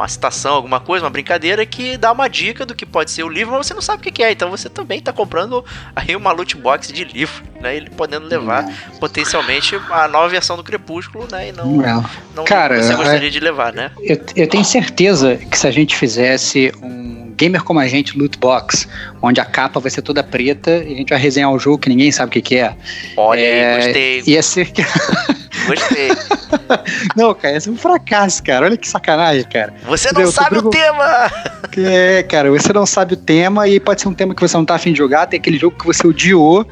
uma 0.01 0.09
citação, 0.09 0.55
alguma 0.55 0.81
coisa, 0.81 1.05
uma 1.05 1.11
brincadeira 1.11 1.65
que 1.67 1.97
dá 1.97 2.11
uma 2.11 2.29
dica 2.29 2.65
do 2.65 2.75
que 2.75 2.87
pode 2.87 3.11
ser 3.11 3.23
o 3.23 3.29
livro, 3.29 3.55
mas 3.55 3.67
você 3.67 3.75
não 3.75 3.83
sabe 3.83 4.09
o 4.09 4.13
que 4.13 4.23
é. 4.23 4.33
Então 4.33 4.51
você 4.51 4.69
também 4.69 4.99
está 4.99 5.13
comprando 5.13 5.65
aí 5.95 6.17
uma 6.17 6.33
loot 6.33 6.57
box 6.57 6.93
de 6.93 7.05
livro, 7.05 7.43
né? 7.61 7.77
Ele 7.77 7.91
podendo 7.91 8.27
levar 8.27 8.69
é. 8.69 8.99
potencialmente 8.99 9.79
a 9.91 10.09
nova 10.09 10.29
versão 10.29 10.57
do 10.57 10.65
Crepúsculo, 10.65 11.29
né? 11.31 11.49
E 11.49 11.53
não, 11.53 11.85
é. 11.85 12.03
não 12.35 12.45
Cara, 12.45 12.83
você 12.83 12.95
gostaria 12.95 13.29
é, 13.29 13.31
de 13.31 13.41
levar, 13.41 13.73
né? 13.73 13.91
Eu, 14.01 14.21
eu 14.35 14.49
tenho 14.49 14.65
certeza 14.65 15.37
que 15.37 15.59
se 15.59 15.67
a 15.67 15.71
gente 15.71 15.95
fizesse 15.95 16.73
um 16.83 17.30
gamer 17.37 17.63
como 17.63 17.81
a 17.81 17.87
gente 17.87 18.19
loot 18.19 18.39
box, 18.39 18.89
onde 19.23 19.41
a 19.41 19.45
capa 19.45 19.81
vai 19.81 19.91
ser 19.91 20.03
toda 20.03 20.23
preta 20.23 20.83
e 20.85 20.95
a 20.95 20.97
gente 20.97 21.11
vai 21.11 21.19
resenhar 21.19 21.51
o 21.51 21.59
jogo 21.59 21.79
que 21.79 21.89
ninguém 21.89 22.11
sabe 22.13 22.29
o 22.29 22.33
que, 22.33 22.43
que 22.43 22.57
é. 22.57 22.75
Olha 23.17 23.41
é, 23.41 23.75
aí, 23.75 23.85
gostei. 23.85 24.23
Ia 24.27 24.43
ser 24.43 24.73
Gostei. 25.67 26.09
Não, 27.17 27.35
cara, 27.35 27.57
esse 27.57 27.69
é 27.69 27.73
um 27.73 27.77
fracasso, 27.77 28.43
cara. 28.43 28.67
Olha 28.67 28.77
que 28.77 28.89
sacanagem, 28.89 29.45
cara. 29.45 29.75
Você 29.85 30.13
não 30.13 30.31
sabe 30.31 30.59
o 30.59 30.71
tema! 30.71 31.31
É, 31.77 32.23
cara, 32.23 32.51
você 32.51 32.73
não 32.73 32.87
sabe 32.87 33.15
o 33.15 33.17
tema 33.17 33.69
e 33.69 33.79
pode 33.79 34.01
ser 34.01 34.09
um 34.09 34.15
tema 34.15 34.35
que 34.35 34.41
você 34.41 34.57
não 34.57 34.65
tá 34.65 34.75
afim 34.75 34.93
de 34.93 34.99
jogar, 34.99 35.27
tem 35.27 35.39
aquele 35.39 35.59
jogo 35.59 35.77
que 35.79 35.87
você 35.87 36.07
odiou. 36.07 36.67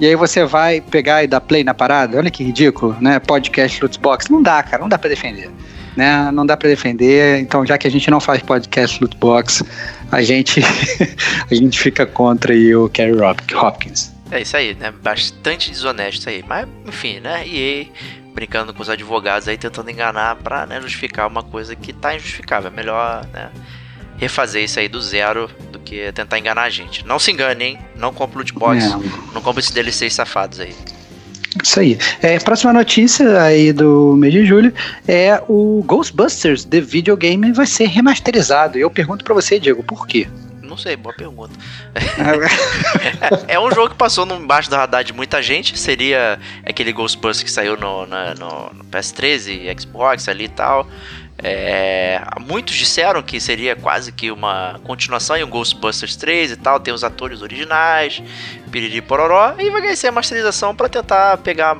E 0.00 0.06
aí 0.06 0.16
você 0.16 0.44
vai 0.44 0.80
pegar 0.80 1.22
e 1.22 1.26
dar 1.26 1.40
play 1.40 1.62
na 1.62 1.74
parada. 1.74 2.18
Olha 2.18 2.30
que 2.30 2.42
ridículo, 2.42 2.96
né? 3.00 3.20
Podcast 3.20 3.80
Lootbox. 3.80 4.28
Não 4.28 4.42
dá, 4.42 4.62
cara, 4.62 4.82
não 4.82 4.88
dá 4.88 4.98
para 4.98 5.10
defender. 5.10 5.48
Né? 5.96 6.30
Não 6.32 6.46
dá 6.46 6.56
para 6.56 6.68
defender. 6.68 7.38
Então, 7.38 7.66
já 7.66 7.76
que 7.76 7.86
a 7.86 7.90
gente 7.90 8.10
não 8.10 8.20
faz 8.20 8.42
podcast 8.42 9.00
Lootbox, 9.00 9.62
a 10.10 10.22
gente 10.22 10.60
a 11.50 11.54
gente 11.54 11.78
fica 11.78 12.06
contra 12.06 12.52
aí 12.52 12.74
o 12.74 12.88
Kerry 12.88 13.18
Hopkins. 13.54 14.12
É 14.30 14.40
isso 14.40 14.56
aí, 14.56 14.74
né? 14.74 14.90
Bastante 14.90 15.70
desonesto 15.70 16.20
isso 16.20 16.28
aí. 16.28 16.42
Mas, 16.46 16.66
enfim, 16.86 17.20
né? 17.20 17.46
EA 17.46 17.86
brincando 18.32 18.72
com 18.72 18.80
os 18.82 18.88
advogados 18.88 19.46
aí, 19.46 19.58
tentando 19.58 19.90
enganar 19.90 20.36
pra 20.36 20.64
né, 20.64 20.80
justificar 20.80 21.28
uma 21.28 21.42
coisa 21.42 21.76
que 21.76 21.92
tá 21.92 22.14
injustificável. 22.16 22.70
É 22.70 22.74
melhor, 22.74 23.26
né? 23.26 23.50
Refazer 24.16 24.64
isso 24.64 24.78
aí 24.78 24.88
do 24.88 25.00
zero 25.02 25.50
do 25.70 25.78
que 25.78 26.10
tentar 26.12 26.38
enganar 26.38 26.62
a 26.62 26.70
gente. 26.70 27.06
Não 27.06 27.18
se 27.18 27.30
engane, 27.30 27.64
hein? 27.64 27.78
Não 27.94 28.12
compre 28.12 28.38
loot 28.38 28.54
box. 28.54 28.88
Não, 28.88 29.00
não 29.34 29.42
compre 29.42 29.60
esses 29.60 29.72
DLCs 29.72 30.14
safados 30.14 30.60
aí. 30.60 30.74
Isso 31.62 31.80
aí. 31.80 31.98
É, 32.22 32.38
próxima 32.38 32.72
notícia 32.72 33.42
aí 33.42 33.72
do 33.72 34.14
mês 34.16 34.32
de 34.32 34.44
julho 34.46 34.72
é 35.06 35.42
o 35.48 35.82
Ghostbusters 35.86 36.64
The 36.64 36.80
Videogame 36.80 37.52
vai 37.52 37.66
ser 37.66 37.86
remasterizado. 37.86 38.78
Eu 38.78 38.90
pergunto 38.90 39.24
para 39.24 39.34
você, 39.34 39.58
Diego, 39.58 39.82
por 39.82 40.06
quê? 40.06 40.28
Não 40.62 40.78
sei, 40.78 40.96
boa 40.96 41.14
pergunta. 41.14 41.52
é, 43.46 43.54
é, 43.54 43.60
um 43.60 43.70
jogo 43.70 43.90
que 43.90 43.96
passou 43.96 44.24
no, 44.24 44.36
embaixo 44.36 44.70
da 44.70 44.78
radar 44.78 45.04
de 45.04 45.12
muita 45.12 45.42
gente. 45.42 45.78
Seria 45.78 46.38
aquele 46.64 46.92
Ghostbusters 46.92 47.42
que 47.42 47.50
saiu 47.50 47.76
no, 47.76 48.06
no, 48.06 48.72
no 48.72 48.84
PS13, 48.86 49.78
Xbox 49.78 50.28
ali 50.28 50.44
e 50.44 50.48
tal. 50.48 50.88
É, 51.38 52.20
muitos 52.40 52.74
disseram 52.74 53.22
que 53.22 53.40
seria 53.40 53.74
quase 53.74 54.12
que 54.12 54.30
uma 54.30 54.80
continuação 54.84 55.36
em 55.36 55.42
um 55.42 55.48
Ghostbusters 55.48 56.14
3 56.16 56.52
e 56.52 56.56
tal, 56.56 56.78
tem 56.78 56.94
os 56.94 57.02
atores 57.02 57.42
originais, 57.42 58.22
piriri 58.70 59.00
pororó, 59.00 59.54
e 59.58 59.70
vai 59.70 59.96
ser 59.96 60.08
a 60.08 60.12
masterização 60.12 60.74
para 60.74 60.88
tentar 60.88 61.36
pegar. 61.38 61.76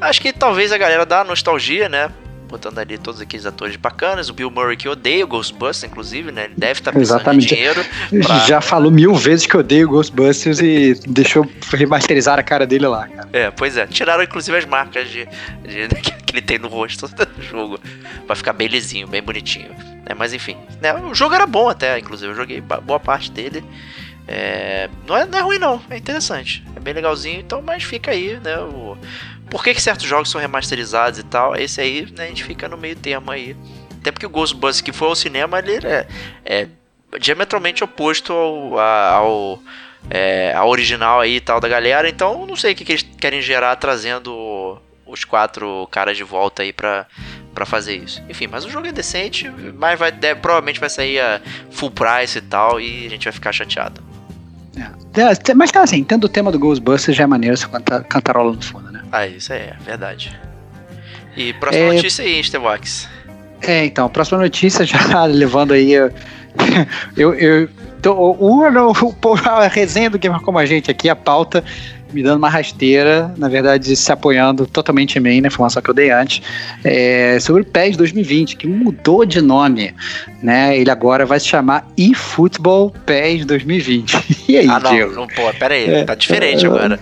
Acho 0.00 0.20
que 0.20 0.32
talvez 0.32 0.72
a 0.72 0.78
galera 0.78 1.04
da 1.04 1.24
nostalgia, 1.24 1.88
né? 1.88 2.10
botando 2.46 2.78
ali 2.78 2.96
todos 2.96 3.20
aqueles 3.20 3.44
atores 3.44 3.76
bacanas. 3.76 4.28
O 4.28 4.32
Bill 4.32 4.50
Murray 4.50 4.76
que 4.76 4.88
odeia 4.88 5.24
o 5.24 5.28
Ghostbusters, 5.28 5.90
inclusive, 5.90 6.32
né? 6.32 6.44
Ele 6.44 6.54
deve 6.56 6.72
estar 6.72 6.92
tá 6.92 6.92
precisando 6.92 7.20
Exatamente. 7.20 7.48
de 7.48 7.54
dinheiro. 7.54 7.84
Pra... 8.24 8.38
Já 8.46 8.60
falou 8.60 8.90
mil 8.90 9.14
vezes 9.14 9.46
que 9.46 9.56
odeia 9.56 9.84
o 9.84 9.90
Ghostbusters 9.90 10.60
e 10.60 10.94
deixou 11.06 11.46
remasterizar 11.72 12.38
a 12.38 12.42
cara 12.42 12.66
dele 12.66 12.86
lá, 12.86 13.08
cara. 13.08 13.28
É, 13.32 13.50
pois 13.50 13.76
é. 13.76 13.86
Tiraram 13.86 14.22
inclusive 14.22 14.56
as 14.56 14.64
marcas 14.64 15.08
de, 15.08 15.28
de 15.64 15.88
que 16.00 16.15
ele 16.36 16.46
tem 16.46 16.58
no 16.58 16.68
rosto 16.68 17.08
do 17.08 17.42
jogo. 17.42 17.78
Pra 18.26 18.36
ficar 18.36 18.52
bem 18.52 18.68
lisinho, 18.68 19.06
bem 19.06 19.22
bonitinho. 19.22 19.74
É, 20.04 20.14
mas 20.14 20.32
enfim. 20.32 20.56
Né? 20.80 20.94
O 20.94 21.14
jogo 21.14 21.34
era 21.34 21.46
bom 21.46 21.68
até, 21.68 21.98
inclusive. 21.98 22.32
Eu 22.32 22.36
joguei 22.36 22.60
boa 22.60 23.00
parte 23.00 23.30
dele. 23.30 23.64
É, 24.28 24.88
não, 25.06 25.16
é, 25.16 25.24
não 25.24 25.38
é 25.38 25.42
ruim 25.42 25.58
não, 25.58 25.80
é 25.88 25.96
interessante, 25.96 26.64
é 26.74 26.80
bem 26.80 26.92
legalzinho, 26.92 27.38
então, 27.38 27.62
mas 27.62 27.84
fica 27.84 28.10
aí, 28.10 28.40
né, 28.40 28.58
o, 28.58 28.98
por 29.48 29.62
que, 29.62 29.72
que 29.72 29.80
certos 29.80 30.04
jogos 30.04 30.28
são 30.28 30.40
remasterizados 30.40 31.20
e 31.20 31.22
tal? 31.22 31.54
Esse 31.54 31.80
aí, 31.80 32.08
né, 32.16 32.24
a 32.24 32.28
gente 32.28 32.42
fica 32.42 32.68
no 32.68 32.76
meio 32.76 32.96
termo 32.96 33.30
aí. 33.30 33.56
Até 34.00 34.10
porque 34.10 34.26
o 34.26 34.30
Ghostbusters 34.30 34.80
que 34.80 34.92
foi 34.92 35.08
ao 35.08 35.14
cinema, 35.14 35.58
ele 35.58 35.86
é, 35.86 36.06
é 36.44 36.68
diametralmente 37.20 37.84
oposto 37.84 38.32
ao, 38.32 38.78
ao, 38.78 39.62
é, 40.10 40.52
ao 40.54 40.68
original 40.68 41.20
aí 41.20 41.36
e 41.36 41.40
tal 41.40 41.60
da 41.60 41.68
galera. 41.68 42.08
Então, 42.08 42.46
não 42.46 42.56
sei 42.56 42.72
o 42.72 42.76
que, 42.76 42.84
que 42.84 42.92
eles 42.92 43.06
querem 43.18 43.40
gerar 43.40 43.76
trazendo 43.76 44.32
os 45.06 45.24
quatro 45.24 45.86
caras 45.90 46.16
de 46.16 46.24
volta 46.24 46.62
aí 46.62 46.72
pra, 46.72 47.06
pra 47.54 47.64
fazer 47.64 47.96
isso. 47.96 48.22
Enfim, 48.28 48.46
mas 48.46 48.64
o 48.64 48.70
jogo 48.70 48.86
é 48.86 48.92
decente, 48.92 49.50
mas 49.74 49.98
vai, 49.98 50.10
deve, 50.10 50.40
provavelmente 50.40 50.80
vai 50.80 50.90
sair 50.90 51.20
a 51.20 51.40
full 51.70 51.90
price 51.90 52.38
e 52.38 52.40
tal, 52.42 52.80
e 52.80 53.06
a 53.06 53.10
gente 53.10 53.24
vai 53.24 53.32
ficar 53.32 53.52
chateado. 53.52 54.02
É. 54.76 55.54
Mas 55.54 55.72
tá 55.72 55.82
assim, 55.82 56.04
tendo 56.04 56.24
o 56.24 56.28
tema 56.28 56.52
do 56.52 56.58
Ghostbusters 56.58 57.16
já 57.16 57.24
é 57.24 57.26
maneiro 57.26 57.56
você 57.56 57.66
cantar, 57.66 58.04
cantarola 58.04 58.52
no 58.52 58.62
fundo, 58.62 58.90
né? 58.92 59.02
Ah, 59.10 59.26
isso 59.26 59.52
é 59.52 59.74
verdade. 59.80 60.38
E 61.36 61.52
próxima 61.54 61.86
é... 61.86 61.92
notícia 61.94 62.24
aí, 62.24 62.42
Stevox. 62.42 63.08
É, 63.62 63.84
então, 63.84 64.08
próxima 64.08 64.38
notícia, 64.38 64.84
já 64.84 65.24
levando 65.24 65.72
aí. 65.72 65.92
Eu, 67.14 67.34
eu, 67.34 67.68
tô, 68.00 68.14
o, 68.14 68.62
o, 68.64 69.34
a 69.44 69.68
resenha 69.68 70.08
do 70.08 70.18
Gamer 70.18 70.40
Como 70.40 70.58
a 70.58 70.64
Gente 70.64 70.90
aqui, 70.90 71.06
a 71.10 71.14
pauta, 71.14 71.62
me 72.12 72.22
dando 72.22 72.38
uma 72.38 72.48
rasteira, 72.48 73.34
na 73.36 73.48
verdade, 73.48 73.94
se 73.96 74.12
apoiando 74.12 74.66
totalmente 74.66 75.16
em 75.16 75.20
mim, 75.20 75.40
na 75.40 75.48
informação 75.48 75.82
que 75.82 75.90
eu 75.90 75.94
dei 75.94 76.10
antes, 76.10 76.42
é, 76.84 77.38
sobre 77.40 77.62
o 77.62 77.64
PES 77.64 77.96
2020, 77.96 78.56
que 78.56 78.66
mudou 78.66 79.24
de 79.24 79.40
nome, 79.40 79.94
né? 80.42 80.76
Ele 80.76 80.90
agora 80.90 81.26
vai 81.26 81.40
se 81.40 81.46
chamar 81.46 81.86
eFootball 81.96 82.92
PES 83.04 83.44
2020. 83.44 84.16
E 84.48 84.56
aí, 84.58 84.68
ah, 84.68 84.78
não, 84.78 84.90
Diego? 84.92 85.12
não, 85.12 85.26
pô, 85.26 85.52
pera 85.58 85.74
aí, 85.74 85.90
é, 85.90 86.04
tá 86.04 86.14
diferente 86.14 86.64
é, 86.64 86.68
agora. 86.68 87.00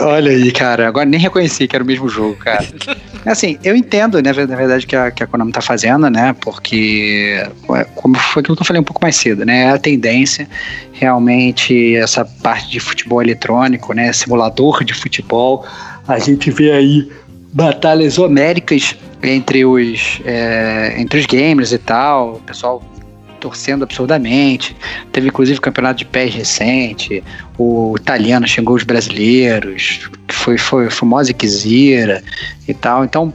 Olha 0.00 0.30
aí, 0.30 0.52
cara, 0.52 0.88
agora 0.88 1.04
nem 1.04 1.18
reconheci 1.18 1.66
que 1.66 1.74
era 1.74 1.82
o 1.82 1.86
mesmo 1.86 2.08
jogo, 2.08 2.36
cara. 2.36 2.64
assim, 3.26 3.58
eu 3.64 3.74
entendo, 3.74 4.22
né, 4.22 4.32
na 4.32 4.56
verdade, 4.56 4.86
que 4.86 4.94
a, 4.94 5.10
que 5.10 5.22
a 5.22 5.26
Konami 5.26 5.52
tá 5.52 5.60
fazendo, 5.60 6.08
né, 6.08 6.34
porque, 6.40 7.44
como 7.94 8.16
foi 8.16 8.40
aquilo 8.40 8.56
que 8.56 8.62
eu 8.62 8.66
falei 8.66 8.80
um 8.80 8.84
pouco 8.84 9.02
mais 9.02 9.16
cedo, 9.16 9.44
né, 9.44 9.62
é 9.62 9.70
a 9.70 9.78
tendência, 9.78 10.48
realmente, 10.92 11.96
essa 11.96 12.24
parte 12.24 12.70
de 12.70 12.80
futebol 12.80 13.22
eletrônico, 13.22 13.92
né, 13.92 14.12
simulador 14.12 14.84
de 14.84 14.94
futebol, 14.94 15.66
a 16.06 16.18
gente 16.18 16.50
vê 16.50 16.72
aí 16.72 17.10
batalhas 17.52 18.18
homéricas 18.18 18.96
entre 19.22 19.64
os, 19.64 20.20
é, 20.24 20.94
entre 20.98 21.20
os 21.20 21.26
gamers 21.26 21.72
e 21.72 21.78
tal, 21.78 22.34
o 22.34 22.40
pessoal 22.40 22.82
torcendo 23.42 23.82
absurdamente. 23.82 24.76
Teve 25.10 25.28
inclusive 25.28 25.60
campeonato 25.60 25.98
de 25.98 26.04
pés 26.04 26.32
recente. 26.32 27.22
O 27.58 27.94
italiano 27.98 28.46
xingou 28.46 28.76
os 28.76 28.84
brasileiros, 28.84 30.08
foi, 30.28 30.56
foi 30.56 30.88
famosa 30.88 31.32
Kizira 31.32 32.22
e 32.68 32.72
tal. 32.72 33.04
Então 33.04 33.34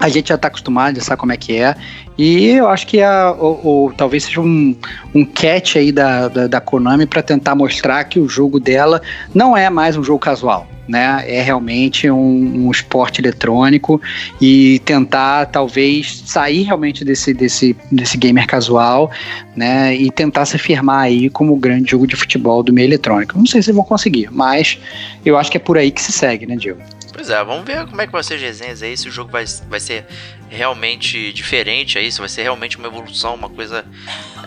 a 0.00 0.08
gente 0.08 0.28
já 0.30 0.34
está 0.34 0.48
acostumado, 0.48 0.96
já 0.96 1.02
sabe 1.02 1.20
como 1.20 1.32
é 1.32 1.36
que 1.36 1.56
é. 1.56 1.76
E 2.16 2.46
eu 2.46 2.68
acho 2.68 2.86
que 2.86 3.02
a, 3.02 3.32
o, 3.32 3.86
o, 3.86 3.92
talvez 3.92 4.24
seja 4.24 4.40
um, 4.40 4.74
um 5.14 5.24
catch 5.24 5.76
aí 5.76 5.92
da, 5.92 6.28
da, 6.28 6.46
da 6.46 6.60
Konami 6.60 7.06
para 7.06 7.22
tentar 7.22 7.54
mostrar 7.54 8.02
que 8.04 8.18
o 8.18 8.28
jogo 8.28 8.58
dela 8.58 9.02
não 9.34 9.56
é 9.56 9.68
mais 9.68 9.96
um 9.96 10.02
jogo 10.02 10.18
casual 10.18 10.66
né? 10.88 11.24
É 11.26 11.42
realmente 11.42 12.10
um, 12.10 12.66
um, 12.66 12.70
esporte 12.70 13.20
eletrônico 13.20 14.00
e 14.40 14.80
tentar 14.80 15.46
talvez 15.46 16.22
sair 16.26 16.62
realmente 16.62 17.04
desse, 17.04 17.32
desse, 17.32 17.76
desse 17.90 18.16
gamer 18.16 18.46
casual, 18.46 19.10
né? 19.56 19.94
E 19.94 20.10
tentar 20.10 20.44
se 20.46 20.56
afirmar 20.56 21.00
aí 21.00 21.30
como 21.30 21.52
o 21.52 21.56
grande 21.56 21.90
jogo 21.90 22.06
de 22.06 22.16
futebol 22.16 22.62
do 22.62 22.72
meio 22.72 22.86
eletrônico. 22.86 23.38
Não 23.38 23.46
sei 23.46 23.62
se 23.62 23.72
vão 23.72 23.84
conseguir, 23.84 24.28
mas 24.30 24.78
eu 25.24 25.36
acho 25.36 25.50
que 25.50 25.56
é 25.56 25.60
por 25.60 25.78
aí 25.78 25.90
que 25.90 26.02
se 26.02 26.12
segue, 26.12 26.46
né, 26.46 26.56
Diego? 26.56 26.80
Pois 27.12 27.30
é, 27.30 27.44
vamos 27.44 27.64
ver 27.64 27.86
como 27.86 28.02
é 28.02 28.06
que 28.06 28.12
vai 28.12 28.24
ser 28.24 28.34
as 28.34 28.40
resenhas 28.40 28.82
aí, 28.82 28.96
se 28.96 29.08
o 29.08 29.10
jogo 29.10 29.30
vai, 29.30 29.44
vai 29.68 29.78
ser 29.78 30.04
realmente 30.48 31.32
diferente 31.32 31.96
aí, 31.96 32.10
se 32.10 32.18
vai 32.18 32.28
ser 32.28 32.42
realmente 32.42 32.76
uma 32.76 32.88
evolução, 32.88 33.34
uma 33.34 33.48
coisa. 33.48 33.84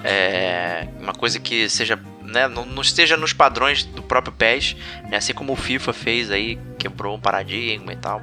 É, 0.03 0.85
uma 0.99 1.13
coisa 1.13 1.39
que 1.39 1.69
seja 1.69 1.97
né, 2.27 2.47
não, 2.47 2.65
não, 2.65 2.81
esteja 2.81 3.15
nos 3.15 3.31
padrões 3.33 3.83
do 3.83 4.03
próprio 4.03 4.33
PES, 4.33 4.75
né, 5.09 5.17
assim 5.17 5.33
como 5.33 5.53
o 5.53 5.55
FIFA 5.55 5.93
fez 5.93 6.29
aí, 6.29 6.59
quebrou 6.77 7.15
um 7.15 7.19
paradigma 7.19 7.93
e 7.93 7.95
tal, 7.95 8.21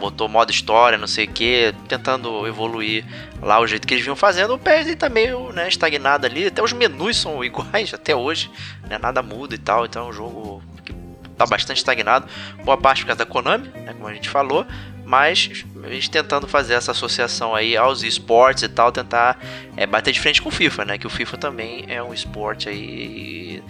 botou 0.00 0.28
modo 0.28 0.50
história, 0.50 0.98
não 0.98 1.06
sei 1.06 1.26
o 1.26 1.28
que, 1.28 1.72
tentando 1.88 2.46
evoluir 2.46 3.04
lá 3.40 3.60
o 3.60 3.66
jeito 3.66 3.86
que 3.86 3.94
eles 3.94 4.04
vinham 4.04 4.16
fazendo, 4.16 4.54
o 4.54 4.58
PES 4.58 4.94
tá 4.96 5.08
meio 5.08 5.52
né, 5.52 5.68
estagnado 5.68 6.26
ali, 6.26 6.46
até 6.46 6.62
os 6.62 6.72
menus 6.72 7.16
são 7.16 7.42
iguais 7.44 7.94
até 7.94 8.14
hoje, 8.14 8.50
né, 8.88 8.98
nada 8.98 9.22
muda 9.22 9.54
e 9.54 9.58
tal, 9.58 9.86
então 9.86 10.06
é 10.06 10.08
um 10.08 10.12
jogo 10.12 10.62
que 10.84 10.92
tá 11.36 11.46
bastante 11.46 11.78
estagnado, 11.78 12.26
boa 12.64 12.76
parte 12.76 13.02
por 13.02 13.08
causa 13.08 13.24
da 13.24 13.26
Konami, 13.26 13.68
né, 13.68 13.94
como 13.94 14.08
a 14.08 14.14
gente 14.14 14.28
falou, 14.28 14.66
mas 15.06 15.64
a 15.84 15.88
gente 15.88 16.10
tentando 16.10 16.48
fazer 16.48 16.74
essa 16.74 16.90
associação 16.90 17.54
aí 17.54 17.76
aos 17.76 18.02
esportes 18.02 18.64
e 18.64 18.68
tal, 18.68 18.90
tentar 18.90 19.38
é, 19.76 19.86
bater 19.86 20.10
de 20.10 20.18
frente 20.18 20.42
com 20.42 20.48
o 20.48 20.52
FIFA, 20.52 20.84
né? 20.84 20.98
Que 20.98 21.06
o 21.06 21.10
FIFA 21.10 21.38
também 21.38 21.84
é 21.86 22.02
um 22.02 22.12
esporte 22.12 22.68
aí 22.68 23.62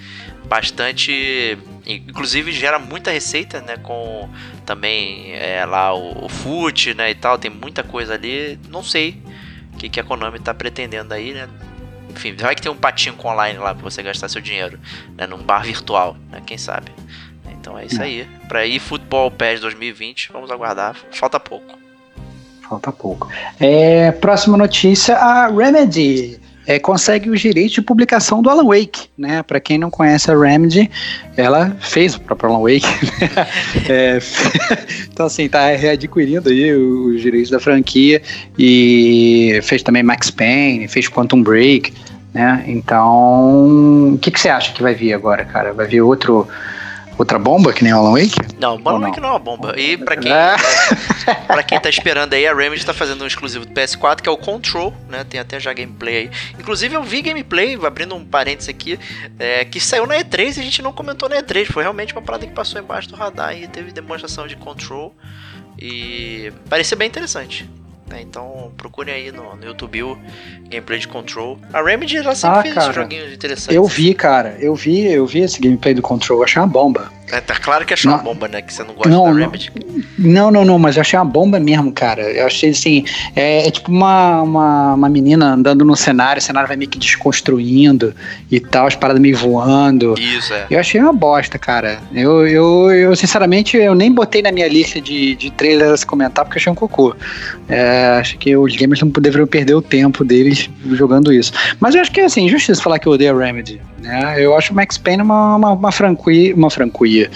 bastante, 0.47 1.59
inclusive 1.87 2.53
gera 2.53 2.79
muita 2.79 3.11
receita, 3.11 3.61
né? 3.61 3.77
Com 3.77 4.31
também 4.65 5.35
é, 5.35 5.67
lá 5.67 5.95
o, 5.95 6.25
o 6.25 6.29
FUT, 6.31 6.95
né? 6.95 7.11
E 7.11 7.15
tal, 7.15 7.37
tem 7.37 7.51
muita 7.51 7.83
coisa 7.83 8.15
ali. 8.15 8.59
Não 8.71 8.83
sei 8.83 9.23
o 9.75 9.77
que, 9.77 9.91
que 9.91 10.01
a 10.01 10.05
Konami 10.05 10.39
tá 10.39 10.55
pretendendo 10.55 11.13
aí, 11.13 11.35
né? 11.35 11.51
Enfim, 12.09 12.35
vai 12.35 12.55
que 12.55 12.63
tem 12.63 12.73
um 12.73 12.77
patinho 12.77 13.15
online 13.23 13.59
lá 13.59 13.75
para 13.75 13.85
você 13.85 14.03
gastar 14.03 14.31
seu 14.31 14.41
dinheiro, 14.41 14.81
né? 15.15 15.27
Num 15.27 15.43
bar 15.43 15.63
virtual, 15.65 16.17
né? 16.31 16.43
Quem 16.47 16.57
sabe? 16.57 16.91
É 17.79 17.87
isso 17.87 18.03
aí. 18.03 18.27
Para 18.49 18.67
ir 18.67 18.79
Futebol 18.79 19.31
PES 19.31 19.61
2020, 19.61 20.31
vamos 20.33 20.51
aguardar. 20.51 20.97
Falta 21.13 21.39
pouco. 21.39 21.79
Falta 22.69 22.91
pouco. 22.91 23.29
É, 23.61 24.11
próxima 24.13 24.57
notícia: 24.57 25.17
a 25.17 25.49
Remedy 25.49 26.41
é, 26.67 26.79
consegue 26.79 27.31
os 27.31 27.41
direitos 27.41 27.73
de 27.73 27.83
publicação 27.83 28.43
do 28.43 28.51
Alan 28.51 28.65
Wake, 28.65 29.09
né? 29.17 29.43
Para 29.43 29.61
quem 29.61 29.79
não 29.79 29.89
conhece 29.89 30.31
a 30.31 30.37
Remedy, 30.37 30.91
ela 31.37 31.77
fez 31.81 32.17
o 32.17 32.21
próprio 32.21 32.51
Alan 32.51 32.63
Wake. 32.63 32.87
Né? 33.17 33.47
é, 33.89 34.19
então 35.13 35.27
assim, 35.27 35.49
tá 35.49 35.69
readquirindo 35.71 36.49
aí 36.49 36.75
os 36.75 37.21
direitos 37.21 37.51
da 37.51 37.61
franquia 37.61 38.21
e 38.59 39.61
fez 39.63 39.83
também 39.83 40.03
Max 40.03 40.31
Payne, 40.31 40.89
fez 40.89 41.09
Quantum 41.09 41.43
Break, 41.43 41.93
né? 42.35 42.65
Então, 42.67 44.15
o 44.15 44.19
que, 44.19 44.31
que 44.31 44.41
você 44.41 44.49
acha 44.49 44.73
que 44.73 44.83
vai 44.83 44.95
vir 44.95 45.13
agora, 45.13 45.45
cara? 45.45 45.73
Vai 45.73 45.87
vir 45.87 46.01
outro 46.03 46.49
outra 47.19 47.39
bomba 47.39 47.73
que 47.73 47.83
nem 47.83 47.93
Alan 47.93 48.13
Wake? 48.13 48.37
Não, 48.59 48.81
Alan 48.85 49.01
Wake 49.01 49.21
não 49.21 49.29
é 49.29 49.33
uma 49.33 49.39
bomba. 49.39 49.79
E 49.79 49.97
pra 49.97 50.17
quem, 50.17 50.33
é. 50.33 50.57
pra 51.47 51.63
quem 51.63 51.81
tá 51.81 51.89
esperando 51.89 52.35
aí, 52.35 52.47
a 52.47 52.55
Remedy 52.55 52.85
tá 52.85 52.95
fazendo 52.95 53.25
um 53.25 53.27
exclusivo 53.27 53.65
do 53.65 53.73
PS4 53.73 54.21
que 54.21 54.29
é 54.29 54.33
o 54.33 54.37
Control, 54.37 54.95
né? 55.09 55.25
Tem 55.25 55.41
até 55.41 55.59
já 55.59 55.73
gameplay 55.73 56.17
aí. 56.17 56.31
Inclusive 56.59 56.95
eu 56.95 57.03
vi 57.03 57.23
gameplay, 57.23 57.79
abrindo 57.85 58.15
um 58.15 58.25
parênteses 58.25 58.69
aqui, 58.69 58.99
é, 59.39 59.65
que 59.65 59.81
saiu 59.81 60.07
na 60.07 60.17
E3 60.17 60.57
e 60.57 60.61
a 60.61 60.63
gente 60.63 60.83
não 60.83 60.93
comentou 60.93 61.29
na 61.29 61.37
E3. 61.37 61.67
Foi 61.67 61.83
realmente 61.83 62.13
uma 62.13 62.23
parada 62.23 62.47
que 62.47 62.53
passou 62.53 62.81
embaixo 62.81 63.09
do 63.09 63.17
radar 63.17 63.57
e 63.57 63.67
teve 63.67 63.93
demonstração 63.93 64.47
de 64.47 64.57
Control. 64.57 65.15
E 65.79 66.53
parecia 66.69 66.97
bem 66.97 67.09
interessante. 67.09 67.69
Né? 68.09 68.23
Então 68.23 68.71
procurem 68.77 69.15
aí 69.15 69.33
no, 69.33 69.57
no 69.57 69.65
YouTube 69.65 70.03
o 70.03 70.19
gameplay 70.69 70.99
de 70.99 71.09
Control. 71.09 71.59
A 71.73 71.83
Remedy 71.83 72.17
ela 72.19 72.35
sempre 72.35 72.59
ah, 72.59 72.63
fez 72.63 72.75
cara, 72.75 72.93
joguinhos 72.93 73.33
interessantes. 73.33 73.75
Eu 73.75 73.85
vi, 73.85 74.15
cara, 74.15 74.57
eu 74.61 74.75
vi, 74.75 75.07
eu 75.07 75.27
vi 75.27 75.41
esse 75.41 75.61
gameplay 75.61 75.95
do 75.95 76.03
Control, 76.03 76.43
achei 76.45 76.61
uma 76.61 76.69
bomba. 76.69 77.11
É, 77.33 77.41
tá 77.41 77.57
claro 77.57 77.85
que 77.85 77.95
não, 78.07 78.15
uma 78.15 78.23
bomba, 78.23 78.47
né? 78.47 78.63
Que 78.63 78.73
você 78.73 78.85
não 78.85 78.95
gosta 78.95 79.09
não, 79.09 79.25
da 79.25 79.33
Remedy. 79.33 79.73
Não, 80.17 80.51
não, 80.51 80.65
não, 80.65 80.79
mas 80.79 80.97
eu 80.97 81.01
achei 81.01 81.19
uma 81.19 81.25
bomba 81.25 81.59
mesmo, 81.59 81.91
cara. 81.93 82.23
Eu 82.23 82.47
achei 82.47 82.71
assim, 82.71 83.05
é, 83.35 83.67
é, 83.67 83.71
tipo 83.71 83.91
uma, 83.91 84.43
uma, 84.43 84.95
uma 84.95 85.09
menina 85.09 85.55
andando 85.55 85.85
no 85.85 85.97
cenário, 85.97 86.39
o 86.39 86.43
cenário 86.43 86.69
vai 86.69 86.77
meio 86.77 86.89
que 86.89 86.99
desconstruindo 86.99 88.15
e 88.49 88.61
tal, 88.61 88.87
as 88.87 88.95
paradas 88.95 89.21
meio 89.21 89.37
voando. 89.37 90.15
Isso, 90.17 90.55
é. 90.55 90.67
Eu 90.71 90.79
achei 90.79 91.01
uma 91.01 91.13
bosta, 91.13 91.59
cara. 91.59 91.99
Eu, 92.15 92.47
eu, 92.47 92.93
eu 92.93 93.17
sinceramente, 93.17 93.77
eu 93.77 93.95
nem 93.95 94.13
botei 94.13 94.41
na 94.41 94.53
minha 94.53 94.69
lista 94.69 95.01
de, 95.01 95.35
de 95.35 95.51
trailers 95.51 96.05
a 96.05 96.07
comentar 96.07 96.45
porque 96.45 96.59
eu 96.59 96.61
achei 96.61 96.73
um 96.73 96.77
cocô. 96.77 97.17
É, 97.69 97.96
acho 98.19 98.39
que 98.39 98.57
os 98.57 98.75
gamers 98.77 99.01
não 99.01 99.09
deveriam 99.09 99.47
perder 99.47 99.75
o 99.75 99.83
tempo 99.83 100.25
deles 100.25 100.69
jogando 100.93 101.33
isso. 101.33 101.53
Mas 101.81 101.95
eu 101.95 102.01
acho 102.01 102.11
que 102.13 102.21
é 102.21 102.25
assim, 102.25 102.45
injustiça 102.45 102.83
falar 102.83 102.99
que 102.99 103.07
eu 103.07 103.13
odeio 103.13 103.37
a 103.37 103.45
Remedy. 103.45 103.81
Né? 104.03 104.37
Eu 104.39 104.57
acho 104.57 104.73
o 104.73 104.77
Max 104.77 104.97
Payne 104.99 105.23
uma, 105.23 105.57
uma, 105.57 105.73
uma 105.73 105.93
franquia. 105.93 106.55
Uma 106.55 106.71
franquia. 106.71 107.31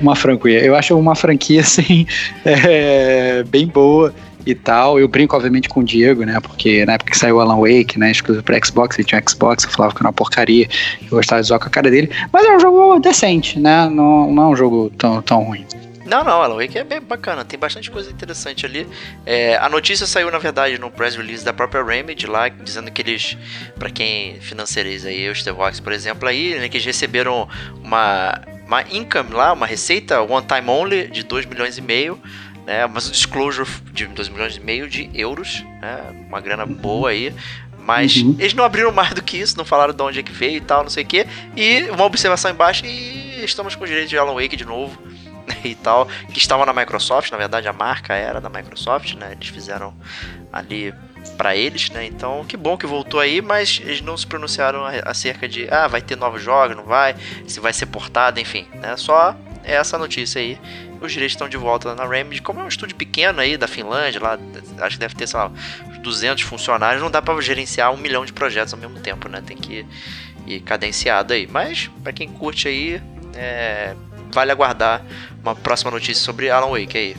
uma 0.00 0.16
franquia. 0.16 0.60
Eu 0.64 0.76
acho 0.76 0.96
uma 0.96 1.14
franquia, 1.14 1.60
assim, 1.62 2.06
é, 2.44 3.42
bem 3.48 3.66
boa 3.66 4.14
e 4.46 4.54
tal. 4.54 4.98
Eu 4.98 5.08
brinco, 5.08 5.34
obviamente, 5.34 5.68
com 5.68 5.80
o 5.80 5.84
Diego, 5.84 6.24
né? 6.24 6.38
Porque 6.40 6.84
na 6.84 6.94
época 6.94 7.10
que 7.10 7.18
saiu 7.18 7.36
o 7.36 7.40
Alan 7.40 7.56
Wake, 7.56 7.98
né? 7.98 8.10
Exclusivo 8.10 8.44
pra 8.44 8.58
Xbox, 8.64 8.98
ele 8.98 9.06
tinha 9.06 9.20
um 9.20 9.28
Xbox, 9.28 9.64
eu 9.64 9.70
falava 9.70 9.94
que 9.94 10.00
era 10.00 10.08
uma 10.08 10.12
porcaria, 10.12 10.68
eu 11.02 11.10
gostava 11.10 11.42
de 11.42 11.48
zoar 11.48 11.60
com 11.60 11.66
a 11.66 11.70
cara 11.70 11.90
dele. 11.90 12.10
Mas 12.32 12.46
é 12.46 12.56
um 12.56 12.60
jogo 12.60 12.98
decente, 12.98 13.58
né? 13.58 13.88
Não, 13.88 14.30
não 14.32 14.42
é 14.44 14.46
um 14.46 14.56
jogo 14.56 14.90
tão, 14.96 15.22
tão 15.22 15.42
ruim. 15.42 15.64
Não, 16.10 16.24
não, 16.24 16.42
Alan 16.42 16.56
Wake 16.56 16.76
é 16.76 16.82
bem 16.82 17.00
bacana, 17.00 17.44
tem 17.44 17.56
bastante 17.56 17.88
coisa 17.88 18.10
interessante 18.10 18.66
ali. 18.66 18.84
É, 19.24 19.56
a 19.58 19.68
notícia 19.68 20.04
saiu, 20.08 20.28
na 20.28 20.38
verdade, 20.38 20.76
no 20.76 20.90
press 20.90 21.14
release 21.14 21.44
da 21.44 21.52
própria 21.52 21.84
Remedy 21.84 22.26
lá, 22.26 22.48
dizendo 22.48 22.90
que 22.90 23.00
eles, 23.00 23.38
para 23.78 23.88
quem 23.90 24.40
financeiros 24.40 25.06
aí, 25.06 25.30
os 25.30 25.44
The 25.44 25.52
Vox, 25.52 25.78
por 25.78 25.92
exemplo, 25.92 26.28
aí, 26.28 26.56
né, 26.58 26.68
que 26.68 26.78
eles 26.78 26.84
receberam 26.84 27.48
uma, 27.80 28.42
uma 28.66 28.82
income 28.90 29.32
lá, 29.32 29.52
uma 29.52 29.66
receita 29.66 30.20
one 30.20 30.44
time 30.44 30.68
only 30.68 31.06
de 31.06 31.22
2 31.22 31.46
milhões 31.46 31.78
e 31.78 31.80
meio, 31.80 32.20
né, 32.66 32.84
mas 32.88 33.06
um 33.06 33.12
disclosure 33.12 33.70
de 33.92 34.08
2 34.08 34.30
milhões 34.30 34.56
e 34.56 34.60
meio 34.60 34.88
de 34.88 35.08
euros, 35.14 35.64
né, 35.80 36.26
uma 36.26 36.40
grana 36.40 36.66
boa 36.66 37.10
aí, 37.10 37.32
mas 37.78 38.16
uhum. 38.16 38.34
eles 38.36 38.52
não 38.52 38.64
abriram 38.64 38.90
mais 38.90 39.14
do 39.14 39.22
que 39.22 39.36
isso, 39.36 39.56
não 39.56 39.64
falaram 39.64 39.94
de 39.94 40.02
onde 40.02 40.18
é 40.18 40.22
que 40.24 40.32
veio 40.32 40.56
e 40.56 40.60
tal, 40.60 40.82
não 40.82 40.90
sei 40.90 41.04
o 41.04 41.06
que. 41.06 41.24
E 41.56 41.88
uma 41.90 42.04
observação 42.04 42.50
embaixo, 42.50 42.84
e 42.84 43.44
estamos 43.44 43.76
com 43.76 43.84
o 43.84 43.86
direito 43.86 44.08
de 44.08 44.18
Alan 44.18 44.34
Wake 44.34 44.56
de 44.56 44.64
novo. 44.64 45.00
e 45.64 45.74
tal, 45.74 46.06
que 46.32 46.38
estavam 46.38 46.64
na 46.66 46.72
Microsoft, 46.72 47.30
na 47.30 47.38
verdade 47.38 47.68
a 47.68 47.72
marca 47.72 48.14
era 48.14 48.40
da 48.40 48.48
Microsoft, 48.48 49.14
né? 49.14 49.32
Eles 49.32 49.48
fizeram 49.48 49.94
ali 50.52 50.94
para 51.36 51.54
eles, 51.54 51.90
né? 51.90 52.06
Então, 52.06 52.44
que 52.44 52.56
bom 52.56 52.76
que 52.76 52.86
voltou 52.86 53.20
aí, 53.20 53.40
mas 53.40 53.80
eles 53.82 54.00
não 54.00 54.16
se 54.16 54.26
pronunciaram 54.26 54.84
acerca 55.04 55.48
de, 55.48 55.68
ah, 55.70 55.86
vai 55.86 56.00
ter 56.00 56.16
novos 56.16 56.42
jogos, 56.42 56.76
não 56.76 56.84
vai, 56.84 57.14
se 57.46 57.60
vai 57.60 57.72
ser 57.72 57.86
portado, 57.86 58.40
enfim, 58.40 58.66
né? 58.74 58.96
Só 58.96 59.36
essa 59.62 59.98
notícia 59.98 60.40
aí 60.40 60.58
os 61.00 61.12
direitos 61.12 61.32
estão 61.32 61.48
de 61.48 61.56
volta 61.56 61.94
na 61.94 62.06
Remedy. 62.06 62.42
Como 62.42 62.60
é 62.60 62.62
um 62.62 62.68
estúdio 62.68 62.94
pequeno 62.94 63.40
aí 63.40 63.56
da 63.56 63.66
Finlândia, 63.66 64.20
lá 64.20 64.38
acho 64.80 64.96
que 64.96 65.00
deve 65.00 65.14
ter, 65.14 65.26
sei 65.26 65.38
lá, 65.38 65.50
200 66.02 66.42
funcionários, 66.44 67.02
não 67.02 67.10
dá 67.10 67.22
para 67.22 67.40
gerenciar 67.40 67.92
um 67.92 67.96
milhão 67.96 68.24
de 68.24 68.32
projetos 68.32 68.72
ao 68.74 68.80
mesmo 68.80 69.00
tempo, 69.00 69.28
né? 69.28 69.42
Tem 69.44 69.56
que 69.56 69.86
ir 70.46 70.60
cadenciado 70.60 71.32
aí. 71.32 71.46
Mas, 71.46 71.90
para 72.02 72.12
quem 72.12 72.28
curte 72.28 72.68
aí, 72.68 73.00
é, 73.34 73.94
vale 74.32 74.50
aguardar 74.50 75.02
uma 75.42 75.54
próxima 75.54 75.90
notícia 75.90 76.22
sobre 76.22 76.50
Alan 76.50 76.70
Wake 76.70 76.96
aí. 76.96 77.16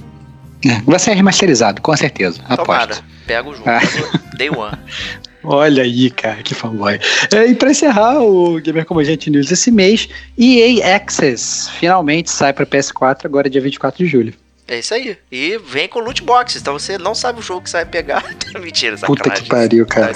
É, 0.65 0.79
vai 0.81 0.99
ser 0.99 1.13
remasterizado, 1.13 1.81
com 1.81 1.95
certeza. 1.97 2.41
Tomara, 2.55 2.83
aposto. 2.83 3.03
pega 3.25 3.49
o 3.49 3.53
jogo. 3.53 3.69
Ah. 3.69 3.79
Day 4.37 4.49
One. 4.49 4.77
Olha 5.43 5.83
aí, 5.83 6.11
cara, 6.11 6.43
que 6.43 6.53
fanboy. 6.53 6.99
É, 7.33 7.47
e 7.47 7.55
pra 7.55 7.71
encerrar 7.71 8.21
o 8.21 8.61
Gamer 8.61 8.85
Como 8.85 8.99
a 8.99 9.03
Gente 9.03 9.29
News 9.29 9.51
esse 9.51 9.71
mês, 9.71 10.07
EA 10.37 10.95
Access 10.95 11.67
finalmente 11.79 12.29
sai 12.29 12.53
para 12.53 12.65
PS4 12.65 13.25
agora 13.25 13.49
dia 13.49 13.59
24 13.59 14.03
de 14.03 14.09
julho. 14.09 14.33
É 14.71 14.79
isso 14.79 14.93
aí. 14.93 15.17
E 15.29 15.57
vem 15.57 15.85
com 15.89 15.99
loot 15.99 16.23
boxes. 16.23 16.61
Então 16.61 16.79
você 16.79 16.97
não 16.97 17.13
sabe 17.13 17.39
o 17.39 17.41
jogo 17.41 17.59
que 17.59 17.69
você 17.69 17.75
vai 17.75 17.85
pegar. 17.85 18.23
mentira, 18.57 18.95
sacanagem. 18.95 19.23
Puta 19.23 19.41
que 19.41 19.49
pariu, 19.49 19.85
cara. 19.85 20.13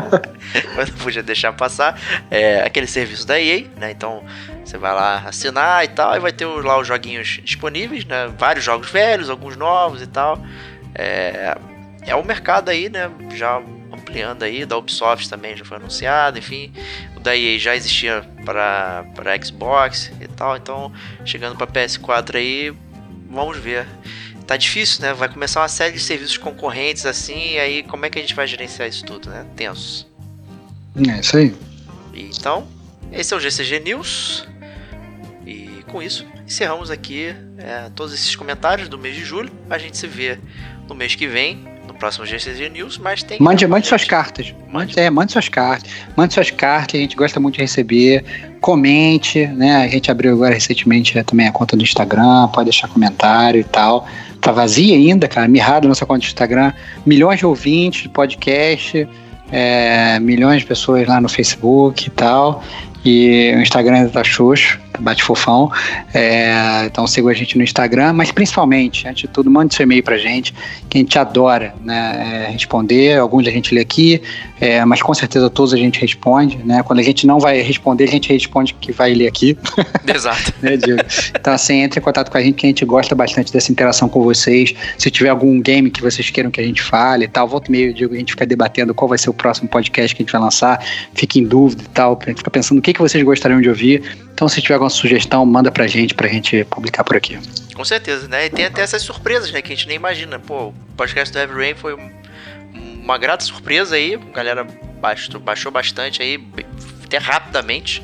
Mas 0.74 0.88
não 0.88 0.96
podia 0.96 1.22
deixar 1.22 1.52
passar. 1.52 2.00
É 2.30 2.62
aquele 2.62 2.86
serviço 2.86 3.26
da 3.26 3.38
EA, 3.38 3.66
né? 3.76 3.90
Então 3.90 4.24
você 4.64 4.78
vai 4.78 4.94
lá 4.94 5.24
assinar 5.26 5.84
e 5.84 5.88
tal. 5.88 6.16
E 6.16 6.18
vai 6.18 6.32
ter 6.32 6.46
lá 6.46 6.80
os 6.80 6.88
joguinhos 6.88 7.42
disponíveis, 7.44 8.06
né? 8.06 8.32
Vários 8.38 8.64
jogos 8.64 8.88
velhos, 8.88 9.28
alguns 9.28 9.54
novos 9.54 10.00
e 10.00 10.06
tal. 10.06 10.42
É, 10.94 11.54
é 12.06 12.14
o 12.14 12.24
mercado 12.24 12.70
aí, 12.70 12.88
né? 12.88 13.10
Já 13.34 13.60
ampliando 13.92 14.44
aí, 14.44 14.64
da 14.64 14.78
Ubisoft 14.78 15.28
também 15.28 15.56
já 15.58 15.64
foi 15.64 15.76
anunciado, 15.76 16.38
enfim, 16.38 16.72
o 17.16 17.20
da 17.20 17.36
EA 17.36 17.58
já 17.58 17.76
existia 17.76 18.24
para 18.44 19.04
Xbox 19.42 20.10
e 20.20 20.26
tal, 20.26 20.56
então 20.56 20.92
chegando 21.24 21.56
para 21.56 21.66
PS4 21.66 22.34
aí, 22.34 22.74
vamos 23.28 23.58
ver. 23.58 23.86
Tá 24.46 24.56
difícil, 24.56 25.02
né? 25.02 25.12
Vai 25.14 25.28
começar 25.28 25.60
uma 25.60 25.68
série 25.68 25.92
de 25.92 26.00
serviços 26.00 26.36
concorrentes 26.36 27.06
assim, 27.06 27.52
e 27.52 27.58
aí 27.58 27.82
como 27.82 28.04
é 28.04 28.10
que 28.10 28.18
a 28.18 28.22
gente 28.22 28.34
vai 28.34 28.46
gerenciar 28.46 28.88
isso 28.88 29.04
tudo, 29.04 29.30
né? 29.30 29.46
Tenso. 29.56 30.06
É 30.96 31.20
isso 31.20 31.36
aí. 31.36 31.54
Então, 32.12 32.68
esse 33.10 33.32
é 33.32 33.36
o 33.36 33.40
GCG 33.40 33.80
News. 33.80 34.46
E 35.46 35.82
com 35.88 36.02
isso, 36.02 36.26
encerramos 36.46 36.90
aqui 36.90 37.34
é, 37.58 37.90
todos 37.94 38.12
esses 38.14 38.36
comentários 38.36 38.88
do 38.88 38.98
mês 38.98 39.16
de 39.16 39.24
julho. 39.24 39.50
A 39.68 39.78
gente 39.78 39.96
se 39.96 40.06
vê 40.06 40.38
no 40.88 40.94
mês 40.94 41.14
que 41.14 41.26
vem 41.26 41.73
no 41.94 41.98
próximo 41.98 42.26
GCG 42.26 42.68
News, 42.68 42.98
mas 42.98 43.22
tem. 43.22 43.38
Mande, 43.40 43.66
mande 43.66 43.86
suas 43.86 44.04
cartas. 44.04 44.52
Mande, 44.70 44.98
é, 44.98 45.08
mande 45.08 45.32
suas 45.32 45.48
cartas. 45.48 45.90
Mande 46.16 46.34
suas 46.34 46.50
cartas, 46.50 46.98
a 46.98 47.02
gente 47.02 47.16
gosta 47.16 47.40
muito 47.40 47.54
de 47.54 47.62
receber. 47.62 48.24
Comente, 48.60 49.46
né? 49.46 49.76
A 49.76 49.88
gente 49.88 50.10
abriu 50.10 50.32
agora 50.32 50.54
recentemente 50.54 51.18
é, 51.18 51.22
também 51.22 51.46
a 51.46 51.52
conta 51.52 51.76
do 51.76 51.82
Instagram, 51.82 52.48
pode 52.48 52.70
deixar 52.70 52.88
comentário 52.88 53.60
e 53.60 53.64
tal. 53.64 54.06
Tá 54.40 54.52
vazia 54.52 54.96
ainda, 54.96 55.28
cara, 55.28 55.46
mirrado 55.48 55.88
nossa 55.88 56.04
conta 56.04 56.20
do 56.20 56.26
Instagram. 56.26 56.72
Milhões 57.06 57.38
de 57.38 57.46
ouvintes 57.46 58.02
de 58.02 58.08
podcast, 58.08 59.08
é, 59.52 60.18
milhões 60.18 60.62
de 60.62 60.66
pessoas 60.66 61.06
lá 61.06 61.20
no 61.20 61.28
Facebook 61.28 62.08
e 62.08 62.10
tal. 62.10 62.62
E 63.04 63.52
o 63.56 63.60
Instagram 63.60 63.96
ainda 63.96 64.10
tá 64.10 64.24
xoxo, 64.24 64.80
bate 64.98 65.22
fofão. 65.22 65.70
É, 66.12 66.84
então 66.86 67.06
siga 67.06 67.28
a 67.28 67.34
gente 67.34 67.56
no 67.56 67.64
Instagram, 67.64 68.12
mas 68.12 68.30
principalmente, 68.30 69.06
antes 69.08 69.22
de 69.22 69.28
tudo, 69.28 69.50
mande 69.50 69.74
seu 69.74 69.84
e-mail 69.84 70.02
pra 70.02 70.16
gente, 70.16 70.54
que 70.88 70.98
a 70.98 71.00
gente 71.00 71.18
adora 71.18 71.74
né, 71.82 72.46
é, 72.48 72.52
responder. 72.52 73.18
Alguns 73.18 73.46
a 73.46 73.50
gente 73.50 73.74
lê 73.74 73.80
aqui, 73.80 74.20
é, 74.60 74.84
mas 74.84 75.02
com 75.02 75.12
certeza 75.14 75.50
todos 75.50 75.74
a 75.74 75.76
gente 75.76 76.00
responde. 76.00 76.58
Né? 76.64 76.82
Quando 76.82 76.98
a 76.98 77.02
gente 77.02 77.26
não 77.26 77.38
vai 77.38 77.60
responder, 77.60 78.04
a 78.04 78.08
gente 78.08 78.32
responde 78.32 78.74
que 78.74 78.92
vai 78.92 79.14
ler 79.14 79.26
aqui. 79.26 79.56
Exato. 80.06 80.52
né, 80.62 80.76
Diego? 80.76 81.02
Então, 81.38 81.52
assim, 81.52 81.80
entre 81.80 82.00
em 82.00 82.02
contato 82.02 82.30
com 82.30 82.38
a 82.38 82.42
gente, 82.42 82.54
que 82.54 82.66
a 82.66 82.68
gente 82.68 82.84
gosta 82.84 83.14
bastante 83.14 83.52
dessa 83.52 83.70
interação 83.70 84.08
com 84.08 84.22
vocês. 84.22 84.74
Se 84.98 85.10
tiver 85.10 85.28
algum 85.28 85.60
game 85.60 85.90
que 85.90 86.00
vocês 86.00 86.30
queiram 86.30 86.50
que 86.50 86.60
a 86.60 86.64
gente 86.64 86.82
fale 86.82 87.24
e 87.24 87.28
tal, 87.28 87.48
volta 87.48 87.68
e 87.68 87.72
meio, 87.72 87.92
Diego, 87.94 88.14
a 88.14 88.16
gente 88.16 88.32
fica 88.32 88.46
debatendo 88.46 88.94
qual 88.94 89.08
vai 89.08 89.18
ser 89.18 89.30
o 89.30 89.34
próximo 89.34 89.68
podcast 89.68 90.14
que 90.14 90.22
a 90.22 90.24
gente 90.24 90.32
vai 90.32 90.40
lançar, 90.40 90.84
fique 91.14 91.40
em 91.40 91.44
dúvida 91.44 91.82
e 91.82 91.88
tal, 91.88 92.18
fica 92.20 92.50
pensando 92.50 92.78
o 92.78 92.82
que 92.82 92.92
que 92.92 93.00
vocês 93.00 93.22
gostariam 93.22 93.60
de 93.60 93.68
ouvir. 93.68 94.02
Então, 94.34 94.48
se 94.48 94.60
tiver 94.60 94.74
alguma 94.74 94.90
sugestão, 94.90 95.46
manda 95.46 95.70
pra 95.70 95.86
gente, 95.86 96.12
pra 96.12 96.26
gente 96.26 96.64
publicar 96.64 97.04
por 97.04 97.16
aqui. 97.16 97.38
Com 97.72 97.84
certeza, 97.84 98.26
né? 98.26 98.46
E 98.46 98.50
tem 98.50 98.64
até 98.64 98.82
essas 98.82 99.00
surpresas, 99.00 99.52
né? 99.52 99.62
Que 99.62 99.72
a 99.72 99.76
gente 99.76 99.86
nem 99.86 99.96
imagina. 99.96 100.40
Pô, 100.40 100.68
o 100.68 100.74
podcast 100.96 101.32
do 101.32 101.38
Heavy 101.38 101.54
Rain 101.54 101.74
foi 101.76 101.96
uma 102.74 103.16
grata 103.16 103.44
surpresa 103.44 103.94
aí. 103.94 104.14
A 104.14 104.36
galera 104.36 104.66
baixou, 105.00 105.40
baixou 105.40 105.70
bastante 105.70 106.20
aí, 106.20 106.44
até 107.04 107.16
rapidamente. 107.16 108.02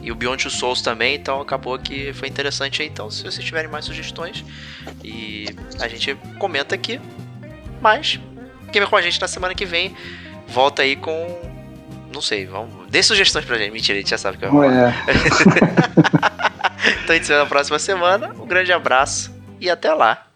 E 0.00 0.12
o 0.12 0.14
Beyond 0.14 0.44
Two 0.44 0.52
Souls 0.52 0.82
também, 0.82 1.16
então 1.16 1.40
acabou 1.40 1.76
que 1.78 2.12
foi 2.12 2.28
interessante 2.28 2.80
aí. 2.80 2.88
Então, 2.88 3.10
se 3.10 3.24
vocês 3.24 3.44
tiverem 3.44 3.68
mais 3.68 3.84
sugestões, 3.84 4.44
e 5.02 5.46
a 5.80 5.88
gente 5.88 6.16
comenta 6.38 6.76
aqui. 6.76 7.00
Mas, 7.80 8.20
quem 8.72 8.80
vem 8.80 8.88
com 8.88 8.96
a 8.96 9.02
gente 9.02 9.20
na 9.20 9.26
semana 9.26 9.52
que 9.52 9.66
vem, 9.66 9.96
volta 10.46 10.82
aí 10.82 10.94
com 10.94 11.51
não 12.12 12.20
sei, 12.20 12.46
vamos. 12.46 12.88
Dê 12.88 13.02
sugestões 13.02 13.44
pra 13.44 13.58
gente. 13.58 13.72
Mentira, 13.72 13.98
a 13.98 14.00
gente 14.00 14.10
já 14.10 14.18
sabe 14.18 14.38
que 14.38 14.46
vai 14.46 14.52
rolar. 14.52 15.04
É. 15.08 15.12
então 17.02 17.10
a 17.10 17.12
gente 17.14 17.26
se 17.26 17.32
vê 17.32 17.38
na 17.38 17.46
próxima 17.46 17.78
semana. 17.78 18.28
Um 18.38 18.46
grande 18.46 18.72
abraço 18.72 19.34
e 19.60 19.70
até 19.70 19.92
lá. 19.92 20.26